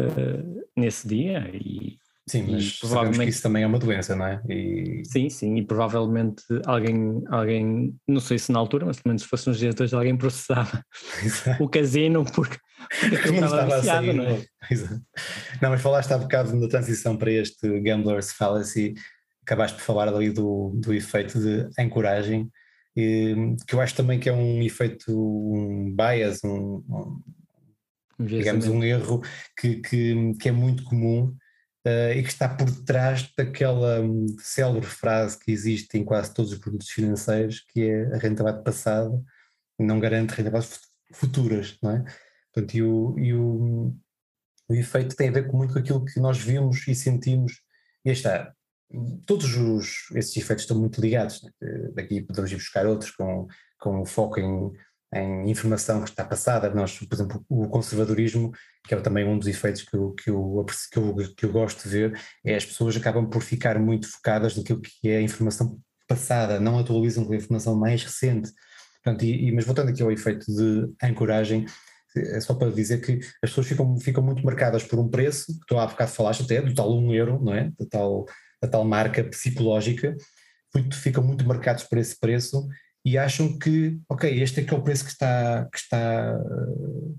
uh, 0.00 0.68
nesse 0.76 1.06
dia 1.06 1.50
e 1.54 1.98
Sim, 2.28 2.46
mas 2.50 2.78
provavelmente 2.78 3.24
que 3.24 3.30
isso 3.30 3.42
também 3.42 3.62
é 3.62 3.66
uma 3.66 3.78
doença, 3.78 4.14
não 4.14 4.26
é? 4.26 4.42
E... 4.48 5.02
Sim, 5.04 5.30
sim, 5.30 5.56
e 5.56 5.66
provavelmente 5.66 6.42
alguém, 6.66 7.22
alguém, 7.28 7.98
não 8.06 8.20
sei 8.20 8.38
se 8.38 8.52
na 8.52 8.58
altura, 8.58 8.84
mas 8.84 8.96
pelo 8.96 9.10
menos 9.10 9.22
se 9.22 9.28
fosse 9.28 9.48
uns 9.48 9.58
dias 9.58 9.74
depois, 9.74 9.94
alguém 9.94 10.16
processava 10.16 10.84
Exato. 11.24 11.64
o 11.64 11.68
casino 11.68 12.24
porque, 12.24 12.58
porque 13.00 13.30
não 13.30 13.46
estava 13.46 13.76
viciado, 13.76 14.06
sair, 14.06 14.12
não 14.12 14.24
é? 14.24 14.44
Exato. 14.70 15.02
Não, 15.62 15.70
mas 15.70 15.80
falaste 15.80 16.12
há 16.12 16.18
bocado 16.18 16.54
na 16.54 16.68
transição 16.68 17.16
para 17.16 17.32
este 17.32 17.80
Gambler's 17.80 18.32
Fallacy, 18.32 18.94
acabaste 19.42 19.78
por 19.78 19.84
falar 19.84 20.08
ali 20.08 20.30
do, 20.30 20.72
do 20.76 20.92
efeito 20.92 21.40
de 21.40 21.70
ancoragem, 21.80 22.50
e, 22.94 23.56
que 23.66 23.74
eu 23.74 23.80
acho 23.80 23.94
também 23.94 24.20
que 24.20 24.28
é 24.28 24.32
um 24.32 24.62
efeito, 24.62 25.10
um 25.10 25.94
bias, 25.96 26.44
um, 26.44 26.84
um 26.88 27.22
digamos 28.20 28.66
um 28.66 28.82
erro 28.82 29.22
que, 29.56 29.76
que, 29.76 30.34
que 30.38 30.48
é 30.48 30.52
muito 30.52 30.84
comum 30.84 31.34
uh, 31.88 32.12
e 32.16 32.22
que 32.22 32.28
está 32.28 32.48
por 32.48 32.70
trás 32.84 33.32
daquela 33.36 34.00
um, 34.00 34.26
célebre 34.38 34.86
frase 34.86 35.38
que 35.38 35.50
existe 35.50 35.96
em 35.96 36.04
quase 36.04 36.34
todos 36.34 36.52
os 36.52 36.58
produtos 36.58 36.90
financeiros, 36.90 37.60
que 37.60 37.82
é 37.82 38.04
a 38.14 38.18
rentabilidade 38.18 38.62
passada 38.62 39.22
não 39.78 40.00
garante 40.00 40.34
rentabilidades 40.34 40.80
futuras, 41.12 41.78
não 41.82 41.92
é? 41.92 42.04
Portanto, 42.52 42.74
e 42.74 42.82
o, 42.82 43.18
e 43.18 43.34
o, 43.34 43.94
o 44.68 44.74
efeito 44.74 45.14
tem 45.14 45.28
a 45.28 45.32
ver 45.32 45.46
com 45.46 45.56
muito 45.56 45.72
com 45.72 45.78
aquilo 45.78 46.04
que 46.04 46.18
nós 46.18 46.38
vimos 46.38 46.86
e 46.88 46.94
sentimos, 46.94 47.62
e 48.04 48.10
está, 48.10 48.52
todos 49.26 49.54
os, 49.56 50.10
esses 50.14 50.36
efeitos 50.36 50.64
estão 50.64 50.78
muito 50.78 51.00
ligados, 51.00 51.42
né? 51.42 51.50
daqui 51.94 52.22
podemos 52.22 52.50
ir 52.50 52.56
buscar 52.56 52.86
outros 52.86 53.10
com, 53.12 53.46
com 53.78 54.04
foco 54.04 54.40
em 54.40 54.72
em 55.14 55.50
informação 55.50 56.02
que 56.02 56.10
está 56.10 56.24
passada. 56.24 56.70
Nós, 56.70 56.98
por 56.98 57.14
exemplo, 57.14 57.44
o 57.48 57.68
conservadorismo, 57.68 58.52
que 58.86 58.94
é 58.94 59.00
também 59.00 59.24
um 59.24 59.38
dos 59.38 59.48
efeitos 59.48 59.82
que 59.82 59.96
eu, 59.96 60.12
que 60.12 60.30
eu, 60.30 60.66
que 60.92 60.98
eu, 60.98 61.34
que 61.36 61.46
eu 61.46 61.52
gosto 61.52 61.82
de 61.84 61.88
ver, 61.88 62.20
é 62.44 62.54
as 62.54 62.64
pessoas 62.66 62.96
acabam 62.96 63.28
por 63.28 63.42
ficar 63.42 63.78
muito 63.78 64.10
focadas 64.10 64.56
naquilo 64.56 64.80
que 64.80 65.08
é 65.08 65.18
a 65.18 65.22
informação 65.22 65.78
passada, 66.06 66.58
não 66.58 66.78
atualizam 66.78 67.24
com 67.24 67.32
a 67.32 67.36
informação 67.36 67.76
mais 67.76 68.02
recente. 68.02 68.50
Portanto, 69.02 69.24
e, 69.24 69.48
e, 69.48 69.52
mas 69.52 69.64
voltando 69.64 69.90
aqui 69.90 70.02
ao 70.02 70.12
efeito 70.12 70.46
de 70.46 70.92
ancoragem, 71.02 71.66
é 72.16 72.40
só 72.40 72.54
para 72.54 72.70
dizer 72.70 73.00
que 73.00 73.20
as 73.42 73.50
pessoas 73.50 73.66
ficam, 73.66 73.98
ficam 74.00 74.22
muito 74.22 74.44
marcadas 74.44 74.82
por 74.82 74.98
um 74.98 75.08
preço, 75.08 75.46
que 75.46 75.66
tu 75.66 75.78
há 75.78 75.86
bocado 75.86 76.10
falaste 76.10 76.42
até, 76.42 76.60
do 76.60 76.74
tal 76.74 76.92
1 76.98 77.14
euro, 77.14 77.42
não 77.42 77.54
é? 77.54 77.70
Da 77.78 77.86
tal, 77.88 78.26
da 78.62 78.68
tal 78.68 78.84
marca 78.84 79.22
psicológica, 79.24 80.16
muito, 80.74 80.96
ficam 80.96 81.22
muito 81.22 81.46
marcados 81.46 81.84
por 81.84 81.98
esse 81.98 82.18
preço 82.18 82.66
e 83.08 83.16
acham 83.16 83.58
que, 83.58 83.98
ok, 84.06 84.42
este 84.42 84.60
é 84.60 84.64
que 84.64 84.74
é 84.74 84.76
o 84.76 84.82
preço 84.82 85.04
que 85.04 85.10
está, 85.10 85.66
que 85.72 85.78
está, 85.78 86.38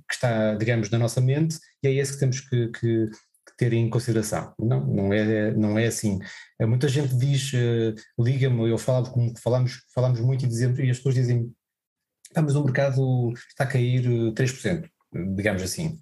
que 0.07 0.13
está 0.13 0.55
digamos, 0.55 0.89
na 0.91 0.99
nossa 0.99 1.19
mente 1.19 1.57
e 1.81 1.87
é 1.87 1.93
esse 1.93 2.13
que 2.13 2.19
temos 2.19 2.41
que, 2.41 2.67
que, 2.67 3.07
que 3.07 3.57
ter 3.57 3.73
em 3.73 3.89
consideração. 3.89 4.53
Não, 4.59 4.85
não 4.85 5.11
é, 5.11 5.51
não 5.51 5.79
é 5.79 5.87
assim. 5.87 6.19
Eh, 6.59 6.65
muita 6.67 6.87
gente 6.87 7.17
diz, 7.17 7.51
uh, 7.53 7.95
liga-me, 8.19 8.69
eu 8.69 8.77
falo 8.77 9.09
como 9.09 9.33
falamos, 9.39 9.81
falamos 9.95 10.19
muito 10.19 10.45
e, 10.45 10.47
dizemos, 10.47 10.77
e 10.77 10.91
as 10.91 10.97
pessoas 10.97 11.15
dizem, 11.15 11.51
ah, 12.35 12.41
mas 12.43 12.55
o 12.55 12.63
mercado 12.63 13.33
está 13.49 13.63
a 13.63 13.67
cair 13.67 14.03
3%, 14.03 14.87
digamos 15.35 15.63
assim. 15.63 15.99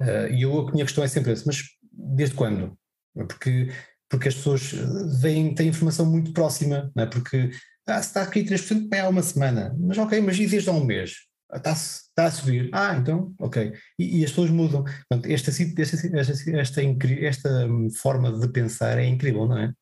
Uh, 0.00 0.32
e 0.32 0.42
eu, 0.42 0.68
a 0.68 0.72
minha 0.72 0.84
questão 0.84 1.04
é 1.04 1.08
sempre 1.08 1.32
essa, 1.32 1.44
mas 1.46 1.62
desde 1.92 2.34
quando? 2.34 2.78
Porque 3.14 3.70
porque 4.08 4.28
as 4.28 4.34
pessoas 4.36 4.72
veem, 5.20 5.52
têm 5.52 5.66
informação 5.68 6.06
muito 6.06 6.32
próxima, 6.32 6.92
não 6.94 7.02
é? 7.02 7.06
porque 7.06 7.50
ah, 7.86 8.00
está 8.00 8.22
aqui 8.22 8.42
3%, 8.42 8.88
bem 8.88 9.00
há 9.00 9.08
uma 9.08 9.22
semana. 9.22 9.76
Mas 9.78 9.96
ok, 9.96 10.20
mas 10.20 10.36
desde 10.36 10.68
há 10.68 10.72
um 10.72 10.84
mês? 10.84 11.26
Está, 11.52 11.72
está 11.72 12.24
a 12.24 12.30
subir. 12.30 12.68
Ah, 12.72 12.96
então, 12.96 13.32
ok. 13.38 13.72
E, 13.98 14.20
e 14.20 14.24
as 14.24 14.30
pessoas 14.30 14.50
mudam. 14.50 14.82
Portanto, 14.82 15.26
esta, 15.26 15.50
esta, 15.50 16.18
esta, 16.18 16.58
esta, 16.58 16.82
esta 16.82 17.68
forma 18.02 18.36
de 18.38 18.48
pensar 18.48 18.98
é 18.98 19.06
incrível, 19.06 19.46
não 19.46 19.58
é? 19.58 19.72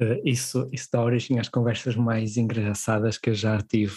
Uh, 0.00 0.20
isso, 0.24 0.68
isso 0.72 0.88
dá 0.92 1.02
origem 1.02 1.38
às 1.38 1.48
conversas 1.48 1.94
mais 1.94 2.36
engraçadas 2.36 3.18
que 3.18 3.30
eu 3.30 3.34
já 3.34 3.60
tive, 3.60 3.96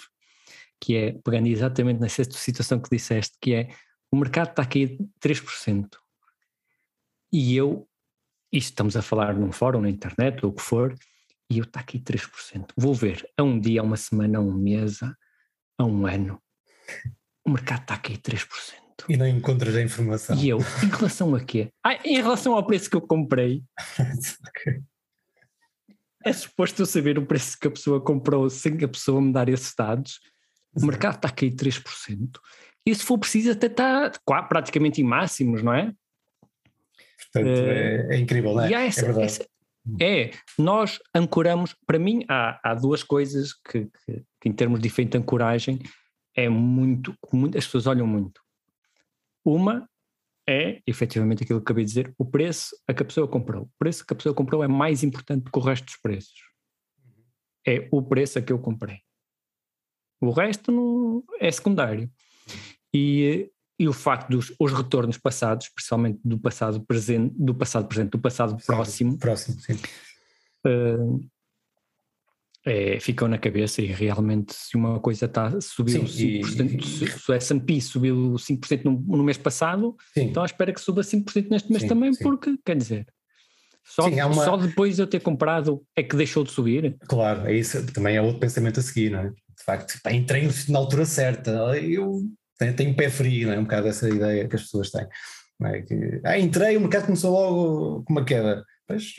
que 0.79 0.95
é, 0.95 1.13
pegando 1.23 1.47
exatamente 1.47 1.99
nessa 1.99 2.23
situação 2.23 2.79
que 2.79 2.89
disseste, 2.89 3.35
que 3.41 3.55
é, 3.55 3.69
o 4.11 4.17
mercado 4.17 4.49
está 4.49 4.61
aqui 4.61 4.99
3%, 5.19 5.87
e 7.31 7.55
eu, 7.55 7.87
isto 8.51 8.69
estamos 8.69 8.95
a 8.95 9.01
falar 9.01 9.33
num 9.33 9.51
fórum, 9.51 9.81
na 9.81 9.89
internet, 9.89 10.45
ou 10.45 10.51
o 10.51 10.53
que 10.53 10.61
for, 10.61 10.95
e 11.49 11.57
eu 11.59 11.63
está 11.63 11.79
aqui 11.79 11.99
3%. 11.99 12.69
Vou 12.75 12.93
ver 12.93 13.27
a 13.37 13.43
um 13.43 13.59
dia, 13.59 13.81
a 13.81 13.83
uma 13.83 13.97
semana, 13.97 14.39
a 14.39 14.41
um 14.41 14.53
mês, 14.53 15.01
a 15.03 15.83
um 15.83 16.05
ano. 16.05 16.41
O 17.45 17.51
mercado 17.51 17.81
está 17.81 17.93
aqui 17.95 18.17
3%. 18.17 18.47
E 19.09 19.17
não 19.17 19.27
encontras 19.27 19.75
a 19.75 19.81
informação. 19.81 20.37
E 20.37 20.49
eu, 20.49 20.59
em 20.83 20.89
relação 20.89 21.35
a 21.35 21.39
quê? 21.39 21.69
Ah, 21.85 21.95
em 22.03 22.15
relação 22.15 22.55
ao 22.55 22.65
preço 22.65 22.89
que 22.89 22.95
eu 22.95 23.01
comprei. 23.01 23.63
okay. 24.49 24.81
É 26.25 26.33
suposto 26.33 26.81
eu 26.81 26.87
saber 26.87 27.19
o 27.19 27.25
preço 27.25 27.55
que 27.55 27.67
a 27.67 27.71
pessoa 27.71 28.03
comprou 28.03 28.49
sem 28.49 28.83
a 28.83 28.87
pessoa 28.87 29.21
me 29.21 29.31
dar 29.31 29.47
esses 29.47 29.75
dados. 29.77 30.19
o 30.75 30.83
mercado 30.83 31.17
está 31.17 31.27
a 31.27 31.31
cair 31.31 31.53
3%, 31.53 32.39
e 32.83 32.95
se 32.95 33.03
for 33.03 33.19
preciso 33.19 33.51
até 33.51 33.67
está 33.67 34.11
praticamente 34.49 35.01
em 35.01 35.03
máximos, 35.03 35.61
não 35.61 35.71
é? 35.71 35.93
Portanto, 37.31 37.47
uh, 37.47 37.69
é, 37.69 38.15
é, 38.15 38.17
incrível, 38.17 38.55
não 38.55 38.63
é? 38.63 38.71
E 38.71 38.73
há 38.73 38.81
essa, 38.81 39.05
é, 39.05 39.23
essa, 39.23 39.47
é, 39.99 40.31
nós 40.57 40.99
ancoramos, 41.13 41.75
para 41.85 41.99
mim 41.99 42.25
há, 42.27 42.59
há 42.63 42.73
duas 42.73 43.03
coisas 43.03 43.53
que, 43.53 43.85
que, 43.85 44.23
que, 44.41 44.49
em 44.49 44.53
termos 44.53 44.79
de 44.79 44.87
efeito 44.87 45.11
de 45.11 45.17
ancoragem 45.17 45.79
é 46.35 46.49
muito, 46.49 47.15
muito, 47.31 47.57
as 47.57 47.65
pessoas 47.65 47.87
olham 47.87 48.07
muito. 48.07 48.41
Uma 49.43 49.87
é, 50.47 50.81
efetivamente, 50.85 51.43
aquilo 51.43 51.59
que 51.59 51.63
acabei 51.63 51.83
de 51.83 51.89
dizer, 51.89 52.13
o 52.17 52.25
preço 52.25 52.75
a 52.87 52.93
que 52.93 53.01
a 53.01 53.05
pessoa 53.05 53.27
comprou. 53.27 53.63
O 53.63 53.71
preço 53.79 54.05
que 54.05 54.13
a 54.13 54.15
pessoa 54.15 54.35
comprou 54.35 54.63
é 54.63 54.67
mais 54.67 55.03
importante 55.03 55.49
que 55.49 55.57
o 55.57 55.61
resto 55.61 55.85
dos 55.85 55.97
preços. 55.97 56.39
É 57.65 57.87
o 57.91 58.01
preço 58.01 58.37
a 58.37 58.41
que 58.41 58.53
eu 58.53 58.59
comprei. 58.59 58.99
O 60.21 60.29
resto 60.29 60.71
não 60.71 61.23
é 61.39 61.51
secundário. 61.51 62.11
E, 62.93 63.51
e 63.77 63.87
o 63.87 63.93
facto 63.93 64.29
dos 64.29 64.53
os 64.59 64.71
retornos 64.71 65.17
passados, 65.17 65.67
especialmente 65.67 66.19
do 66.23 66.37
passado 66.37 66.79
presente, 66.81 67.33
do 67.37 67.53
passado 67.53 67.87
presente, 67.87 68.11
do 68.11 68.19
passado 68.19 68.57
próximo, 68.65 69.17
próximo 69.17 69.59
sim. 69.59 69.73
Uh, 70.65 71.19
é, 72.65 72.99
ficam 72.99 73.27
na 73.27 73.37
cabeça 73.37 73.81
e 73.81 73.85
realmente 73.85 74.53
se 74.55 74.75
uma 74.75 74.99
coisa 74.99 75.25
está 75.25 75.61
subiu 75.61 76.07
sim, 76.07 76.41
5%, 76.41 76.81
e, 76.81 76.85
se, 76.87 77.07
se 77.07 77.31
o 77.31 77.33
S&P 77.35 77.79
subiu 77.79 78.33
5% 78.33 78.83
no, 78.85 78.91
no 79.17 79.23
mês 79.23 79.37
passado, 79.37 79.95
sim. 80.13 80.23
então 80.23 80.43
espera 80.43 80.73
que 80.73 80.81
suba 80.81 81.01
5% 81.01 81.49
neste 81.51 81.69
mês 81.69 81.83
sim, 81.83 81.87
também, 81.87 82.11
porque, 82.15 82.57
quer 82.65 82.75
dizer, 82.75 83.05
só, 83.83 84.07
uma... 84.07 84.43
só 84.43 84.57
depois 84.57 84.95
de 84.95 85.03
eu 85.03 85.07
ter 85.07 85.19
comprado 85.19 85.85
é 85.95 86.01
que 86.01 86.15
deixou 86.15 86.43
de 86.43 86.51
subir. 86.51 86.97
Claro, 87.07 87.45
é 87.47 87.53
isso, 87.53 87.85
também 87.93 88.15
é 88.15 88.21
outro 88.21 88.39
pensamento 88.39 88.79
a 88.79 88.83
seguir, 88.83 89.11
não 89.11 89.19
é? 89.19 89.29
De 89.29 89.63
facto, 89.63 89.99
pá, 90.01 90.11
entrei 90.11 90.49
na 90.67 90.79
altura 90.79 91.05
certa, 91.05 91.51
eu 91.77 92.23
tenho, 92.57 92.75
tenho 92.75 92.95
pé 92.95 93.09
frio, 93.09 93.47
não 93.47 93.53
é? 93.53 93.59
Um 93.59 93.63
bocado 93.63 93.87
essa 93.87 94.07
ideia 94.09 94.47
que 94.47 94.55
as 94.55 94.63
pessoas 94.63 94.91
têm. 94.91 95.07
É? 95.63 95.81
que, 95.81 96.21
ah, 96.25 96.37
entrei, 96.37 96.75
o 96.75 96.81
mercado 96.81 97.05
começou 97.05 97.31
logo 97.31 98.03
com 98.03 98.13
uma 98.13 98.25
queda. 98.25 98.63
Pois, 98.87 99.15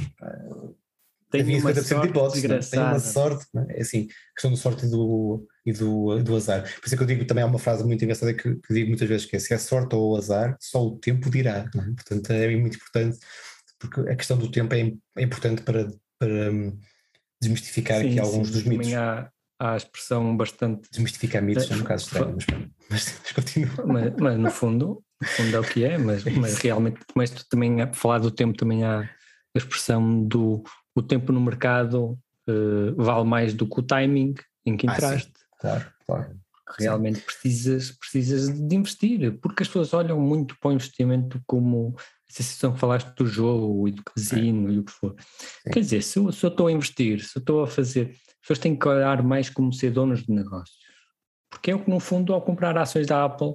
tem 1.30 1.59
uma 1.59 1.74
sorte 1.74 2.09
hipótese, 2.09 2.49
né? 2.49 2.59
tem 2.59 2.80
uma 2.80 3.01
sorte, 3.01 3.47
né? 3.53 3.66
é 3.70 3.80
assim, 3.80 4.07
questão 4.34 4.51
da 4.51 4.57
sorte 4.57 4.87
e 4.87 4.91
do, 4.91 5.47
e 5.64 5.72
do, 5.72 6.22
do 6.22 6.37
azar. 6.37 6.62
Por 6.62 6.87
isso 6.87 6.95
é 6.95 6.97
que 6.97 7.03
eu 7.03 7.07
digo 7.07 7.24
também 7.24 7.43
há 7.43 7.47
uma 7.47 7.59
frase 7.59 7.84
muito 7.84 8.03
engraçada 8.03 8.32
que, 8.32 8.55
que 8.57 8.74
digo 8.74 8.89
muitas 8.89 9.09
vezes 9.09 9.26
que 9.26 9.34
é 9.34 9.39
se 9.39 9.53
é 9.53 9.59
sorte 9.59 9.95
ou 9.95 10.16
azar, 10.16 10.57
só 10.61 10.87
o 10.87 10.99
tempo 10.99 11.28
dirá. 11.28 11.68
É? 11.74 11.80
Portanto, 11.95 12.30
é 12.30 12.57
muito 12.57 12.76
importante, 12.76 13.18
porque 13.78 14.01
a 14.01 14.16
questão 14.16 14.39
do 14.39 14.51
tempo 14.51 14.74
é, 14.74 14.93
é 15.16 15.22
importante 15.22 15.62
para, 15.62 15.89
para 16.18 16.53
um, 16.53 16.78
desmistificar 17.41 18.01
sim, 18.01 18.11
aqui 18.11 18.20
alguns 18.20 18.49
sim, 18.49 18.53
dos 18.55 18.62
mitos. 18.64 18.93
Há, 18.95 19.30
há 19.59 19.72
a 19.72 19.76
expressão 19.76 20.36
bastante. 20.36 20.88
Desmistificar 20.90 21.42
mitos 21.42 21.70
é 21.70 21.74
um 21.74 21.78
bocado 21.78 22.00
estranho, 22.00 22.36
mas, 22.36 22.46
mas, 22.90 23.20
mas 23.22 23.32
continua. 23.32 23.86
Mas, 23.86 24.14
mas, 24.18 24.38
no 24.38 24.50
fundo, 24.50 25.02
no 25.20 25.28
fundo 25.28 25.57
é 25.57 25.61
o 25.61 25.64
que 25.64 25.84
é, 25.84 25.98
mas, 25.98 26.24
mas 26.36 26.59
realmente, 26.59 27.00
mas 27.14 27.30
também 27.44 27.80
a 27.82 27.92
falar 27.92 28.18
do 28.18 28.30
tempo 28.30 28.57
também 28.57 28.84
há 28.84 29.00
a 29.00 29.59
expressão 29.59 30.24
do 30.24 30.62
o 30.94 31.02
tempo 31.02 31.30
no 31.30 31.40
mercado 31.40 32.18
uh, 32.48 32.94
vale 32.96 33.24
mais 33.24 33.52
do 33.52 33.66
que 33.68 33.80
o 33.80 33.82
timing 33.82 34.34
em 34.64 34.76
que 34.76 34.86
entraste. 34.86 35.32
Ah, 35.59 35.61
claro, 35.61 35.92
claro. 36.07 36.40
Realmente 36.78 37.20
precisas, 37.20 37.92
precisas 37.92 38.48
de 38.48 38.74
investir, 38.74 39.38
porque 39.40 39.62
as 39.62 39.68
pessoas 39.68 39.94
olham 39.94 40.18
muito 40.18 40.59
para 40.59 40.70
o 40.70 40.72
investimento 40.72 41.40
como 41.46 41.94
a 42.28 42.32
sensação 42.32 42.72
que 42.72 42.80
falaste 42.80 43.08
do 43.14 43.26
jogo 43.26 43.88
e 43.88 43.92
do 43.92 44.02
casino 44.02 44.68
é. 44.68 44.74
e 44.74 44.78
o 44.78 44.84
que 44.84 44.92
for. 44.92 45.14
Sim. 45.18 45.70
Quer 45.72 45.80
dizer, 45.80 46.02
se 46.02 46.18
eu, 46.18 46.32
se 46.32 46.44
eu 46.44 46.48
estou 46.48 46.66
a 46.66 46.72
investir, 46.72 47.20
se 47.20 47.38
eu 47.38 47.40
estou 47.40 47.62
a 47.62 47.66
fazer, 47.66 48.10
as 48.10 48.40
pessoas 48.40 48.58
têm 48.58 48.76
que 48.76 48.88
olhar 48.88 49.22
mais 49.22 49.48
como 49.48 49.72
ser 49.72 49.90
donos 49.90 50.24
de 50.24 50.32
negócios. 50.32 50.78
Porque 51.50 51.70
é 51.70 51.74
o 51.74 51.82
que, 51.82 51.90
no 51.90 52.00
fundo, 52.00 52.34
ao 52.34 52.42
comprar 52.42 52.76
ações 52.76 53.06
da 53.06 53.24
Apple, 53.24 53.54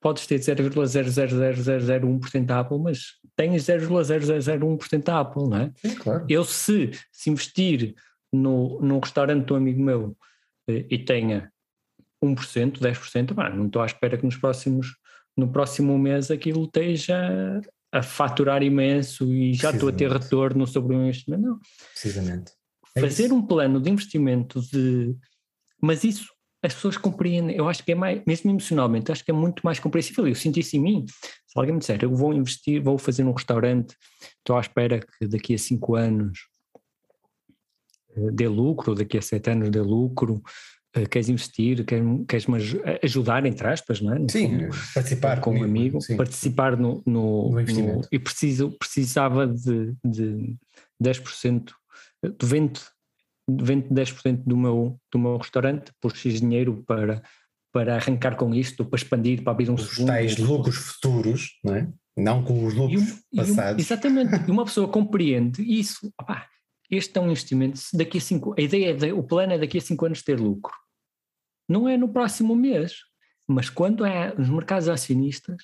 podes 0.00 0.26
ter 0.26 0.38
0,00001% 0.38 2.44
da 2.44 2.60
Apple, 2.60 2.78
mas 2.78 3.00
tens 3.36 3.64
0,0001% 3.64 5.04
da 5.04 5.20
Apple, 5.20 5.48
não 5.48 5.56
é? 5.56 5.72
Sim, 5.76 5.94
claro. 5.94 6.26
Eu 6.28 6.44
se, 6.44 6.90
se 7.12 7.30
investir 7.30 7.94
no, 8.32 8.80
num 8.80 8.98
restaurante 8.98 9.44
do 9.44 9.54
amigo 9.54 9.82
meu 9.82 10.16
eh, 10.68 10.86
e 10.90 10.98
tenha 10.98 11.52
1%, 12.22 12.80
10%, 12.80 13.34
bah, 13.34 13.50
não 13.50 13.66
estou 13.66 13.82
à 13.82 13.86
espera 13.86 14.16
que 14.16 14.24
nos 14.24 14.36
próximos, 14.36 14.96
no 15.36 15.50
próximo 15.50 15.98
mês 15.98 16.30
aquilo 16.30 16.64
esteja 16.64 17.60
a 17.92 18.02
faturar 18.02 18.62
imenso 18.62 19.32
e 19.32 19.52
já 19.54 19.70
estou 19.70 19.88
a 19.88 19.92
ter 19.92 20.10
retorno 20.10 20.66
sobre 20.66 20.96
o 20.96 21.02
investimento. 21.02 21.42
Não. 21.42 21.58
Precisamente. 21.92 22.52
É 22.96 23.00
Fazer 23.00 23.26
isso. 23.26 23.34
um 23.34 23.46
plano 23.46 23.80
de 23.80 23.90
investimento 23.90 24.60
de. 24.60 25.16
Mas 25.80 26.04
isso 26.04 26.28
as 26.62 26.74
pessoas 26.74 26.98
compreendem, 26.98 27.56
eu 27.56 27.68
acho 27.68 27.82
que 27.82 27.92
é 27.92 27.94
mais, 27.94 28.22
mesmo 28.26 28.50
emocionalmente, 28.50 29.10
acho 29.10 29.24
que 29.24 29.30
é 29.30 29.34
muito 29.34 29.62
mais 29.64 29.78
compreensível. 29.78 30.28
Eu 30.28 30.34
sinto 30.34 30.60
isso 30.60 30.76
em 30.76 30.80
mim. 30.80 31.06
Se 31.46 31.58
alguém 31.58 31.72
me 31.72 31.80
disser, 31.80 31.98
eu 32.02 32.14
vou 32.14 32.34
investir, 32.34 32.82
vou 32.82 32.98
fazer 32.98 33.24
um 33.24 33.32
restaurante, 33.32 33.96
estou 34.38 34.56
à 34.56 34.60
espera 34.60 35.00
que 35.00 35.26
daqui 35.26 35.54
a 35.54 35.58
cinco 35.58 35.94
anos 35.96 36.38
eh, 38.14 38.30
dê 38.30 38.46
lucro, 38.46 38.94
daqui 38.94 39.16
a 39.16 39.22
sete 39.22 39.50
anos 39.50 39.70
dê 39.70 39.80
lucro, 39.80 40.42
queres 41.10 41.28
investir, 41.28 41.84
queres-me 41.84 42.58
ajudar, 43.02 43.46
entre 43.46 43.66
aspas, 43.68 44.00
não 44.00 44.14
é? 44.14 44.18
No 44.18 44.30
sim, 44.30 44.48
fundo, 44.48 44.68
participar 44.94 45.40
com 45.40 45.58
um 45.58 45.62
amigo, 45.62 46.00
sim. 46.00 46.16
participar 46.16 46.76
no, 46.76 47.02
no, 47.06 47.50
no 47.50 47.60
investimento. 47.60 47.98
No, 47.98 48.08
e 48.10 48.18
preciso, 48.18 48.70
precisava 48.78 49.46
de, 49.46 49.94
de 50.04 50.56
10%, 51.02 51.70
de 52.38 52.46
20 52.46 52.80
vendo 53.58 53.88
10% 53.88 54.42
do 54.44 54.56
meu, 54.56 55.00
do 55.12 55.18
meu 55.18 55.36
restaurante 55.36 55.92
por 56.00 56.16
X 56.16 56.40
dinheiro 56.40 56.84
para, 56.86 57.22
para 57.72 57.96
arrancar 57.96 58.36
com 58.36 58.54
isto, 58.54 58.84
para 58.84 58.98
expandir, 58.98 59.42
para 59.42 59.52
abrir 59.52 59.70
um 59.70 59.74
os 59.74 59.88
segundo. 59.90 60.08
tais 60.08 60.36
lucros 60.36 60.76
futuros, 60.76 61.58
não 61.64 61.74
é? 61.74 61.88
Não 62.16 62.44
com 62.44 62.64
os 62.64 62.74
lucros 62.74 63.22
e, 63.32 63.36
passados. 63.36 63.82
E 63.82 63.86
exatamente, 63.86 64.48
e 64.48 64.50
uma 64.50 64.64
pessoa 64.64 64.88
compreende 64.88 65.62
isso. 65.62 66.12
Opá, 66.20 66.46
este 66.90 67.18
é 67.18 67.20
um 67.20 67.30
investimento, 67.30 67.80
daqui 67.94 68.18
a 68.18 68.20
cinco, 68.20 68.54
a 68.58 68.60
ideia, 68.60 68.96
é, 69.06 69.12
o 69.12 69.22
plano 69.22 69.52
é 69.52 69.58
daqui 69.58 69.78
a 69.78 69.80
cinco 69.80 70.06
anos 70.06 70.22
ter 70.22 70.38
lucro. 70.38 70.74
Não 71.68 71.88
é 71.88 71.96
no 71.96 72.12
próximo 72.12 72.54
mês, 72.54 72.96
mas 73.46 73.70
quando 73.70 74.04
é 74.04 74.34
nos 74.34 74.48
mercados 74.48 74.88
acionistas, 74.88 75.62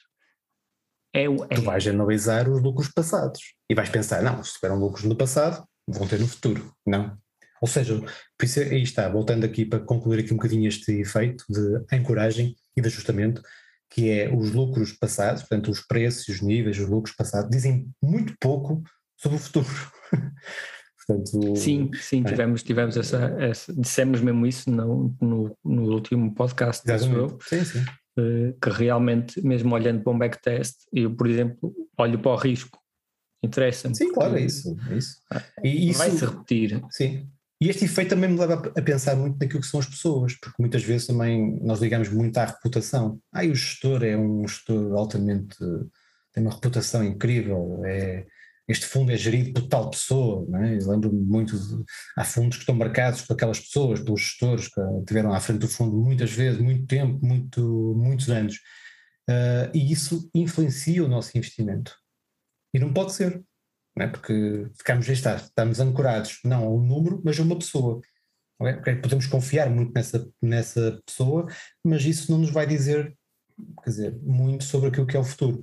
é. 1.15 1.25
É, 1.25 1.55
tu 1.55 1.63
vais 1.63 1.87
analisar 1.87 2.49
os 2.49 2.63
lucros 2.63 2.93
passados 2.93 3.41
e 3.71 3.75
vais 3.75 3.89
pensar, 3.89 4.23
não, 4.23 4.43
se 4.45 4.55
tiveram 4.55 4.79
lucros 4.79 5.05
no 5.05 5.17
passado, 5.17 5.67
vão 5.89 6.07
ter 6.07 6.21
no 6.21 6.29
futuro. 6.29 6.73
Não, 6.87 7.17
ou 7.61 7.69
seja, 7.69 7.99
por 8.39 8.45
isso 8.45 8.61
aí 8.61 8.83
está, 8.83 9.09
voltando 9.09 9.45
aqui 9.45 9.65
para 9.65 9.81
concluir 9.81 10.21
aqui 10.21 10.33
um 10.33 10.37
bocadinho 10.37 10.69
este 10.69 10.93
efeito 10.93 11.45
de 11.49 11.85
ancoragem 11.93 12.55
e 12.77 12.81
de 12.81 12.89
ajustamento, 12.89 13.43
que 13.91 14.11
é 14.11 14.33
os 14.33 14.53
lucros 14.53 14.93
passados, 14.93 15.43
portanto 15.43 15.71
os 15.71 15.81
preços, 15.81 16.29
os 16.29 16.43
níveis, 16.43 16.79
os 16.79 16.89
lucros 16.89 17.15
passados, 17.15 17.51
dizem 17.51 17.89
muito 18.03 18.35
pouco 18.41 18.83
sobre 19.17 19.39
o 19.39 19.41
futuro. 19.41 19.67
portanto, 21.07 21.57
sim, 21.57 21.91
sim, 21.95 22.23
é. 22.25 22.29
tivemos, 22.29 22.63
tivemos 22.63 22.97
essa, 22.97 23.37
essa, 23.39 23.73
dissemos 23.73 24.21
mesmo 24.21 24.47
isso 24.47 24.71
no, 24.71 25.15
no, 25.21 25.57
no 25.65 25.93
último 25.93 26.35
podcast, 26.35 26.83
eu, 26.89 27.39
sim, 27.41 27.65
sim. 27.65 27.85
Eh, 28.19 28.55
que 28.61 28.71
realmente, 28.71 29.41
mesmo 29.47 29.75
olhando 29.75 30.03
para 30.03 30.13
um 30.13 30.19
backtest, 30.19 30.77
eu, 30.93 31.15
por 31.15 31.29
exemplo, 31.29 31.75
olho 31.99 32.19
para 32.19 32.33
o 32.33 32.37
risco 32.37 32.79
interessa-me. 33.43 33.95
Sim, 33.95 34.13
claro, 34.13 34.37
é 34.37 34.41
isso. 34.41 34.77
É 34.91 34.97
isso. 34.97 35.21
E 35.63 35.91
isso 35.91 35.99
vai-se 35.99 36.25
repetir. 36.25 36.83
Sim, 36.91 37.29
e 37.61 37.71
este 37.71 37.87
efeito 37.87 38.11
também 38.11 38.31
me 38.31 38.39
leva 38.39 38.55
a 38.55 38.83
pensar 38.83 39.17
muito 39.17 39.39
naquilo 39.39 39.61
que 39.61 39.67
são 39.67 39.81
as 39.81 39.87
pessoas, 39.87 40.35
porque 40.35 40.57
muitas 40.61 40.83
vezes 40.83 41.07
também 41.07 41.59
nós 41.63 41.81
ligamos 41.81 42.09
muito 42.11 42.37
à 42.37 42.45
reputação. 42.45 43.19
Ah, 43.33 43.45
o 43.45 43.55
gestor 43.55 44.05
é 44.05 44.17
um 44.17 44.47
gestor 44.47 44.95
altamente. 44.95 45.57
tem 46.33 46.43
uma 46.43 46.53
reputação 46.53 47.03
incrível, 47.03 47.83
é, 47.85 48.27
este 48.69 48.87
fundo 48.87 49.13
é 49.13 49.17
gerido 49.17 49.53
por 49.53 49.69
tal 49.69 49.91
pessoa, 49.91 50.45
não 50.49 50.63
é? 50.63 50.79
lembro-me 50.79 51.21
muito, 51.25 51.57
de, 51.59 51.85
há 52.17 52.25
fundos 52.25 52.57
que 52.57 52.63
estão 52.63 52.75
marcados 52.75 53.23
por 53.23 53.35
aquelas 53.35 53.61
pessoas, 53.61 54.01
pelos 54.01 54.21
gestores 54.21 54.69
que 54.69 54.81
tiveram 55.07 55.33
à 55.33 55.41
frente 55.41 55.61
do 55.61 55.69
fundo 55.69 55.97
muitas 55.97 56.33
vezes, 56.33 56.61
muito 56.61 56.87
tempo, 56.87 57.25
muito, 57.25 57.95
muitos 57.97 58.29
anos. 58.29 58.57
Uh, 59.29 59.71
e 59.75 59.93
isso 59.93 60.29
influencia 60.35 61.05
o 61.05 61.09
nosso 61.09 61.37
investimento. 61.37 61.97
E 62.75 62.79
não 62.79 62.93
pode 62.93 63.13
ser 63.13 63.43
é? 63.99 64.07
porque 64.07 64.69
ficamos, 64.77 65.09
está, 65.09 65.37
estamos 65.37 65.81
ancorados 65.81 66.39
não 66.45 66.65
a 66.65 66.71
um 66.71 66.87
número, 66.87 67.21
mas 67.25 67.39
a 67.39 67.43
uma 67.43 67.59
pessoa. 67.59 68.01
Okay? 68.59 68.97
Podemos 68.97 69.27
confiar 69.27 69.71
muito 69.71 69.93
nessa, 69.95 70.29
nessa 70.41 71.01
pessoa, 71.07 71.47
mas 71.85 72.05
isso 72.05 72.31
não 72.31 72.39
nos 72.39 72.51
vai 72.51 72.67
dizer, 72.67 73.17
quer 73.83 73.91
dizer, 73.91 74.19
muito 74.23 74.65
sobre 74.65 74.89
aquilo 74.89 75.07
que 75.07 75.17
é 75.17 75.21
o 75.21 75.25
futuro. 75.25 75.61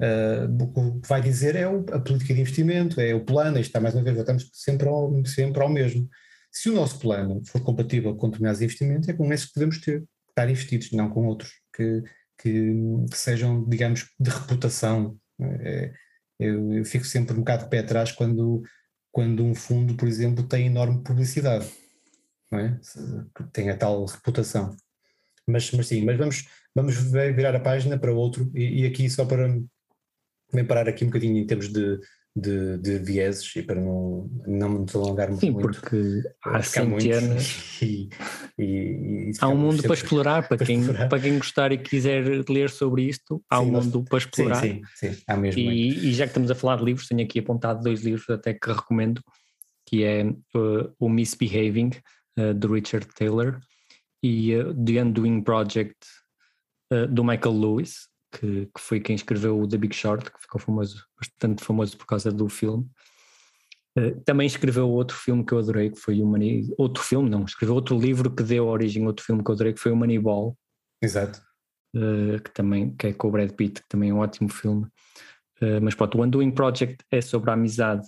Uh, 0.00 0.62
o 0.74 1.00
que 1.00 1.08
vai 1.08 1.22
dizer 1.22 1.56
é 1.56 1.64
a 1.64 1.98
política 1.98 2.34
de 2.34 2.40
investimento, 2.40 3.00
é 3.00 3.14
o 3.14 3.24
plano, 3.24 3.58
está 3.58 3.80
mais 3.80 3.94
uma 3.94 4.04
vez, 4.04 4.16
estamos 4.18 4.50
sempre 4.52 4.88
ao, 4.88 5.24
sempre 5.24 5.62
ao 5.62 5.68
mesmo. 5.68 6.08
Se 6.52 6.68
o 6.68 6.74
nosso 6.74 6.98
plano 6.98 7.42
for 7.46 7.62
compatível 7.62 8.14
com 8.14 8.28
determinados 8.28 8.60
investimentos, 8.60 9.08
é 9.08 9.12
com 9.12 9.32
esses 9.32 9.46
que 9.46 9.54
devemos 9.54 9.78
ter, 9.78 10.04
estar 10.28 10.50
investidos, 10.50 10.92
não 10.92 11.08
com 11.08 11.26
outros 11.26 11.50
que, 11.74 12.02
que, 12.38 12.74
que 13.10 13.18
sejam, 13.18 13.64
digamos, 13.68 14.10
de 14.18 14.30
reputação. 14.30 15.18
É, 15.40 15.92
eu, 16.38 16.72
eu, 16.72 16.84
fico 16.84 17.04
sempre 17.04 17.34
um 17.34 17.38
bocado 17.38 17.64
de 17.64 17.70
pé 17.70 17.78
atrás 17.78 18.12
quando, 18.12 18.62
quando 19.10 19.44
um 19.44 19.54
fundo, 19.54 19.94
por 19.96 20.06
exemplo, 20.06 20.46
tem 20.46 20.66
enorme 20.66 21.02
publicidade, 21.02 21.66
é? 22.52 22.78
tem 23.52 23.70
a 23.70 23.76
tal 23.76 24.04
reputação. 24.04 24.76
Mas, 25.46 25.70
mas 25.72 25.86
sim, 25.86 26.04
mas 26.04 26.18
vamos, 26.18 26.48
vamos 26.74 26.96
virar 26.96 27.54
a 27.54 27.60
página 27.60 27.98
para 27.98 28.12
outro 28.12 28.50
e, 28.54 28.82
e 28.82 28.86
aqui 28.86 29.08
só 29.08 29.24
para 29.24 29.48
também 30.50 30.66
parar 30.66 30.88
aqui 30.88 31.04
um 31.04 31.08
bocadinho 31.08 31.38
em 31.38 31.46
termos 31.46 31.68
de, 31.68 31.98
de, 32.36 32.76
de 32.78 32.98
vieses 32.98 33.56
e 33.56 33.62
para 33.62 33.80
não, 33.80 34.28
não 34.46 34.84
alongarmos 34.94 35.40
Sim, 35.40 35.52
muito. 35.52 35.80
porque 35.80 36.22
há 36.44 36.62
centenas. 36.62 37.64
E, 37.82 38.08
e, 38.58 38.64
e, 38.64 39.32
há 39.38 39.48
um 39.48 39.56
mundo 39.56 39.82
para 39.82 39.92
explorar, 39.92 40.48
para, 40.48 40.56
para 40.56 40.66
quem, 40.66 40.80
explorar. 40.80 41.08
para 41.08 41.20
quem 41.20 41.36
gostar 41.36 41.72
e 41.72 41.78
quiser 41.78 42.42
ler 42.48 42.70
sobre 42.70 43.02
isto, 43.02 43.42
há 43.50 43.58
sim, 43.58 43.64
um 43.64 43.70
mundo 43.70 44.04
para 44.04 44.18
explorar. 44.18 44.62
Sim, 44.62 44.80
sim, 44.94 45.12
sim 45.12 45.22
há 45.26 45.36
mesmo. 45.36 45.60
E, 45.60 46.08
e, 46.08 46.14
já 46.14 46.24
que 46.24 46.30
estamos 46.30 46.50
a 46.50 46.54
falar 46.54 46.76
de 46.76 46.84
livros, 46.84 47.06
tenho 47.06 47.22
aqui 47.22 47.40
apontado 47.40 47.82
dois 47.82 48.02
livros 48.02 48.28
até 48.30 48.54
que 48.54 48.72
recomendo, 48.72 49.22
que 49.86 50.04
é 50.04 50.24
uh, 50.24 50.94
o 50.98 51.08
Misbehaving, 51.08 51.90
uh, 52.38 52.54
de 52.54 52.66
Richard 52.66 53.06
Taylor, 53.14 53.60
e 54.22 54.56
uh, 54.56 54.74
The 54.74 55.02
Undoing 55.02 55.42
Project, 55.42 55.96
do 57.10 57.24
Michael 57.24 57.58
Lewis, 57.58 58.08
que, 58.32 58.66
que, 58.66 58.80
foi 58.80 59.00
quem 59.00 59.14
escreveu 59.14 59.60
o 59.60 59.68
The 59.68 59.76
Big 59.76 59.94
Short, 59.94 60.30
que 60.30 60.40
ficou 60.40 60.60
famoso, 60.60 61.04
bastante 61.18 61.64
famoso 61.64 61.96
por 61.96 62.06
causa 62.06 62.30
do 62.30 62.48
filme. 62.48 62.86
Uh, 63.98 64.20
também 64.24 64.46
escreveu 64.46 64.88
outro 64.90 65.16
filme 65.16 65.44
que 65.44 65.52
eu 65.52 65.58
adorei, 65.58 65.90
que 65.90 65.98
foi 65.98 66.20
o 66.20 66.26
Money... 66.26 66.72
Outro 66.76 67.02
filme, 67.02 67.30
não, 67.30 67.44
escreveu 67.44 67.74
outro 67.74 67.98
livro 67.98 68.30
que 68.30 68.42
deu 68.42 68.66
origem 68.66 69.04
a 69.04 69.06
outro 69.06 69.24
filme 69.24 69.42
que 69.42 69.50
eu 69.50 69.54
adorei, 69.54 69.72
que 69.72 69.80
foi 69.80 69.92
o 69.92 69.96
Moneyball. 69.96 70.56
Exato. 71.02 71.40
Uh, 71.94 72.42
que 72.42 72.52
também 72.52 72.94
que 72.94 73.06
é 73.06 73.12
com 73.12 73.28
o 73.28 73.30
Brad 73.30 73.50
Pitt, 73.52 73.80
que 73.80 73.88
também 73.88 74.10
é 74.10 74.14
um 74.14 74.18
ótimo 74.18 74.48
filme. 74.50 74.84
Uh, 75.62 75.80
mas 75.80 75.94
pronto, 75.94 76.18
o 76.18 76.22
Undoing 76.22 76.50
Project 76.50 77.04
é 77.10 77.20
sobre 77.20 77.50
a 77.50 77.54
amizade 77.54 78.06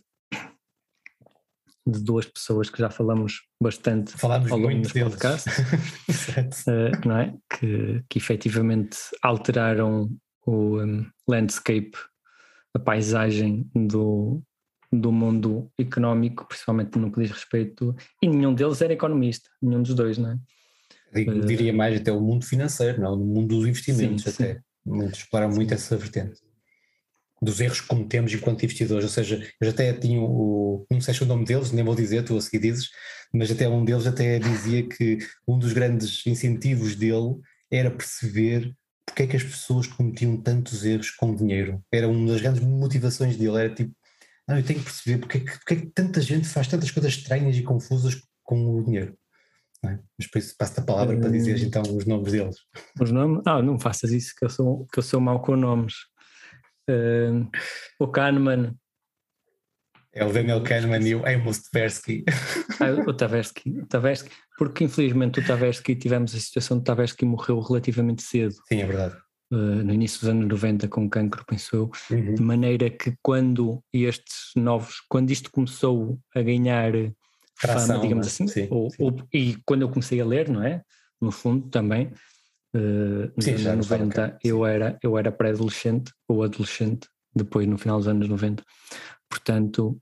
de 1.90 2.00
duas 2.02 2.26
pessoas 2.26 2.68
que 2.68 2.78
já 2.78 2.90
falamos 2.90 3.42
bastante 3.60 4.12
falamos 4.12 4.52
ao 4.52 4.58
longo 4.58 4.82
dos 4.82 4.92
podcasts, 4.92 5.56
uh, 6.68 7.08
não 7.08 7.16
é? 7.16 7.34
Que, 7.48 8.02
que 8.08 8.18
efetivamente 8.18 8.98
alteraram 9.22 10.10
o 10.44 10.80
um, 10.80 11.06
landscape, 11.26 11.96
a 12.74 12.78
paisagem 12.78 13.68
do, 13.74 14.42
do 14.92 15.10
mundo 15.10 15.70
económico, 15.78 16.46
principalmente 16.46 16.98
no 16.98 17.10
que 17.10 17.22
diz 17.22 17.30
respeito, 17.30 17.96
e 18.22 18.28
nenhum 18.28 18.54
deles 18.54 18.82
era 18.82 18.92
economista, 18.92 19.48
nenhum 19.62 19.82
dos 19.82 19.94
dois, 19.94 20.18
não 20.18 20.32
é? 20.32 20.38
Eu 21.14 21.40
diria 21.40 21.72
mais 21.72 21.98
até 21.98 22.12
o 22.12 22.20
mundo 22.20 22.44
financeiro, 22.44 23.00
não? 23.00 23.16
no 23.16 23.24
mundo 23.24 23.56
dos 23.56 23.66
investimentos 23.66 24.24
sim, 24.24 24.30
até. 24.30 24.54
Sim. 24.54 24.60
Muito, 24.84 25.18
exploraram 25.18 25.54
muito 25.54 25.72
essa 25.72 25.96
vertente 25.96 26.40
dos 27.40 27.60
erros 27.60 27.80
que 27.80 27.86
cometemos 27.86 28.32
enquanto 28.32 28.64
investidores, 28.64 29.04
ou 29.04 29.10
seja, 29.10 29.36
eu 29.60 29.66
já 29.66 29.70
até 29.70 29.92
tinha 29.92 30.20
o, 30.20 30.86
não 30.90 31.00
sei 31.00 31.14
se 31.14 31.22
é 31.22 31.24
o 31.24 31.28
nome 31.28 31.44
deles, 31.44 31.72
nem 31.72 31.84
vou 31.84 31.94
dizer, 31.94 32.24
tu 32.24 32.36
a 32.36 32.40
seguir 32.40 32.60
dizes, 32.60 32.88
mas 33.32 33.50
até 33.50 33.68
um 33.68 33.84
deles 33.84 34.06
até 34.06 34.38
dizia 34.38 34.88
que 34.88 35.18
um 35.46 35.58
dos 35.58 35.72
grandes 35.72 36.26
incentivos 36.26 36.94
dele 36.94 37.36
era 37.70 37.90
perceber 37.90 38.74
porque 39.06 39.22
é 39.22 39.26
que 39.26 39.36
as 39.36 39.42
pessoas 39.42 39.86
cometiam 39.86 40.36
tantos 40.36 40.84
erros 40.84 41.10
com 41.10 41.34
dinheiro, 41.34 41.82
era 41.92 42.08
uma 42.08 42.30
das 42.30 42.40
grandes 42.40 42.62
motivações 42.62 43.36
dele, 43.36 43.56
era 43.56 43.74
tipo, 43.74 43.92
não, 44.46 44.56
eu 44.56 44.64
tenho 44.64 44.78
que 44.78 44.84
perceber 44.84 45.18
porque 45.18 45.38
é 45.38 45.40
que, 45.40 45.58
porque 45.58 45.74
é 45.74 45.76
que 45.76 45.86
tanta 45.86 46.20
gente 46.20 46.48
faz 46.48 46.66
tantas 46.66 46.90
coisas 46.90 47.12
estranhas 47.12 47.56
e 47.56 47.62
confusas 47.62 48.20
com 48.42 48.78
o 48.78 48.84
dinheiro. 48.84 49.16
É? 49.84 49.90
Mas 49.90 50.26
depois 50.26 50.56
passo 50.56 50.80
a 50.80 50.82
palavra 50.82 51.16
para 51.16 51.30
dizer 51.30 51.56
hum. 51.56 51.64
então 51.64 51.82
os 51.82 52.04
nomes 52.04 52.32
deles. 52.32 52.56
Os 53.00 53.12
nomes? 53.12 53.42
Ah, 53.46 53.62
não 53.62 53.78
faças 53.78 54.10
isso, 54.10 54.34
que 54.36 54.44
eu 54.44 54.50
sou, 54.50 54.86
que 54.92 54.98
eu 54.98 55.02
sou 55.02 55.20
mau 55.20 55.40
com 55.40 55.54
nomes. 55.54 55.94
Uh, 56.88 57.48
o 57.98 58.08
Kahneman. 58.08 58.74
É 60.12 60.24
o 60.24 60.32
Daniel 60.32 60.62
Kahneman 60.62 61.06
e 61.06 61.14
o 61.14 61.26
Amos 61.26 61.58
Tversky. 61.70 62.24
Ah, 62.80 62.92
o 63.06 63.12
Tversky, 63.12 63.80
o 63.80 63.86
Tversky, 63.86 64.30
porque 64.56 64.84
infelizmente 64.84 65.40
o 65.40 65.44
Tversky, 65.44 65.94
tivemos 65.94 66.34
a 66.34 66.38
situação 66.38 66.78
de 66.78 66.84
Tversky 66.84 67.24
morreu 67.24 67.60
relativamente 67.60 68.22
cedo. 68.22 68.54
Sim, 68.68 68.82
é 68.82 68.86
verdade. 68.86 69.16
Uh, 69.52 69.82
no 69.82 69.92
início 69.92 70.20
dos 70.20 70.28
anos 70.28 70.46
90 70.46 70.88
com 70.88 71.08
cancro, 71.08 71.44
pensou, 71.44 71.90
uhum. 72.10 72.34
de 72.34 72.42
maneira 72.42 72.88
que 72.88 73.14
quando 73.22 73.82
estes 73.92 74.52
novos, 74.56 75.00
quando 75.08 75.30
isto 75.30 75.50
começou 75.50 76.18
a 76.34 76.42
ganhar 76.42 76.92
Tração, 77.60 77.88
fama, 77.88 78.00
digamos 78.00 78.26
é? 78.26 78.30
assim, 78.30 78.46
sim, 78.46 78.68
ou, 78.70 78.90
sim. 78.90 78.96
Ou, 79.00 79.16
e 79.32 79.56
quando 79.66 79.82
eu 79.82 79.88
comecei 79.88 80.20
a 80.20 80.24
ler, 80.24 80.48
não 80.48 80.62
é? 80.62 80.82
No 81.20 81.32
fundo 81.32 81.68
também, 81.68 82.12
Uh, 82.74 83.32
Sim, 83.40 83.52
nos 83.52 83.66
anos 83.66 83.90
90 83.90 84.38
eu 84.44 84.66
era, 84.66 84.98
eu 85.02 85.16
era 85.16 85.32
pré-adolescente 85.32 86.12
ou 86.28 86.42
adolescente, 86.42 87.08
depois 87.34 87.66
no 87.66 87.78
final 87.78 87.98
dos 87.98 88.08
anos 88.08 88.28
90. 88.28 88.62
Portanto, 89.28 89.98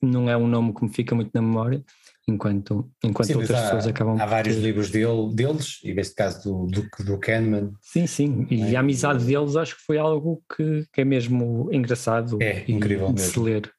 não 0.00 0.28
é 0.28 0.36
um 0.36 0.46
nome 0.46 0.74
que 0.74 0.84
me 0.84 0.92
fica 0.92 1.14
muito 1.14 1.30
na 1.34 1.42
memória, 1.42 1.82
enquanto, 2.26 2.90
enquanto 3.02 3.28
sim, 3.28 3.34
outras 3.34 3.58
há, 3.58 3.62
pessoas 3.62 3.86
acabam 3.86 4.20
Há 4.20 4.26
vários 4.26 4.56
ter... 4.56 4.62
livros 4.62 4.90
dele, 4.90 5.32
deles, 5.32 5.80
e 5.84 5.94
neste 5.94 6.14
caso 6.14 6.42
do, 6.42 6.66
do, 6.66 7.04
do 7.04 7.18
Kahneman. 7.18 7.72
Sim, 7.80 8.06
sim, 8.06 8.46
e 8.50 8.74
é? 8.74 8.76
a 8.76 8.80
amizade 8.80 9.24
deles 9.24 9.56
acho 9.56 9.76
que 9.76 9.82
foi 9.82 9.98
algo 9.98 10.42
que, 10.54 10.86
que 10.92 11.00
é 11.00 11.04
mesmo 11.04 11.68
engraçado 11.72 12.40
é, 12.42 12.64
incrível 12.68 13.12
de 13.12 13.20
se 13.20 13.38
ler. 13.38 13.72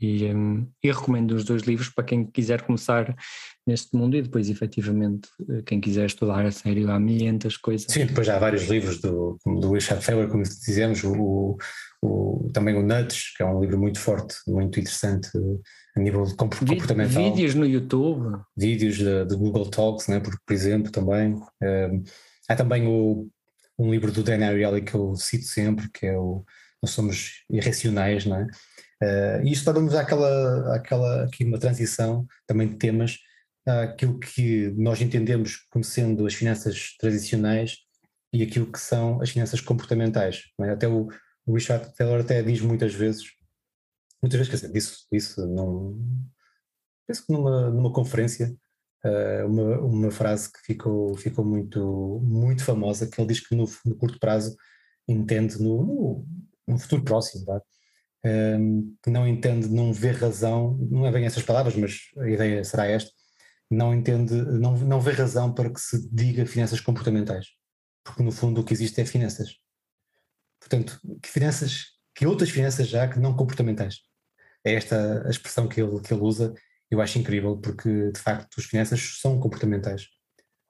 E, 0.00 0.24
um, 0.26 0.66
e 0.82 0.90
recomendo 0.90 1.32
os 1.32 1.44
dois 1.44 1.62
livros 1.62 1.90
para 1.90 2.04
quem 2.04 2.24
quiser 2.24 2.62
começar 2.62 3.14
neste 3.66 3.94
mundo 3.94 4.16
e 4.16 4.22
depois 4.22 4.48
efetivamente 4.48 5.28
eh, 5.48 5.62
quem 5.64 5.80
quiser 5.80 6.06
estudar 6.06 6.44
a 6.46 6.50
sério 6.50 6.90
há 6.90 6.98
milhentas 6.98 7.56
coisas. 7.56 7.86
Sim, 7.92 8.06
depois 8.06 8.28
há 8.28 8.38
vários 8.38 8.64
livros 8.64 9.00
do, 9.00 9.38
do 9.44 9.72
Richard 9.72 10.04
Thaler, 10.04 10.28
como 10.28 10.42
dizemos, 10.42 11.04
o, 11.04 11.58
o, 12.02 12.50
também 12.52 12.74
o 12.74 12.82
Nuts, 12.82 13.34
que 13.36 13.42
é 13.42 13.46
um 13.46 13.60
livro 13.60 13.78
muito 13.78 14.00
forte, 14.00 14.36
muito 14.46 14.80
interessante 14.80 15.28
a 15.94 16.00
nível 16.00 16.24
de 16.24 16.34
comportamental. 16.34 17.22
Vídeos 17.22 17.54
no 17.54 17.66
YouTube. 17.66 18.40
Vídeos 18.56 18.96
de, 18.96 19.36
Google 19.36 19.70
Talks, 19.70 20.08
né, 20.08 20.18
por, 20.18 20.34
por 20.46 20.52
exemplo, 20.52 20.90
também. 20.90 21.34
Um, 21.62 22.02
há 22.48 22.56
também 22.56 22.86
o, 22.86 23.28
um 23.78 23.90
livro 23.90 24.10
do 24.10 24.22
Dan 24.22 24.46
Ariely 24.46 24.82
que 24.82 24.94
eu 24.94 25.14
cito 25.14 25.44
sempre, 25.44 25.88
que 25.92 26.06
é 26.06 26.16
o 26.16 26.44
Nós 26.82 26.92
Somos 26.92 27.44
Irracionais, 27.50 28.24
não 28.24 28.36
é? 28.36 28.46
Uh, 29.02 29.42
e 29.44 29.52
isto 29.52 29.72
dá-nos 29.72 29.94
aquela, 29.94 30.76
aquela, 30.76 31.24
aqui 31.24 31.44
uma 31.44 31.58
transição 31.58 32.26
também 32.46 32.68
de 32.68 32.76
temas 32.76 33.18
aquilo 33.66 34.18
que 34.18 34.70
nós 34.70 35.00
entendemos 35.00 35.66
como 35.70 35.84
sendo 35.84 36.26
as 36.26 36.34
finanças 36.34 36.96
tradicionais 36.98 37.78
e 38.32 38.42
aquilo 38.42 38.70
que 38.70 38.78
são 38.78 39.20
as 39.20 39.30
finanças 39.30 39.60
comportamentais. 39.60 40.44
É? 40.60 40.70
Até 40.70 40.88
o, 40.88 41.08
o, 41.46 41.54
Richard 41.54 41.94
Taylor 41.94 42.20
até 42.20 42.42
diz 42.42 42.60
muitas 42.60 42.94
vezes, 42.94 43.24
muitas 44.22 44.38
vezes, 44.38 44.50
quer 44.50 44.56
dizer, 44.56 44.72
disse, 44.72 45.06
disse 45.12 45.40
num, 45.40 46.26
penso 47.06 47.26
que 47.26 47.32
numa, 47.32 47.70
numa 47.70 47.92
conferência, 47.92 48.54
uh, 49.04 49.46
uma, 49.46 49.78
uma 49.80 50.10
frase 50.10 50.50
que 50.52 50.60
ficou, 50.60 51.14
ficou 51.16 51.44
muito, 51.44 52.20
muito 52.22 52.64
famosa, 52.64 53.06
que 53.06 53.20
ele 53.20 53.28
diz 53.28 53.46
que 53.46 53.54
no, 53.54 53.64
no 53.84 53.96
curto 53.96 54.18
prazo 54.18 54.56
entende 55.08 55.60
no, 55.60 55.84
no, 55.84 56.26
no 56.68 56.78
futuro 56.78 57.04
próximo, 57.04 57.44
tá? 57.44 57.60
Que 59.02 59.10
não 59.10 59.26
entende, 59.26 59.68
não 59.68 59.92
vê 59.92 60.10
razão, 60.10 60.76
não 60.90 61.06
é 61.06 61.12
bem 61.12 61.24
essas 61.24 61.42
palavras, 61.42 61.74
mas 61.74 62.00
a 62.18 62.28
ideia 62.28 62.62
será 62.64 62.86
esta, 62.86 63.10
não 63.70 63.94
entende, 63.94 64.34
não, 64.34 64.76
não 64.76 65.00
vê 65.00 65.12
razão 65.12 65.54
para 65.54 65.72
que 65.72 65.80
se 65.80 66.08
diga 66.12 66.44
finanças 66.44 66.80
comportamentais, 66.80 67.46
porque 68.04 68.22
no 68.22 68.32
fundo 68.32 68.60
o 68.60 68.64
que 68.64 68.74
existe 68.74 69.00
é 69.00 69.04
finanças. 69.04 69.54
Portanto, 70.58 71.00
que 71.22 71.28
finanças, 71.28 71.86
que 72.14 72.26
outras 72.26 72.50
finanças 72.50 72.88
já 72.88 73.08
que 73.08 73.18
não 73.18 73.34
comportamentais. 73.34 74.00
É 74.64 74.74
esta 74.74 75.26
a 75.26 75.30
expressão 75.30 75.66
que 75.66 75.80
ele, 75.80 76.00
que 76.00 76.12
ele 76.12 76.22
usa, 76.22 76.52
eu 76.90 77.00
acho 77.00 77.18
incrível, 77.18 77.56
porque 77.56 78.10
de 78.12 78.20
facto 78.20 78.58
as 78.58 78.64
finanças 78.64 79.18
são 79.20 79.40
comportamentais. 79.40 80.08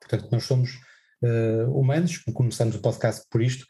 Portanto, 0.01 0.29
nós 0.31 0.45
somos 0.45 0.79
uh, 1.25 1.71
humanos, 1.73 2.19
começamos 2.33 2.77
o 2.77 2.81
podcast 2.81 3.27
por 3.31 3.43
isto, 3.43 3.67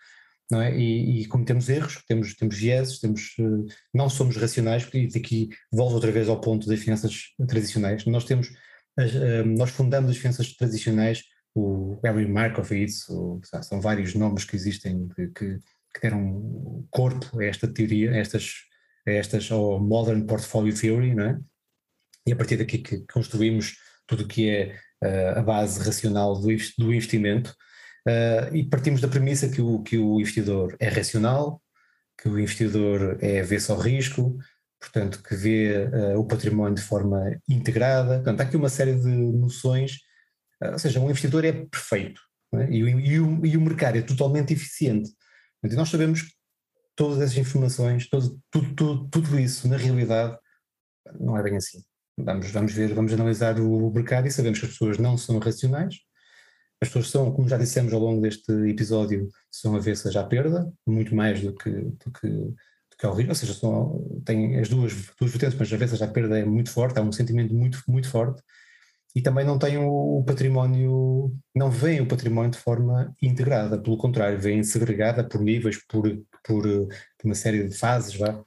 é? 0.59 0.75
E, 0.77 1.21
e 1.21 1.27
cometemos 1.27 1.69
erros, 1.69 2.03
temos, 2.09 2.35
temos 2.35 2.57
vieses, 2.57 2.99
temos, 2.99 3.37
uh, 3.39 3.67
não 3.95 4.09
somos 4.09 4.37
racionais, 4.37 4.89
e 4.95 5.07
daqui 5.07 5.51
volto 5.71 5.95
outra 5.95 6.11
vez 6.11 6.29
ao 6.29 6.41
ponto 6.41 6.67
das 6.67 6.81
finanças 6.81 7.35
tradicionais. 7.47 8.05
Nós 8.07 8.25
temos 8.25 8.49
uh, 8.49 9.45
nós 9.57 9.71
fundamos 9.71 10.11
as 10.11 10.17
finanças 10.17 10.55
tradicionais, 10.55 11.23
o 11.55 12.01
Harry 12.05 12.27
Markowitz, 12.27 13.07
são 13.63 13.81
vários 13.81 14.15
nomes 14.15 14.45
que 14.45 14.57
existem 14.57 15.09
que, 15.09 15.29
que, 15.29 15.59
deram 16.01 16.87
corpo 16.91 17.41
a 17.41 17.45
esta 17.45 17.67
teoria, 17.67 18.13
a 18.13 18.17
estas, 18.17 18.55
a 19.07 19.11
estas 19.11 19.51
ou 19.51 19.81
Modern 19.81 20.25
Portfolio 20.25 20.75
Theory, 20.75 21.15
não 21.15 21.25
é? 21.25 21.39
E 22.27 22.33
a 22.33 22.37
partir 22.37 22.57
daqui 22.57 22.79
que 22.79 23.05
construímos 23.13 23.77
tudo 24.07 24.25
o 24.25 24.29
que 24.29 24.49
é 24.49 24.77
uh, 25.03 25.39
a 25.39 25.43
base 25.43 25.83
racional 25.83 26.41
do 26.41 26.93
investimento 26.93 27.55
uh, 28.07 28.55
e 28.55 28.65
partimos 28.65 29.01
da 29.01 29.09
premissa 29.09 29.49
que 29.49 29.61
o, 29.61 29.83
que 29.83 29.99
o 29.99 30.21
investidor 30.21 30.77
é 30.79 30.89
racional, 30.89 31.63
que 32.21 32.29
o 32.29 32.39
investidor 32.39 33.19
é 33.21 33.41
avesso 33.41 33.73
ao 33.73 33.79
risco, 33.79 34.37
portanto, 34.81 35.23
que 35.23 35.35
vê 35.35 35.87
uh, 35.87 36.19
o 36.19 36.25
património 36.25 36.75
de 36.75 36.83
forma 36.83 37.39
integrada. 37.49 38.17
Portanto, 38.17 38.41
há 38.41 38.45
aqui 38.45 38.57
uma 38.57 38.69
série 38.69 38.95
de 38.95 39.09
noções, 39.09 39.97
uh, 40.63 40.73
ou 40.73 40.79
seja, 40.79 41.01
um 41.01 41.11
investidor 41.11 41.45
é 41.45 41.53
perfeito 41.53 42.21
é? 42.55 42.71
E, 42.71 42.79
e, 42.79 43.21
o, 43.21 43.47
e, 43.47 43.57
o, 43.57 43.61
mercado 43.61 43.97
é 43.97 44.03
totalmente 44.03 44.53
eficiente. 44.53 45.11
Portanto, 45.61 45.79
nós 45.79 45.89
sabemos 45.89 46.35
todas 46.97 47.21
essas 47.21 47.37
informações, 47.39 48.09
todo, 48.09 48.41
tudo, 48.51 48.75
tudo, 48.75 49.09
tudo 49.09 49.39
isso, 49.39 49.69
na 49.69 49.77
realidade, 49.77 50.37
não 51.19 51.37
é 51.37 51.43
bem 51.43 51.57
assim. 51.57 51.83
Vamos, 52.19 52.51
vamos 52.51 52.73
ver, 52.73 52.93
vamos 52.93 53.13
analisar 53.13 53.59
o 53.61 53.91
mercado 53.91 54.27
e 54.27 54.31
sabemos 54.31 54.59
que 54.59 54.67
as 54.67 54.73
pessoas 54.73 54.99
não 54.99 55.17
são 55.17 55.39
racionais, 55.39 55.97
as 56.81 56.89
pessoas 56.89 57.11
são, 57.11 57.33
como 57.33 57.49
já 57.49 57.59
dissemos 57.59 57.93
ao 57.93 58.01
longo 58.01 58.23
deste 58.23 58.51
episódio, 58.69 59.29
são 59.51 59.77
avessas 59.77 60.17
à 60.17 60.25
perda, 60.25 60.73
muito 60.87 61.15
mais 61.15 61.41
do 61.43 61.55
que, 61.55 61.71
do 61.71 62.13
que, 62.13 62.29
do 62.29 62.97
que 62.99 63.07
ao 63.07 63.15
risco, 63.15 63.31
ou 63.31 63.35
seja, 63.35 63.55
são, 63.55 64.23
têm 64.25 64.59
as 64.59 64.69
duas, 64.69 64.95
duas 65.19 65.31
vertentes, 65.31 65.59
mas 65.59 65.73
avessas 65.73 66.01
à 66.01 66.09
perda 66.09 66.39
é 66.39 66.45
muito 66.45 66.71
forte, 66.71 66.99
há 66.99 67.03
um 67.03 67.13
sentimento 67.13 67.55
muito, 67.55 67.83
muito 67.87 68.09
forte, 68.09 68.43
e 69.15 69.21
também 69.21 69.45
não 69.45 69.59
têm 69.59 69.77
o 69.77 70.23
património, 70.25 71.37
não 71.55 71.71
veem 71.71 72.01
o 72.01 72.09
património 72.09 72.53
de 72.53 72.59
forma 72.59 73.15
integrada, 73.21 73.81
pelo 73.81 73.99
contrário, 73.99 74.39
veem 74.41 74.63
segregada 74.63 75.23
por 75.23 75.43
níveis, 75.43 75.77
por, 75.87 76.09
por, 76.45 76.63
por 76.63 77.25
uma 77.25 77.35
série 77.35 77.69
de 77.69 77.77
fases, 77.77 78.15
vá, 78.15 78.43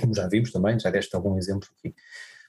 como 0.00 0.14
já 0.14 0.28
vimos 0.28 0.52
também, 0.52 0.78
já 0.78 0.90
deste 0.90 1.14
algum 1.14 1.36
exemplo 1.36 1.68
aqui. 1.76 1.94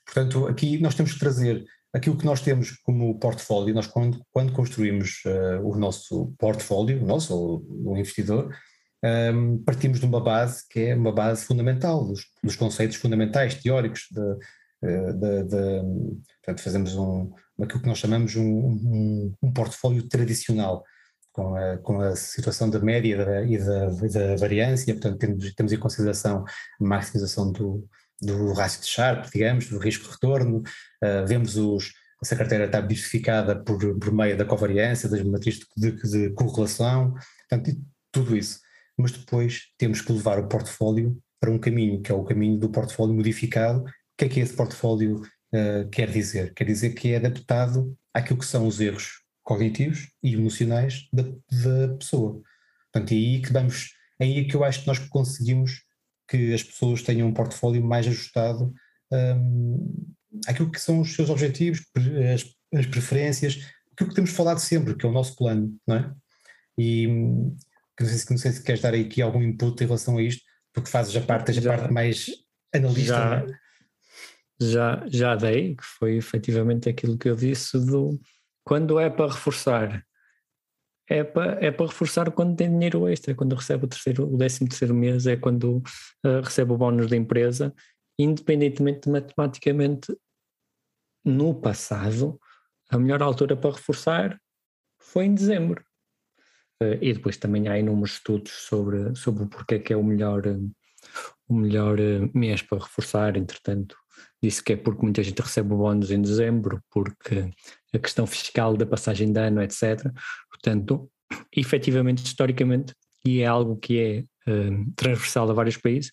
Portanto, 0.05 0.47
aqui 0.47 0.79
nós 0.79 0.95
temos 0.95 1.13
que 1.13 1.19
trazer 1.19 1.65
aquilo 1.93 2.17
que 2.17 2.25
nós 2.25 2.41
temos 2.41 2.71
como 2.83 3.19
portfólio, 3.19 3.73
nós 3.73 3.87
quando, 3.87 4.23
quando 4.31 4.53
construímos 4.53 5.21
uh, 5.25 5.65
o 5.67 5.75
nosso 5.75 6.33
portfólio, 6.37 7.01
o 7.01 7.05
nosso, 7.05 7.35
o, 7.35 7.91
o 7.91 7.97
investidor, 7.97 8.55
um, 9.03 9.07
ehm, 9.07 9.57
partimos 9.65 9.99
de 9.99 10.05
uma 10.05 10.21
base 10.21 10.63
que 10.69 10.79
é 10.79 10.95
uma 10.95 11.11
base 11.11 11.45
fundamental, 11.45 12.05
dos, 12.05 12.25
dos 12.43 12.55
conceitos 12.55 12.97
fundamentais, 12.97 13.55
teóricos, 13.55 14.07
de, 14.11 14.37
eh, 14.83 15.13
de, 15.13 15.43
de, 15.43 15.81
portanto 16.43 16.63
fazemos 16.63 16.95
um, 16.95 17.31
aquilo 17.61 17.81
que 17.81 17.87
nós 17.87 17.97
chamamos 17.97 18.35
um, 18.35 18.43
um, 18.43 19.35
um 19.41 19.51
portfólio 19.53 20.07
tradicional, 20.07 20.83
com 21.31 21.55
a, 21.55 21.77
com 21.77 22.01
a 22.01 22.15
situação 22.15 22.69
da 22.69 22.79
média 22.79 23.43
e 23.45 23.57
da, 23.57 23.85
da, 23.89 24.35
variância, 24.35 24.93
portanto 24.93 25.17
temos, 25.17 25.53
temos 25.53 25.71
em 25.71 25.79
consideração 25.79 26.43
a 26.45 26.83
maximização 26.83 27.51
do, 27.51 27.87
do 28.21 28.53
rácio 28.53 28.81
de 28.81 28.87
Sharpe, 28.87 29.29
digamos, 29.33 29.67
do 29.67 29.79
risco-retorno, 29.79 30.59
uh, 30.59 30.63
eh, 31.03 31.25
vemos 31.25 31.57
os, 31.57 31.91
essa 32.21 32.35
carteira 32.35 32.65
está 32.65 32.79
diversificada 32.79 33.61
por, 33.63 33.79
por 33.99 34.13
meio 34.13 34.37
da 34.37 34.45
covariância, 34.45 35.09
das 35.09 35.23
matrizes 35.23 35.61
de, 35.75 35.91
de, 35.91 36.27
de 36.27 36.29
correlação, 36.31 37.15
portanto, 37.49 37.75
tudo 38.11 38.37
isso. 38.37 38.59
Mas 38.97 39.11
depois 39.11 39.63
temos 39.77 40.01
que 40.01 40.11
levar 40.11 40.37
o 40.39 40.47
portfólio 40.47 41.17
para 41.39 41.49
um 41.49 41.57
caminho, 41.57 42.01
que 42.01 42.11
é 42.11 42.15
o 42.15 42.23
caminho 42.23 42.59
do 42.59 42.69
portfólio 42.69 43.15
modificado. 43.15 43.81
O 43.81 43.85
que 44.17 44.25
é 44.25 44.29
que 44.29 44.39
esse 44.39 44.53
portfólio 44.53 45.21
uh, 45.21 45.89
quer 45.91 46.11
dizer? 46.11 46.53
Quer 46.53 46.65
dizer 46.65 46.91
que 46.91 47.13
é 47.13 47.17
adaptado 47.17 47.97
àquilo 48.13 48.37
que 48.37 48.45
são 48.45 48.67
os 48.67 48.79
erros 48.79 49.21
cognitivos 49.43 50.11
e 50.21 50.35
emocionais 50.35 51.07
da, 51.11 51.23
da 51.23 51.95
pessoa. 51.95 52.41
Portanto, 52.91 53.11
é 53.13 53.15
aí 53.15 53.41
que 53.41 53.51
vamos, 53.51 53.93
é 54.19 54.25
aí 54.25 54.47
que 54.47 54.55
eu 54.55 54.63
acho 54.63 54.81
que 54.81 54.87
nós 54.87 54.99
conseguimos 54.99 55.81
que 56.31 56.53
as 56.53 56.63
pessoas 56.63 57.01
tenham 57.01 57.27
um 57.27 57.33
portfólio 57.33 57.83
mais 57.83 58.07
ajustado 58.07 58.73
um, 59.11 60.13
àquilo 60.47 60.71
que 60.71 60.79
são 60.79 61.01
os 61.01 61.13
seus 61.13 61.29
objetivos, 61.29 61.81
as, 62.33 62.79
as, 62.79 62.85
preferências, 62.85 63.59
aquilo 63.91 64.09
que 64.09 64.15
temos 64.15 64.31
falado 64.31 64.59
sempre, 64.59 64.95
que 64.95 65.05
é 65.05 65.09
o 65.09 65.11
nosso 65.11 65.35
plano, 65.35 65.75
não 65.85 65.97
é? 65.97 66.13
E 66.77 67.05
não 67.05 68.07
sei, 68.07 68.17
se, 68.17 68.31
não 68.31 68.37
sei 68.37 68.51
se 68.53 68.63
queres 68.63 68.81
dar 68.81 68.93
aqui 68.93 69.21
algum 69.21 69.43
input 69.43 69.83
em 69.83 69.87
relação 69.87 70.17
a 70.17 70.23
isto, 70.23 70.41
porque 70.73 70.89
fazes 70.89 71.13
a 71.17 71.21
parte, 71.21 71.51
a 71.51 71.61
parte 71.61 71.91
mais 71.91 72.27
analista. 72.73 73.13
Já, 73.13 73.35
é? 73.35 73.47
já, 74.61 75.05
já 75.07 75.35
dei, 75.35 75.75
que 75.75 75.83
foi 75.83 76.15
efetivamente 76.15 76.87
aquilo 76.87 77.17
que 77.17 77.29
eu 77.29 77.35
disse 77.35 77.77
do 77.77 78.17
quando 78.63 78.97
é 78.99 79.09
para 79.09 79.33
reforçar 79.33 80.05
é 81.07 81.23
para, 81.23 81.65
é 81.65 81.71
para 81.71 81.87
reforçar 81.87 82.31
quando 82.31 82.55
tem 82.55 82.69
dinheiro 82.69 83.07
extra, 83.07 83.35
quando 83.35 83.55
recebe 83.55 83.85
o, 83.85 83.87
terceiro, 83.87 84.33
o 84.33 84.37
décimo 84.37 84.69
terceiro 84.69 84.93
mês, 84.93 85.27
é 85.27 85.35
quando 85.35 85.77
uh, 86.25 86.41
recebe 86.43 86.71
o 86.71 86.77
bónus 86.77 87.07
da 87.07 87.17
empresa, 87.17 87.73
independentemente 88.17 89.01
de 89.01 89.11
matematicamente 89.11 90.15
no 91.23 91.53
passado, 91.53 92.39
a 92.89 92.97
melhor 92.97 93.21
altura 93.21 93.55
para 93.55 93.71
reforçar 93.71 94.39
foi 94.99 95.25
em 95.25 95.35
dezembro. 95.35 95.83
Uh, 96.81 96.97
e 97.01 97.13
depois 97.13 97.37
também 97.37 97.67
há 97.67 97.77
inúmeros 97.77 98.13
estudos 98.13 98.51
sobre, 98.51 99.15
sobre 99.15 99.43
o 99.43 99.47
porquê 99.47 99.79
que 99.79 99.93
é 99.93 99.97
o 99.97 100.03
melhor, 100.03 100.43
o 101.47 101.53
melhor 101.53 101.97
mês 102.33 102.61
para 102.61 102.79
reforçar, 102.79 103.35
entretanto, 103.35 103.95
disse 104.41 104.63
que 104.63 104.73
é 104.73 104.77
porque 104.77 105.03
muita 105.03 105.23
gente 105.23 105.41
recebe 105.41 105.73
o 105.73 105.77
bónus 105.77 106.11
em 106.11 106.21
dezembro, 106.21 106.81
porque 106.89 107.49
a 107.93 107.99
questão 107.99 108.25
fiscal 108.25 108.75
da 108.75 108.85
passagem 108.85 109.31
de 109.31 109.39
ano, 109.39 109.61
etc. 109.61 110.11
Portanto, 110.61 111.09
efetivamente, 111.55 112.23
historicamente, 112.23 112.93
e 113.25 113.41
é 113.41 113.45
algo 113.45 113.77
que 113.77 113.99
é 113.99 114.51
uh, 114.51 114.93
transversal 114.95 115.49
a 115.49 115.53
vários 115.53 115.77
países, 115.77 116.11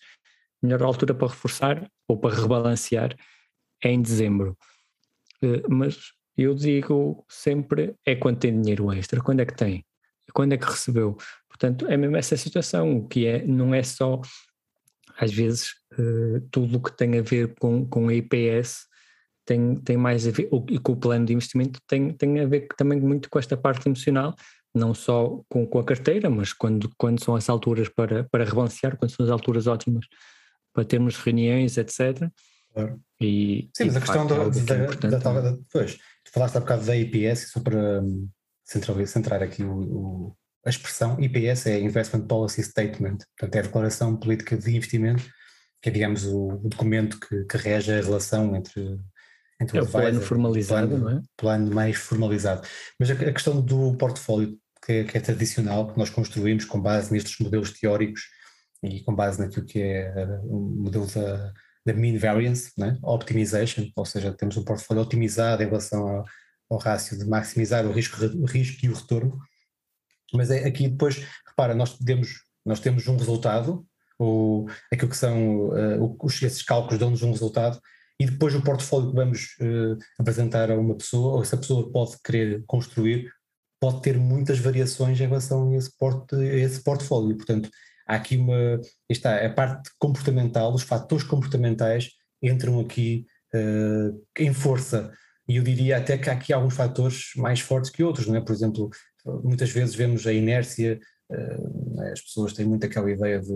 melhor 0.61 0.81
altura 0.81 1.13
para 1.13 1.27
reforçar 1.27 1.89
ou 2.07 2.17
para 2.17 2.35
rebalancear 2.35 3.15
é 3.83 3.91
em 3.91 4.01
dezembro. 4.01 4.57
Uh, 5.43 5.69
mas 5.69 5.97
eu 6.37 6.53
digo 6.55 7.25
sempre 7.29 7.95
é 8.05 8.15
quando 8.15 8.39
tem 8.39 8.59
dinheiro 8.59 8.91
extra, 8.91 9.21
quando 9.21 9.41
é 9.41 9.45
que 9.45 9.55
tem, 9.55 9.85
quando 10.33 10.53
é 10.53 10.57
que 10.57 10.65
recebeu. 10.65 11.15
Portanto, 11.47 11.87
é 11.87 11.95
mesmo 11.95 12.17
essa 12.17 12.35
situação, 12.35 13.07
que 13.07 13.25
é, 13.25 13.45
não 13.45 13.73
é 13.73 13.83
só, 13.83 14.21
às 15.17 15.31
vezes, 15.31 15.71
uh, 15.93 16.41
tudo 16.51 16.77
o 16.77 16.81
que 16.81 16.95
tem 16.95 17.19
a 17.19 17.21
ver 17.21 17.55
com, 17.59 17.85
com 17.85 18.07
a 18.07 18.13
IPS 18.13 18.88
tem, 19.49 19.75
tem 19.77 19.97
mais 19.97 20.27
a 20.27 20.31
ver, 20.31 20.47
e 20.69 20.77
com 20.77 20.91
o 20.91 20.95
plano 20.95 21.25
de 21.25 21.33
investimento 21.33 21.79
tem, 21.87 22.11
tem 22.13 22.39
a 22.39 22.45
ver 22.45 22.67
também 22.77 23.01
muito 23.01 23.31
com 23.31 23.39
esta 23.39 23.57
parte 23.57 23.87
emocional, 23.87 24.35
não 24.75 24.93
só 24.93 25.41
com, 25.49 25.65
com 25.65 25.79
a 25.79 25.83
carteira, 25.83 26.29
mas 26.29 26.53
quando, 26.53 26.87
quando 26.95 27.23
são 27.23 27.35
as 27.35 27.49
alturas 27.49 27.89
para, 27.89 28.23
para 28.25 28.45
rebalancear, 28.45 28.95
quando 28.95 29.09
são 29.09 29.25
as 29.25 29.31
alturas 29.31 29.65
ótimas 29.65 30.05
para 30.71 30.85
termos 30.85 31.17
reuniões, 31.17 31.77
etc. 31.77 32.29
Claro. 32.71 33.01
E, 33.19 33.71
Sim, 33.75 33.85
e 33.85 33.87
mas 33.87 33.95
a 33.95 34.01
questão 34.01 34.25
é 34.25 34.27
da, 34.27 35.17
da, 35.17 35.17
da, 35.17 35.41
da, 35.41 35.57
Pois, 35.71 35.95
tu 35.95 36.31
falaste 36.31 36.55
há 36.55 36.59
bocado 36.59 36.85
da 36.85 36.95
IPS, 36.95 37.49
só 37.51 37.59
para 37.59 38.03
um, 38.03 38.29
centrar, 38.63 39.07
centrar 39.07 39.41
aqui 39.41 39.63
o, 39.63 39.79
o, 39.79 40.35
a 40.63 40.69
expressão, 40.69 41.19
IPS 41.19 41.65
é 41.65 41.79
Investment 41.79 42.27
Policy 42.27 42.61
Statement, 42.61 43.17
portanto 43.35 43.55
é 43.55 43.59
a 43.59 43.63
Declaração 43.63 44.15
Política 44.15 44.55
de 44.55 44.75
Investimento, 44.75 45.23
que 45.81 45.89
é, 45.89 45.91
digamos, 45.91 46.25
o, 46.25 46.49
o 46.49 46.69
documento 46.69 47.19
que, 47.19 47.45
que 47.45 47.57
rege 47.57 47.91
a 47.91 48.01
relação 48.01 48.55
entre 48.55 48.99
então, 49.61 49.79
é 49.79 49.83
o 49.83 49.87
plano 49.87 50.21
formalizado, 50.21 50.87
plano, 50.87 51.03
não 51.03 51.17
é? 51.17 51.21
Plano 51.35 51.73
mais 51.73 51.97
formalizado. 51.97 52.67
Mas 52.97 53.11
a, 53.11 53.13
a 53.13 53.33
questão 53.33 53.61
do 53.61 53.95
portfólio, 53.97 54.57
que 54.85 54.93
é, 54.93 55.03
que 55.03 55.17
é, 55.17 55.21
tradicional, 55.21 55.91
que 55.91 55.97
nós 55.97 56.09
construímos 56.09 56.65
com 56.65 56.81
base 56.81 57.11
nestes 57.11 57.37
modelos 57.39 57.71
teóricos 57.71 58.21
e 58.81 59.01
com 59.01 59.13
base 59.13 59.39
naquilo 59.39 59.65
que 59.65 59.81
é 59.81 60.13
o 60.43 60.59
modelo 60.59 61.05
da, 61.07 61.53
da 61.85 61.93
mean 61.93 62.17
variance, 62.17 62.71
né? 62.77 62.97
optimization, 63.03 63.89
ou 63.95 64.05
seja, 64.05 64.31
temos 64.33 64.55
um 64.55 64.63
portfólio 64.63 65.03
otimizado 65.03 65.61
em 65.61 65.65
relação 65.65 66.07
ao, 66.07 66.25
ao 66.69 66.77
rácio 66.77 67.17
de 67.17 67.25
maximizar 67.25 67.85
o 67.85 67.91
risco, 67.91 68.23
o 68.23 68.45
risco 68.45 68.85
e 68.85 68.89
o 68.89 68.93
retorno. 68.93 69.37
Mas 70.33 70.51
é, 70.51 70.65
aqui 70.65 70.87
depois, 70.87 71.25
repara, 71.47 71.75
nós 71.75 71.97
temos, 71.97 72.43
nós 72.65 72.79
temos 72.79 73.07
um 73.07 73.17
resultado, 73.17 73.85
ou 74.17 74.69
aquilo 74.91 75.09
que 75.09 75.17
são 75.17 75.69
uh, 75.69 76.17
os, 76.21 76.41
esses 76.41 76.61
cálculos 76.61 76.99
dão-nos 76.99 77.23
um 77.23 77.31
resultado, 77.31 77.81
e 78.19 78.25
depois 78.25 78.53
o 78.53 78.61
portfólio 78.61 79.09
que 79.09 79.15
vamos 79.15 79.55
uh, 79.61 79.97
apresentar 80.19 80.69
a 80.69 80.77
uma 80.77 80.95
pessoa, 80.95 81.37
ou 81.37 81.45
se 81.45 81.55
a 81.55 81.57
pessoa 81.57 81.89
pode 81.89 82.17
querer 82.21 82.63
construir, 82.67 83.31
pode 83.79 84.01
ter 84.01 84.17
muitas 84.17 84.59
variações 84.59 85.19
em 85.21 85.27
relação 85.27 85.71
a 85.71 85.77
esse, 85.77 85.89
a 86.33 86.55
esse 86.57 86.83
portfólio. 86.83 87.37
Portanto, 87.37 87.69
há 88.05 88.15
aqui 88.15 88.35
uma. 88.35 88.81
Está, 89.09 89.45
a 89.45 89.49
parte 89.49 89.89
comportamental, 89.97 90.73
os 90.73 90.83
fatores 90.83 91.23
comportamentais 91.23 92.09
entram 92.41 92.79
aqui 92.79 93.25
uh, 93.55 94.21
em 94.37 94.53
força. 94.53 95.11
E 95.47 95.55
eu 95.55 95.63
diria 95.63 95.97
até 95.97 96.17
que 96.17 96.29
há 96.29 96.33
aqui 96.33 96.51
alguns 96.51 96.75
fatores 96.75 97.31
mais 97.37 97.61
fortes 97.61 97.89
que 97.89 98.03
outros, 98.03 98.27
não 98.27 98.35
é? 98.35 98.41
Por 98.41 98.53
exemplo, 98.53 98.89
muitas 99.43 99.71
vezes 99.71 99.95
vemos 99.95 100.27
a 100.27 100.33
inércia, 100.33 100.99
uh, 101.31 102.01
as 102.11 102.21
pessoas 102.21 102.51
têm 102.51 102.65
muito 102.65 102.85
aquela 102.85 103.09
ideia 103.09 103.39
de 103.39 103.53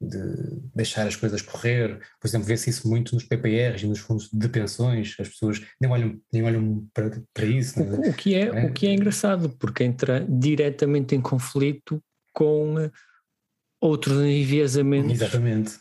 de 0.00 0.60
deixar 0.74 1.06
as 1.06 1.16
coisas 1.16 1.42
correr. 1.42 1.98
Por 2.20 2.28
exemplo, 2.28 2.46
vê-se 2.46 2.70
isso 2.70 2.88
muito 2.88 3.14
nos 3.14 3.24
PPRs 3.24 3.84
e 3.84 3.88
nos 3.88 3.98
fundos 3.98 4.28
de 4.32 4.48
pensões, 4.48 5.16
as 5.18 5.28
pessoas 5.28 5.60
nem 5.80 5.90
olham, 5.90 6.20
nem 6.32 6.44
olham 6.44 6.88
para, 6.94 7.22
para 7.34 7.44
isso. 7.44 7.80
O, 7.82 8.04
é? 8.04 8.10
o, 8.10 8.14
que 8.14 8.34
é, 8.34 8.46
é, 8.46 8.66
o 8.66 8.72
que 8.72 8.86
é 8.86 8.92
engraçado, 8.92 9.50
porque 9.58 9.84
entra 9.84 10.24
diretamente 10.28 11.14
em 11.14 11.20
conflito 11.20 12.02
com 12.32 12.78
eh, 12.78 12.90
outros 13.80 14.18
enviesamentos. 14.22 15.12
Exatamente. 15.12 15.78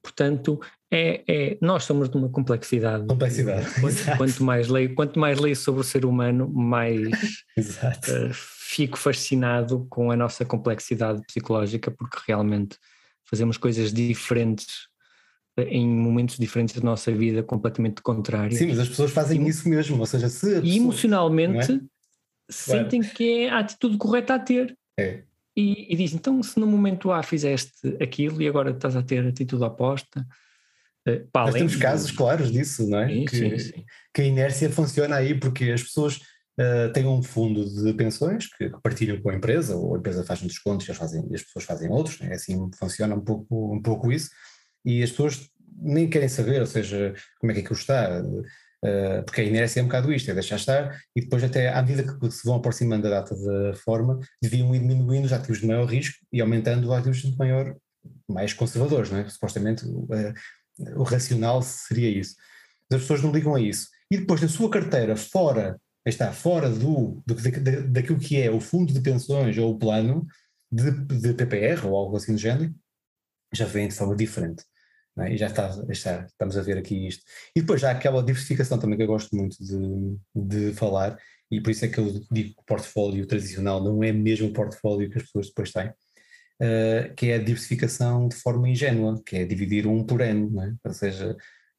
Portanto, 0.00 0.60
é, 0.90 1.22
é, 1.26 1.58
nós 1.60 1.84
somos 1.84 2.08
de 2.08 2.16
uma 2.16 2.28
complexidade. 2.28 3.06
Complexidade. 3.06 3.66
Quanto, 3.80 4.16
quanto, 4.18 4.44
mais 4.44 4.68
leio, 4.68 4.94
quanto 4.94 5.18
mais 5.18 5.38
leio 5.38 5.56
sobre 5.56 5.80
o 5.80 5.84
ser 5.84 6.04
humano, 6.04 6.48
mais 6.48 7.08
uh, 7.58 8.30
fico 8.32 8.98
fascinado 8.98 9.86
com 9.88 10.10
a 10.10 10.16
nossa 10.16 10.44
complexidade 10.44 11.22
psicológica, 11.26 11.90
porque 11.90 12.18
realmente 12.26 12.76
fazemos 13.32 13.56
coisas 13.56 13.90
diferentes 13.90 14.88
eh, 15.56 15.64
em 15.64 15.88
momentos 15.88 16.36
diferentes 16.36 16.74
da 16.74 16.82
nossa 16.82 17.10
vida, 17.10 17.42
completamente 17.42 18.02
contrários. 18.02 18.58
Sim, 18.58 18.66
mas 18.66 18.78
as 18.78 18.90
pessoas 18.90 19.10
fazem 19.10 19.42
e, 19.42 19.48
isso 19.48 19.66
mesmo, 19.66 19.98
ou 19.98 20.06
seja, 20.06 20.28
se 20.28 20.56
pessoa, 20.56 20.60
E 20.62 20.76
emocionalmente 20.76 21.72
é? 21.72 21.80
sentem 22.50 23.00
claro. 23.00 23.16
que 23.16 23.30
é 23.30 23.48
a 23.48 23.58
atitude 23.60 23.96
correta 23.96 24.34
a 24.34 24.38
ter. 24.38 24.76
É. 24.98 25.22
E, 25.56 25.92
e 25.92 25.96
dizem, 25.96 26.18
então 26.18 26.42
se 26.42 26.60
no 26.60 26.66
momento 26.66 27.10
A 27.10 27.22
fizeste 27.22 27.96
aquilo 28.02 28.42
e 28.42 28.46
agora 28.46 28.70
estás 28.70 28.94
a 28.96 29.02
ter 29.02 29.26
atitude 29.26 29.64
oposta... 29.64 30.26
Uh, 31.08 31.26
Nós 31.34 31.54
temos 31.54 31.74
casos 31.74 32.12
claros 32.12 32.52
disso, 32.52 32.86
não 32.88 33.00
é? 33.00 33.08
Sim, 33.08 33.24
que, 33.24 33.36
sim, 33.36 33.58
sim. 33.58 33.84
que 34.14 34.22
a 34.22 34.24
inércia 34.24 34.70
funciona 34.70 35.16
aí 35.16 35.34
porque 35.34 35.72
as 35.72 35.82
pessoas 35.82 36.20
uh, 36.58 36.92
têm 36.92 37.06
um 37.06 37.22
fundo 37.22 37.64
de 37.64 37.92
pensões 37.94 38.46
que, 38.46 38.70
que, 38.70 38.80
partilham 38.82 39.20
com 39.20 39.30
a 39.30 39.34
empresa, 39.34 39.76
ou 39.76 39.94
a 39.94 39.98
empresa 39.98 40.24
faz 40.24 40.42
um 40.42 40.46
desconto 40.46 40.84
e 40.86 40.90
as, 40.90 40.96
fazem, 40.96 41.26
e 41.30 41.34
as 41.34 41.42
pessoas 41.42 41.64
fazem 41.64 41.90
outros, 41.90 42.20
né? 42.20 42.34
assim 42.34 42.70
funciona 42.78 43.14
um 43.14 43.20
pouco, 43.20 43.74
um 43.74 43.80
pouco 43.80 44.12
isso, 44.12 44.30
e 44.84 45.02
as 45.02 45.10
pessoas 45.10 45.48
nem 45.76 46.08
querem 46.08 46.28
saber, 46.28 46.60
ou 46.60 46.66
seja, 46.66 47.14
como 47.40 47.50
é 47.50 47.54
que 47.54 47.60
aquilo 47.60 47.78
está, 47.78 48.20
uh, 48.22 49.22
porque 49.24 49.40
a 49.40 49.44
inércia 49.44 49.80
é 49.80 49.82
um 49.82 49.86
bocado 49.86 50.12
isto, 50.12 50.30
é 50.30 50.34
deixar 50.34 50.56
estar, 50.56 50.96
e 51.16 51.22
depois 51.22 51.42
até 51.42 51.72
à 51.72 51.82
medida 51.82 52.04
que 52.04 52.30
se 52.30 52.44
vão 52.44 52.56
aproximando 52.56 53.04
da 53.04 53.20
data 53.20 53.34
da 53.34 53.70
reforma, 53.70 54.18
deviam 54.40 54.74
ir 54.74 54.80
diminuindo 54.80 55.26
os 55.26 55.32
ativos 55.32 55.60
de 55.60 55.66
maior 55.66 55.86
risco 55.86 56.16
e 56.32 56.40
aumentando 56.40 56.86
os 56.86 56.92
ativos 56.92 57.18
de 57.18 57.36
maior, 57.36 57.74
mais 58.28 58.52
conservadores, 58.52 59.10
não 59.10 59.18
é? 59.18 59.28
Supostamente 59.28 59.84
uh, 59.86 60.34
o 60.96 61.02
racional 61.02 61.62
seria 61.62 62.08
isso. 62.08 62.34
As 62.92 63.00
pessoas 63.00 63.22
não 63.22 63.32
ligam 63.32 63.54
a 63.54 63.60
isso. 63.60 63.88
E 64.10 64.18
depois 64.18 64.40
na 64.40 64.48
sua 64.48 64.68
carteira, 64.68 65.16
fora, 65.16 65.80
está, 66.10 66.32
fora 66.32 66.68
do, 66.68 67.22
do, 67.26 67.34
daquilo 67.90 68.18
que 68.18 68.40
é 68.40 68.50
o 68.50 68.60
fundo 68.60 68.92
de 68.92 69.00
pensões 69.00 69.56
ou 69.58 69.72
o 69.72 69.78
plano 69.78 70.26
de, 70.70 70.90
de 70.90 71.34
PPR 71.34 71.86
ou 71.86 71.96
algo 71.96 72.16
assim 72.16 72.32
do 72.32 72.38
género, 72.38 72.74
já 73.52 73.66
vem 73.66 73.88
de 73.88 73.94
forma 73.94 74.16
diferente. 74.16 74.64
É? 75.18 75.34
E 75.34 75.36
já 75.36 75.46
está, 75.46 75.68
está, 75.90 76.24
estamos 76.24 76.56
a 76.56 76.62
ver 76.62 76.78
aqui 76.78 77.06
isto. 77.06 77.22
E 77.54 77.60
depois 77.60 77.80
já 77.80 77.88
há 77.88 77.92
aquela 77.92 78.22
diversificação 78.22 78.78
também 78.78 78.96
que 78.96 79.02
eu 79.02 79.08
gosto 79.08 79.36
muito 79.36 79.56
de, 79.60 80.18
de 80.34 80.72
falar, 80.72 81.18
e 81.50 81.60
por 81.60 81.70
isso 81.70 81.84
é 81.84 81.88
que 81.88 81.98
eu 81.98 82.10
digo 82.30 82.54
que 82.54 82.60
o 82.60 82.64
portfólio 82.64 83.26
tradicional 83.26 83.84
não 83.84 84.02
é 84.02 84.10
mesmo 84.10 84.48
o 84.48 84.52
portfólio 84.52 85.10
que 85.10 85.18
as 85.18 85.24
pessoas 85.24 85.48
depois 85.48 85.70
têm, 85.70 85.88
uh, 85.88 87.14
que 87.14 87.26
é 87.26 87.34
a 87.34 87.38
diversificação 87.38 88.26
de 88.26 88.36
forma 88.36 88.68
ingênua, 88.70 89.22
que 89.24 89.36
é 89.36 89.44
dividir 89.44 89.86
um 89.86 90.02
por 90.02 90.22
ano, 90.22 90.62
é? 90.62 90.74
ou 90.82 90.94
seja, 90.94 91.36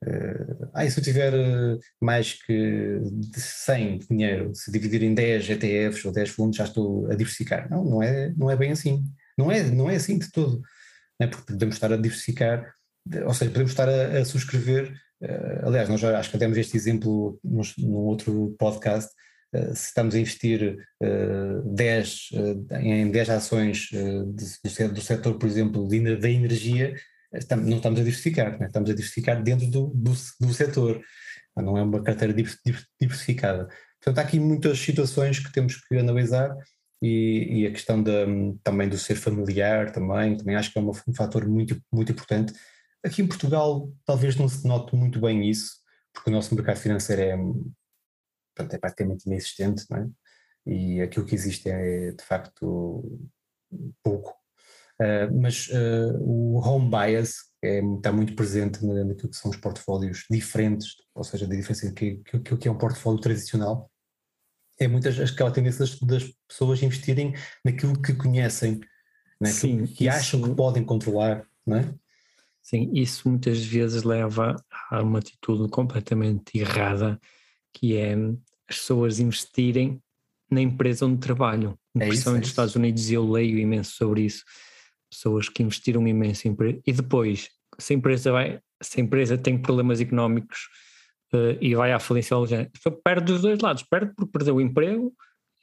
uh, 0.07 0.69
ah, 0.73 0.89
se 0.89 0.99
eu 0.99 1.03
tiver 1.03 1.33
eh, 1.33 1.77
mais 2.01 2.33
que 2.33 2.99
100 3.35 3.99
de 3.99 4.07
dinheiro, 4.07 4.53
se 4.53 4.71
dividir 4.71 5.03
em 5.03 5.13
10 5.13 5.49
ETFs 5.49 6.05
ou 6.05 6.11
10 6.11 6.29
fundos 6.29 6.57
já 6.57 6.65
estou 6.65 7.07
a 7.07 7.15
diversificar. 7.15 7.69
Não, 7.69 7.83
não 7.83 8.03
é, 8.03 8.33
não 8.35 8.49
é 8.51 8.55
bem 8.55 8.71
assim. 8.71 9.03
Não 9.37 9.51
é, 9.51 9.63
não 9.63 9.89
é 9.89 9.95
assim 9.95 10.17
de 10.17 10.31
todo. 10.31 10.61
É? 11.19 11.27
Porque 11.27 11.53
podemos 11.53 11.75
estar 11.75 11.91
a 11.91 11.97
diversificar 11.97 12.73
ou 13.25 13.33
seja, 13.33 13.51
podemos 13.51 13.71
estar 13.71 13.89
a, 13.89 14.19
a 14.19 14.25
subscrever, 14.25 14.93
uh, 15.21 15.67
aliás, 15.67 15.89
nós 15.89 15.99
já 15.99 16.17
acho 16.17 16.31
que 16.31 16.37
demos 16.37 16.57
este 16.57 16.77
exemplo 16.77 17.39
num, 17.43 17.61
num 17.77 17.97
outro 17.97 18.55
podcast, 18.57 19.11
uh, 19.53 19.75
se 19.75 19.87
estamos 19.87 20.15
a 20.15 20.19
investir 20.19 20.77
uh, 21.01 21.75
10, 21.75 22.29
uh, 22.33 22.75
em 22.77 23.11
10 23.11 23.29
ações 23.29 23.89
de, 23.91 24.87
do 24.87 25.01
setor, 25.01 25.37
por 25.37 25.47
exemplo, 25.47 25.87
de, 25.87 26.15
da 26.15 26.29
energia, 26.29 26.95
não 27.57 27.77
estamos 27.77 27.99
a 27.99 28.03
diversificar, 28.03 28.59
né? 28.59 28.67
estamos 28.67 28.89
a 28.89 28.93
diversificar 28.93 29.41
dentro 29.41 29.67
do, 29.67 29.87
do, 29.87 30.13
do 30.39 30.53
setor, 30.53 31.01
não 31.55 31.77
é 31.77 31.83
uma 31.83 32.03
carteira 32.03 32.33
diversificada. 32.99 33.67
Portanto, 34.01 34.19
há 34.19 34.21
aqui 34.21 34.39
muitas 34.39 34.79
situações 34.79 35.39
que 35.39 35.51
temos 35.51 35.77
que 35.77 35.97
analisar 35.97 36.55
e, 37.01 37.61
e, 37.61 37.67
a 37.67 37.71
questão 37.71 38.01
de, 38.01 38.11
também 38.63 38.87
do 38.87 38.97
ser 38.97 39.15
familiar 39.15 39.91
também, 39.91 40.37
também 40.37 40.55
acho 40.55 40.71
que 40.71 40.79
é 40.79 40.81
uma, 40.81 40.91
um 41.07 41.13
fator 41.13 41.47
muito, 41.47 41.81
muito 41.91 42.11
importante 42.11 42.53
Aqui 43.05 43.21
em 43.21 43.27
Portugal 43.27 43.91
talvez 44.05 44.37
não 44.37 44.47
se 44.47 44.65
note 44.65 44.95
muito 44.95 45.19
bem 45.19 45.49
isso, 45.49 45.81
porque 46.13 46.29
o 46.29 46.33
nosso 46.33 46.55
mercado 46.55 46.77
financeiro 46.77 47.21
é, 47.21 47.35
portanto, 48.55 48.73
é 48.73 48.77
praticamente 48.77 49.27
inexistente, 49.27 49.85
não 49.89 49.97
é? 49.97 50.09
e 50.65 51.01
aquilo 51.01 51.25
que 51.25 51.35
existe 51.35 51.69
é 51.69 52.11
de 52.11 52.23
facto 52.23 53.03
pouco. 54.01 54.33
Uh, 55.01 55.41
mas 55.41 55.67
uh, 55.69 56.17
o 56.21 56.59
home 56.59 56.89
bias 56.89 57.35
é, 57.63 57.81
está 57.95 58.11
muito 58.11 58.35
presente 58.35 58.85
naquilo 58.85 59.29
que 59.29 59.37
são 59.37 59.49
os 59.49 59.57
portfólios 59.57 60.25
diferentes, 60.29 60.95
ou 61.15 61.23
seja, 61.23 61.47
da 61.47 61.55
diferença 61.55 61.91
que, 61.93 62.17
que, 62.17 62.57
que 62.57 62.67
é 62.67 62.71
um 62.71 62.77
portfólio 62.77 63.19
tradicional. 63.19 63.89
É 64.79 64.87
muitas 64.87 65.19
aquela 65.19 65.51
tendência 65.51 65.79
das, 65.79 65.99
das 65.99 66.33
pessoas 66.47 66.83
investirem 66.83 67.33
naquilo 67.63 67.99
que 68.01 68.13
conhecem, 68.13 68.81
naquilo 69.39 69.81
né? 69.81 69.85
Sim, 69.87 69.93
que 69.93 70.07
isso... 70.07 70.17
acham 70.17 70.41
que 70.41 70.53
podem 70.53 70.83
controlar, 70.83 71.47
não 71.65 71.77
é? 71.77 71.93
Sim, 72.61 72.91
isso 72.93 73.29
muitas 73.29 73.63
vezes 73.63 74.03
leva 74.03 74.55
a 74.89 75.01
uma 75.01 75.19
atitude 75.19 75.69
completamente 75.69 76.57
errada, 76.57 77.19
que 77.73 77.97
é 77.97 78.15
as 78.67 78.77
pessoas 78.77 79.19
investirem 79.19 80.01
na 80.49 80.61
empresa 80.61 81.05
onde 81.05 81.19
trabalham. 81.19 81.77
É 81.95 82.07
principalmente 82.07 82.43
é 82.43 82.45
nos 82.45 82.49
Estados 82.49 82.75
Unidos, 82.75 83.11
eu 83.11 83.29
leio 83.29 83.57
imenso 83.57 83.91
sobre 83.91 84.21
isso. 84.21 84.43
Pessoas 85.13 85.47
que 85.47 85.61
investiram 85.61 86.07
imenso 86.07 86.47
em 86.47 86.51
empresa. 86.51 86.79
E 86.85 86.91
depois, 86.91 87.49
se 87.77 87.93
a 87.93 87.95
empresa, 87.95 88.31
vai, 88.31 88.59
se 88.81 88.99
a 88.99 89.03
empresa 89.03 89.37
tem 89.37 89.57
problemas 89.57 90.01
económicos 90.01 90.67
uh, 91.33 91.57
e 91.61 91.75
vai 91.75 91.91
à 91.91 91.99
falência, 91.99 92.35
perde 93.03 93.31
dos 93.31 93.41
dois 93.41 93.59
lados. 93.59 93.83
Perde 93.83 94.11
porque 94.15 94.31
perdeu 94.31 94.55
o 94.55 94.61
emprego 94.61 95.13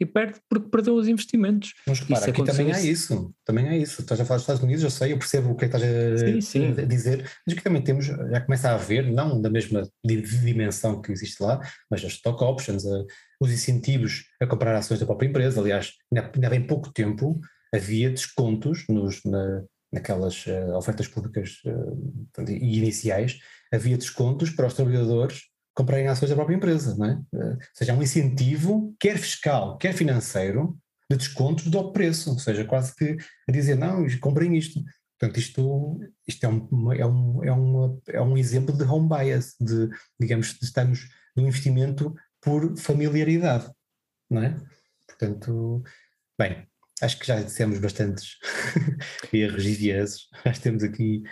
e 0.01 0.07
perde 0.07 0.41
porque 0.49 0.69
perdeu 0.71 0.95
os 0.95 1.07
investimentos. 1.07 1.75
Mas 1.87 2.01
repara, 2.01 2.31
aqui 2.31 2.43
também 2.43 2.73
há 2.73 2.81
isso, 2.81 3.35
também 3.45 3.69
há 3.69 3.77
isso. 3.77 4.01
Estás 4.01 4.19
a 4.19 4.25
falar 4.25 4.39
dos 4.39 4.45
Estados 4.45 4.63
Unidos, 4.63 4.83
eu 4.83 4.91
sei, 4.91 5.13
eu 5.13 5.19
percebo 5.19 5.51
o 5.51 5.57
que 5.57 5.67
é 5.67 5.69
que 5.69 5.77
estás 5.77 6.23
a, 6.23 6.27
sim, 6.27 6.41
sim. 6.41 6.81
a 6.81 6.87
dizer, 6.87 7.31
mas 7.47 7.55
aqui 7.55 7.63
também 7.63 7.83
temos, 7.83 8.07
já 8.07 8.41
começa 8.41 8.71
a 8.71 8.75
haver, 8.75 9.13
não 9.13 9.41
da 9.41 9.51
mesma 9.51 9.87
dimensão 10.03 11.03
que 11.03 11.13
existe 11.13 11.43
lá, 11.43 11.61
mas 11.91 12.03
as 12.03 12.13
stock 12.13 12.43
options, 12.43 12.87
a, 12.87 13.05
os 13.39 13.53
incentivos 13.53 14.25
a 14.41 14.47
comprar 14.47 14.75
ações 14.75 14.99
da 14.99 15.07
própria 15.07 15.29
empresa. 15.29 15.61
Aliás, 15.61 15.93
ainda, 16.11 16.31
ainda 16.35 16.47
há 16.47 16.51
bem 16.51 16.67
pouco 16.67 16.91
tempo 16.91 17.39
havia 17.75 18.11
descontos 18.11 18.85
nos, 18.89 19.23
na, 19.25 19.63
naquelas 19.93 20.47
uh, 20.47 20.77
ofertas 20.77 21.09
públicas 21.09 21.59
uh, 21.65 22.51
iniciais, 22.51 23.39
havia 23.73 23.97
descontos 23.97 24.51
para 24.51 24.67
os 24.67 24.75
trabalhadores 24.75 25.51
comprarem 25.75 26.09
ações 26.09 26.29
da 26.29 26.37
própria 26.37 26.57
empresa, 26.57 26.97
não 26.97 27.07
é? 27.07 27.21
Eh, 27.35 27.53
ou 27.53 27.59
seja, 27.75 27.93
é 27.93 27.95
um 27.95 28.03
incentivo, 28.03 28.95
quer 28.99 29.17
fiscal, 29.17 29.79
quer 29.79 29.95
financeiro, 29.95 30.79
de 31.11 31.17
descontos 31.17 31.67
do 31.69 31.93
preço, 31.93 32.31
ou 32.31 32.39
seja, 32.39 32.65
quase 32.65 32.95
que 32.95 33.17
a 33.49 33.53
dizer, 33.53 33.77
não, 33.77 34.07
comprem 34.21 34.57
isto. 34.57 34.83
Portanto, 35.19 35.39
isto, 35.39 36.01
isto 36.27 36.45
é, 36.45 36.49
um, 36.49 36.93
é, 36.93 37.07
um, 37.07 37.45
é, 37.45 37.53
uma, 37.53 38.01
é 38.09 38.21
um 38.21 38.39
exemplo 38.39 38.77
de 38.77 38.85
home 38.85 39.09
bias, 39.09 39.55
de, 39.61 39.89
digamos, 40.19 40.55
de 40.59 40.65
estamos 40.65 41.09
no 41.37 41.47
investimento 41.47 42.15
por 42.41 42.77
familiaridade, 42.77 43.71
não 44.31 44.43
é? 44.43 44.57
Portanto, 45.07 45.83
bem, 46.39 46.67
acho 47.03 47.19
que 47.19 47.27
já 47.27 47.41
dissemos 47.41 47.79
bastantes 47.79 48.37
erros 49.33 49.65
e 49.65 49.73
vieses, 49.73 50.29
acho 50.45 50.61
que 50.61 50.65
temos 50.65 50.83
aqui, 50.83 51.23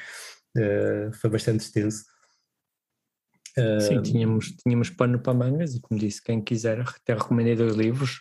uh, 0.56 1.12
foi 1.14 1.30
bastante 1.30 1.60
extenso. 1.60 2.04
Sim, 3.80 4.00
tínhamos, 4.02 4.54
tínhamos 4.62 4.88
pano 4.88 5.18
para 5.18 5.34
mangas 5.34 5.74
e 5.74 5.80
como 5.80 5.98
disse, 5.98 6.22
quem 6.22 6.40
quiser, 6.40 6.80
até 6.80 7.12
recomendei 7.14 7.56
dois 7.56 7.74
livros 7.74 8.20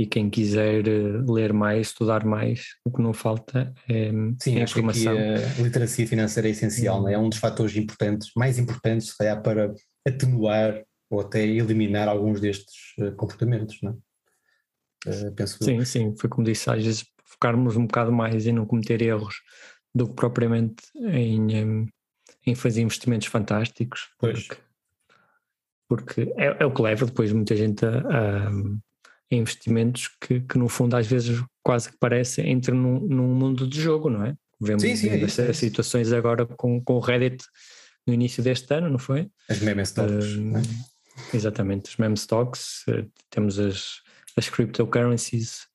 e 0.00 0.06
quem 0.06 0.30
quiser 0.30 0.88
eh, 0.88 1.22
ler 1.28 1.52
mais, 1.52 1.88
estudar 1.88 2.24
mais, 2.24 2.68
o 2.86 2.90
que 2.90 3.02
não 3.02 3.12
falta 3.12 3.70
é, 3.86 4.10
Sim, 4.40 4.58
é 4.58 4.62
informação. 4.62 5.14
a 5.14 5.62
literacia 5.62 6.06
financeira 6.06 6.48
é 6.48 6.52
essencial, 6.52 7.06
é? 7.06 7.12
é 7.12 7.18
um 7.18 7.28
dos 7.28 7.38
fatores 7.38 7.76
importantes, 7.76 8.30
mais 8.34 8.58
importantes, 8.58 9.08
se 9.08 9.18
calhar, 9.18 9.42
para 9.42 9.74
atenuar 10.08 10.82
ou 11.10 11.20
até 11.20 11.46
eliminar 11.46 12.08
alguns 12.08 12.40
destes 12.40 12.94
eh, 12.98 13.10
comportamentos, 13.10 13.76
não 13.82 13.92
é? 13.92 13.94
Uh, 15.06 15.32
penso 15.32 15.62
sim, 15.62 15.84
sim, 15.84 16.14
foi 16.16 16.28
como 16.28 16.46
disse, 16.46 16.70
às 16.70 16.84
vezes 16.84 17.06
focarmos 17.24 17.76
um 17.76 17.86
bocado 17.86 18.12
mais 18.12 18.46
em 18.46 18.52
não 18.52 18.66
cometer 18.66 19.00
erros 19.00 19.36
do 19.94 20.08
que 20.08 20.14
propriamente 20.14 20.82
em, 20.96 21.88
em 22.46 22.54
fazer 22.54 22.82
investimentos 22.82 23.28
fantásticos, 23.28 24.08
pois. 24.18 24.46
porque 24.46 24.60
porque 25.90 26.32
é, 26.36 26.56
é 26.60 26.64
o 26.64 26.72
que 26.72 26.82
leva 26.82 27.04
depois 27.04 27.32
muita 27.32 27.56
gente 27.56 27.84
a, 27.84 27.98
a, 27.98 28.50
investimentos 29.28 30.08
que, 30.20 30.40
que, 30.40 30.56
no 30.56 30.68
fundo 30.68 30.94
às 30.94 31.04
vezes 31.04 31.42
quase 31.64 31.90
que 31.90 31.98
parece 31.98 32.42
entram 32.42 32.76
num, 32.76 33.00
num 33.00 33.34
mundo 33.34 33.66
de 33.66 33.80
jogo, 33.80 34.08
não 34.08 34.24
é? 34.24 34.36
Vemos 34.60 34.82
sim, 34.82 34.94
sim, 34.94 35.08
é 35.08 35.16
isso, 35.16 35.40
é 35.40 35.52
situações 35.52 36.12
agora 36.12 36.46
com, 36.46 36.80
com 36.80 36.94
o 36.94 37.00
Reddit 37.00 37.44
no 38.06 38.14
início 38.14 38.40
deste 38.40 38.72
ano, 38.72 38.88
não 38.88 39.00
foi? 39.00 39.28
As 39.48 39.58
meme 39.58 39.82
stocks. 39.82 40.26
Uh, 40.36 40.58
é? 40.58 41.36
Exatamente, 41.36 41.90
as 41.90 41.96
meme 41.96 42.14
stocks, 42.14 42.84
uh, 42.86 43.10
temos 43.28 43.58
as, 43.58 44.00
as 44.36 44.48
cryptocurrencies, 44.48 45.70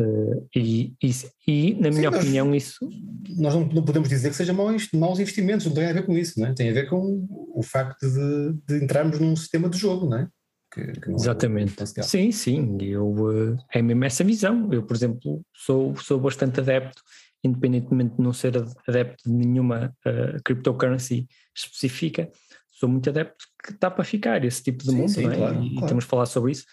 Uh, 0.00 0.48
e, 0.54 0.94
e, 1.02 1.10
e, 1.44 1.74
na 1.74 1.90
minha 1.90 2.08
Sim, 2.12 2.18
opinião, 2.18 2.46
nós, 2.46 2.62
isso. 2.62 2.88
Nós 3.36 3.52
não, 3.52 3.66
não, 3.66 3.82
podemos 3.82 4.08
dizer 4.08 4.30
que 4.30 4.36
sejam 4.36 4.54
maus, 4.54 4.88
maus 4.92 5.18
investimentos, 5.18 5.66
não 5.66 5.74
tem 5.74 5.86
a 5.86 5.92
ver 5.92 6.06
com 6.06 6.16
isso, 6.16 6.38
não 6.38 6.46
é? 6.46 6.54
tem 6.54 6.70
a 6.70 6.72
ver 6.72 6.88
com 6.88 7.26
o 7.52 7.62
facto 7.64 8.08
de, 8.08 8.52
de 8.64 8.84
entrarmos 8.84 9.18
num 9.18 9.34
sistema 9.34 9.68
de 9.68 9.76
jogo, 9.76 10.08
não 10.08 10.18
é? 10.18 10.28
Que, 10.72 10.92
que 10.92 11.08
não 11.08 11.16
é 11.16 11.20
Exatamente. 11.20 11.82
É 11.82 12.02
sim, 12.02 12.30
sim, 12.30 12.78
eu, 12.80 13.08
uh, 13.08 13.56
é 13.72 13.82
mesmo 13.82 14.04
essa 14.04 14.22
visão. 14.22 14.72
Eu, 14.72 14.84
por 14.84 14.94
exemplo, 14.94 15.42
sou, 15.52 15.96
sou 15.96 16.20
bastante 16.20 16.60
adepto, 16.60 17.02
independentemente 17.42 18.14
de 18.14 18.22
não 18.22 18.32
ser 18.32 18.56
adepto 18.86 19.28
de 19.28 19.34
nenhuma 19.34 19.92
uh, 20.06 20.40
cryptocurrency 20.44 21.26
específica, 21.52 22.30
sou 22.70 22.88
muito 22.88 23.10
adepto 23.10 23.44
que 23.64 23.72
está 23.72 23.90
para 23.90 24.04
ficar 24.04 24.44
esse 24.44 24.62
tipo 24.62 24.84
de 24.84 24.90
sim, 24.90 24.96
mundo, 24.96 25.10
sim, 25.10 25.22
não 25.24 25.32
é? 25.32 25.36
Claro, 25.36 25.64
e 25.64 25.72
claro. 25.72 25.86
temos 25.88 26.04
de 26.04 26.10
falar 26.10 26.26
sobre 26.26 26.52
isso. 26.52 26.64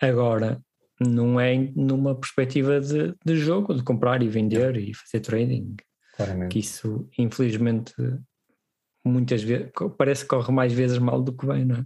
Agora, 0.00 0.60
não 1.00 1.40
é 1.40 1.56
numa 1.74 2.14
perspectiva 2.14 2.80
de, 2.80 3.14
de 3.24 3.36
jogo, 3.36 3.74
de 3.74 3.82
comprar 3.82 4.22
e 4.22 4.28
vender 4.28 4.76
e 4.76 4.94
fazer 4.94 5.20
trading. 5.20 5.76
Claramente. 6.16 6.52
Que 6.52 6.58
isso, 6.60 7.08
infelizmente, 7.18 7.94
muitas 9.04 9.42
vezes, 9.42 9.70
parece 9.98 10.22
que 10.22 10.28
corre 10.28 10.52
mais 10.52 10.72
vezes 10.72 10.98
mal 10.98 11.22
do 11.22 11.36
que 11.36 11.46
bem, 11.46 11.64
não 11.64 11.76
é? 11.76 11.84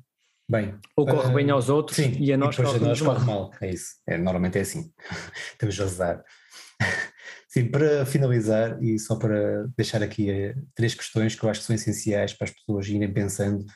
Bem, 0.48 0.74
ou 0.96 1.06
corre 1.06 1.28
uh, 1.28 1.34
bem 1.34 1.48
aos 1.50 1.68
outros 1.68 1.96
sim, 1.96 2.16
e 2.18 2.32
a 2.32 2.36
nós, 2.36 2.56
e 2.56 2.62
corre, 2.62 2.76
a 2.76 2.80
nós 2.80 3.00
corre 3.00 3.24
mal. 3.24 3.52
É 3.60 3.70
isso. 3.70 3.94
É, 4.04 4.18
normalmente 4.18 4.58
é 4.58 4.62
assim. 4.62 4.92
Temos 5.58 5.78
a 5.80 5.84
rezar. 5.84 6.24
Sim, 7.48 7.66
para 7.66 8.06
finalizar 8.06 8.80
e 8.80 8.96
só 8.96 9.16
para 9.16 9.66
deixar 9.76 10.04
aqui 10.04 10.30
eh, 10.30 10.54
três 10.72 10.94
questões 10.94 11.34
que 11.34 11.44
eu 11.44 11.50
acho 11.50 11.58
que 11.60 11.66
são 11.66 11.74
essenciais 11.74 12.32
para 12.32 12.44
as 12.44 12.52
pessoas 12.52 12.86
irem 12.86 13.12
pensando 13.12 13.66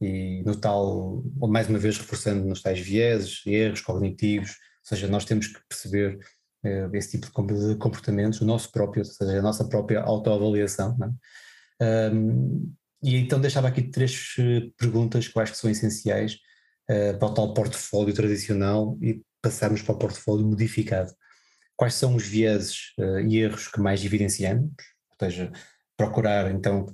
e 0.00 0.42
no 0.44 0.56
tal, 0.56 1.22
mais 1.48 1.68
uma 1.68 1.78
vez 1.78 1.98
reforçando 1.98 2.44
nos 2.44 2.62
tais 2.62 2.80
vieses, 2.80 3.42
erros 3.46 3.80
cognitivos, 3.80 4.50
ou 4.50 4.88
seja, 4.88 5.08
nós 5.08 5.24
temos 5.24 5.48
que 5.48 5.60
perceber 5.68 6.18
uh, 6.64 6.94
esse 6.94 7.18
tipo 7.18 7.26
de 7.26 7.76
comportamentos, 7.76 8.40
o 8.40 8.44
nosso 8.44 8.70
próprio, 8.70 9.02
ou 9.02 9.04
seja, 9.04 9.38
a 9.38 9.42
nossa 9.42 9.68
própria 9.68 10.00
autoavaliação. 10.00 10.96
É? 11.80 12.10
Um, 12.12 12.72
e 13.02 13.16
então 13.16 13.40
deixava 13.40 13.68
aqui 13.68 13.82
três 13.82 14.34
eh, 14.40 14.70
perguntas 14.76 15.28
que 15.28 15.38
eu 15.38 15.42
acho 15.42 15.52
que 15.52 15.58
são 15.58 15.70
essenciais 15.70 16.34
uh, 16.90 17.16
para 17.16 17.28
o 17.28 17.34
tal 17.34 17.54
portfólio 17.54 18.12
tradicional 18.12 18.98
e 19.00 19.22
passarmos 19.40 19.82
para 19.82 19.94
o 19.94 19.98
portfólio 19.98 20.44
modificado 20.44 21.12
quais 21.78 21.94
são 21.94 22.16
os 22.16 22.26
vieses 22.26 22.92
uh, 22.98 23.20
e 23.20 23.38
erros 23.38 23.68
que 23.68 23.80
mais 23.80 24.04
evidenciamos, 24.04 24.72
ou 25.10 25.16
seja, 25.26 25.52
procurar 25.96 26.50
então 26.50 26.86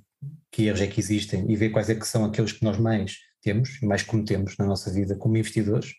que 0.51 0.65
erros 0.67 0.81
é 0.81 0.87
que 0.87 1.01
existem 1.01 1.51
e 1.51 1.57
ver 1.57 1.71
quais 1.71 1.91
é 1.91 1.95
que 1.95 2.07
são 2.07 2.25
aqueles 2.25 2.53
que 2.53 2.65
nós 2.65 2.79
mais 2.79 3.17
temos 3.43 3.81
e 3.83 3.87
mais 3.87 4.03
cometemos 4.03 4.57
na 4.57 4.67
nossa 4.67 4.93
vida 4.93 5.17
como 5.17 5.37
investidores. 5.37 5.93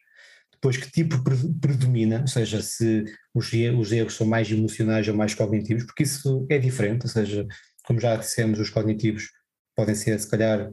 Depois, 0.51 0.77
que 0.77 0.89
tipo 0.89 1.21
predomina, 1.59 2.21
ou 2.21 2.27
seja, 2.27 2.61
se 2.61 3.03
os, 3.33 3.51
os 3.77 3.91
erros 3.91 4.15
são 4.15 4.25
mais 4.25 4.49
emocionais 4.49 5.07
ou 5.07 5.13
mais 5.13 5.35
cognitivos, 5.35 5.83
porque 5.83 6.03
isso 6.03 6.45
é 6.49 6.57
diferente, 6.57 7.03
ou 7.03 7.09
seja, 7.09 7.45
como 7.85 7.99
já 7.99 8.15
dissemos, 8.15 8.59
os 8.59 8.69
cognitivos 8.69 9.29
podem 9.75 9.93
ser, 9.93 10.19
se 10.19 10.29
calhar, 10.29 10.71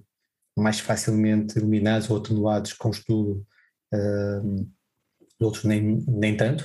mais 0.57 0.81
facilmente 0.81 1.59
eliminados 1.59 2.09
ou 2.09 2.19
atenuados 2.19 2.73
com 2.73 2.91
estudo, 2.91 3.45
uh, 3.93 4.71
outros 5.41 5.65
nem, 5.65 6.05
nem 6.07 6.37
tanto. 6.37 6.65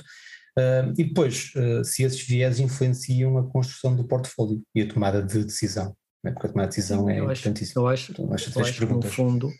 Uh, 0.58 0.92
e 0.96 1.04
depois, 1.04 1.52
uh, 1.54 1.84
se 1.84 2.02
esses 2.02 2.20
viés 2.26 2.58
influenciam 2.58 3.38
a 3.38 3.48
construção 3.48 3.94
do 3.94 4.06
portfólio 4.06 4.62
e 4.74 4.82
a 4.82 4.88
tomada 4.88 5.22
de 5.22 5.44
decisão, 5.44 5.96
né? 6.28 6.34
porque 6.34 6.46
a 6.46 6.50
tomada 6.50 6.70
de 6.70 6.76
decisão 6.76 7.08
é 7.08 7.18
importantíssima. 7.18 7.82
Eu 7.82 7.88
acho, 7.88 8.12
então, 8.12 8.26
eu 8.26 8.34
acho 8.34 8.78
que 8.78 8.86
no 8.86 9.02
fundo, 9.02 9.50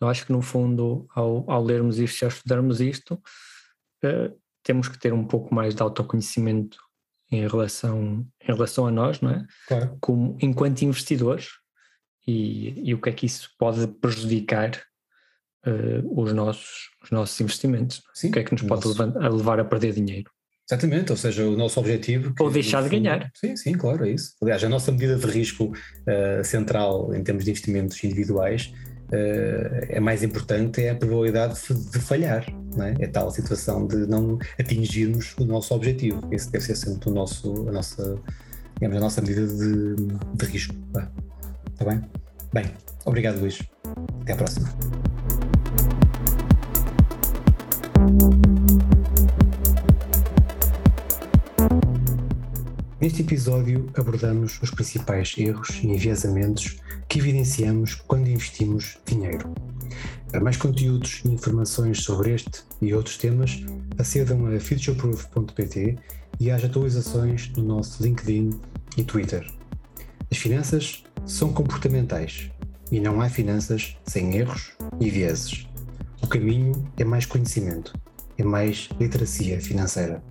eu 0.00 0.08
acho 0.08 0.26
que 0.26 0.32
no 0.32 0.42
fundo, 0.42 1.06
ao, 1.14 1.50
ao 1.50 1.62
lermos 1.62 1.98
isto 1.98 2.22
e 2.22 2.24
ao 2.24 2.28
estudarmos 2.28 2.80
isto, 2.80 3.14
uh, 3.14 4.40
temos 4.62 4.88
que 4.88 4.98
ter 4.98 5.12
um 5.12 5.24
pouco 5.26 5.54
mais 5.54 5.74
de 5.74 5.82
autoconhecimento 5.82 6.78
em 7.30 7.46
relação, 7.46 8.26
em 8.42 8.46
relação 8.46 8.86
a 8.86 8.90
nós, 8.90 9.20
não 9.20 9.30
é? 9.30 9.46
Claro. 9.66 9.96
Como 10.00 10.36
enquanto 10.40 10.82
investidores 10.82 11.48
e, 12.26 12.88
e 12.88 12.94
o 12.94 13.00
que 13.00 13.10
é 13.10 13.12
que 13.12 13.26
isso 13.26 13.50
pode 13.58 13.86
prejudicar 13.86 14.82
uh, 15.66 16.22
os, 16.22 16.32
nossos, 16.32 16.90
os 17.02 17.10
nossos 17.10 17.40
investimentos. 17.40 18.02
Sim, 18.14 18.28
o 18.28 18.32
que 18.32 18.38
é 18.38 18.44
que 18.44 18.52
nos 18.52 18.62
pode 18.62 18.86
nosso... 18.86 19.02
levar, 19.02 19.24
a 19.24 19.28
levar 19.28 19.60
a 19.60 19.64
perder 19.64 19.92
dinheiro? 19.92 20.30
Exatamente, 20.70 21.12
ou 21.12 21.16
seja, 21.16 21.46
o 21.46 21.56
nosso 21.56 21.78
objetivo. 21.78 22.32
Ou 22.40 22.50
deixar 22.50 22.82
de 22.82 22.88
ganhar. 22.88 23.30
Sim, 23.34 23.54
sim, 23.54 23.72
claro, 23.72 24.06
é 24.06 24.10
isso. 24.10 24.32
Aliás, 24.42 24.64
a 24.64 24.68
nossa 24.68 24.90
medida 24.90 25.16
de 25.16 25.26
risco 25.26 25.66
uh, 25.66 26.42
central 26.42 27.14
em 27.14 27.22
termos 27.22 27.44
de 27.44 27.50
investimentos 27.50 28.02
individuais 28.02 28.72
uh, 29.08 29.86
é 29.90 30.00
mais 30.00 30.22
importante 30.22 30.82
é 30.82 30.90
a 30.90 30.94
probabilidade 30.94 31.60
de, 31.92 31.98
falhar, 31.98 32.46
é? 32.80 33.04
é 33.04 33.06
tal 33.06 33.28
a 33.28 33.30
situação 33.30 33.86
de 33.86 34.06
não 34.06 34.38
atingirmos 34.58 35.34
o 35.38 35.44
nosso 35.44 35.74
objetivo. 35.74 36.26
Esse 36.32 36.50
deve 36.50 36.64
ser 36.64 36.76
sempre 36.76 37.10
o 37.10 37.12
nosso, 37.12 37.68
a 37.68 37.72
nossa, 37.72 38.18
digamos, 38.76 38.96
a 38.96 39.00
nossa 39.00 39.20
medida 39.20 39.46
de, 39.46 39.96
de 40.34 40.46
risco. 40.46 40.74
Está 41.72 41.84
bem? 41.84 42.00
Bem, 42.54 42.64
obrigado, 43.04 43.38
Luís. 43.38 43.60
Até 44.22 44.32
à 44.32 44.36
próxima. 44.36 44.72
Neste 53.04 53.20
episódio 53.20 53.90
abordamos 53.98 54.58
os 54.62 54.70
principais 54.70 55.34
erros 55.36 55.78
e 55.82 55.88
enviesamentos 55.88 56.78
que 57.06 57.18
evidenciamos 57.18 57.96
quando 57.96 58.28
investimos 58.28 58.96
dinheiro. 59.04 59.52
Para 60.30 60.40
mais 60.40 60.56
conteúdos 60.56 61.20
e 61.22 61.28
informações 61.28 62.02
sobre 62.02 62.32
este 62.32 62.62
e 62.80 62.94
outros 62.94 63.18
temas, 63.18 63.62
acedam 63.98 64.46
a 64.46 64.58
futureproof.pt 64.58 65.98
e 66.40 66.50
às 66.50 66.64
atualizações 66.64 67.52
no 67.54 67.62
nosso 67.62 68.02
LinkedIn 68.02 68.58
e 68.96 69.04
Twitter. 69.04 69.46
As 70.30 70.38
finanças 70.38 71.04
são 71.26 71.52
comportamentais 71.52 72.50
e 72.90 73.00
não 73.00 73.20
há 73.20 73.28
finanças 73.28 73.98
sem 74.06 74.34
erros 74.34 74.72
e 74.98 75.10
vieses. 75.10 75.66
O 76.22 76.26
caminho 76.26 76.90
é 76.96 77.04
mais 77.04 77.26
conhecimento, 77.26 77.92
é 78.38 78.42
mais 78.42 78.88
literacia 78.98 79.60
financeira. 79.60 80.22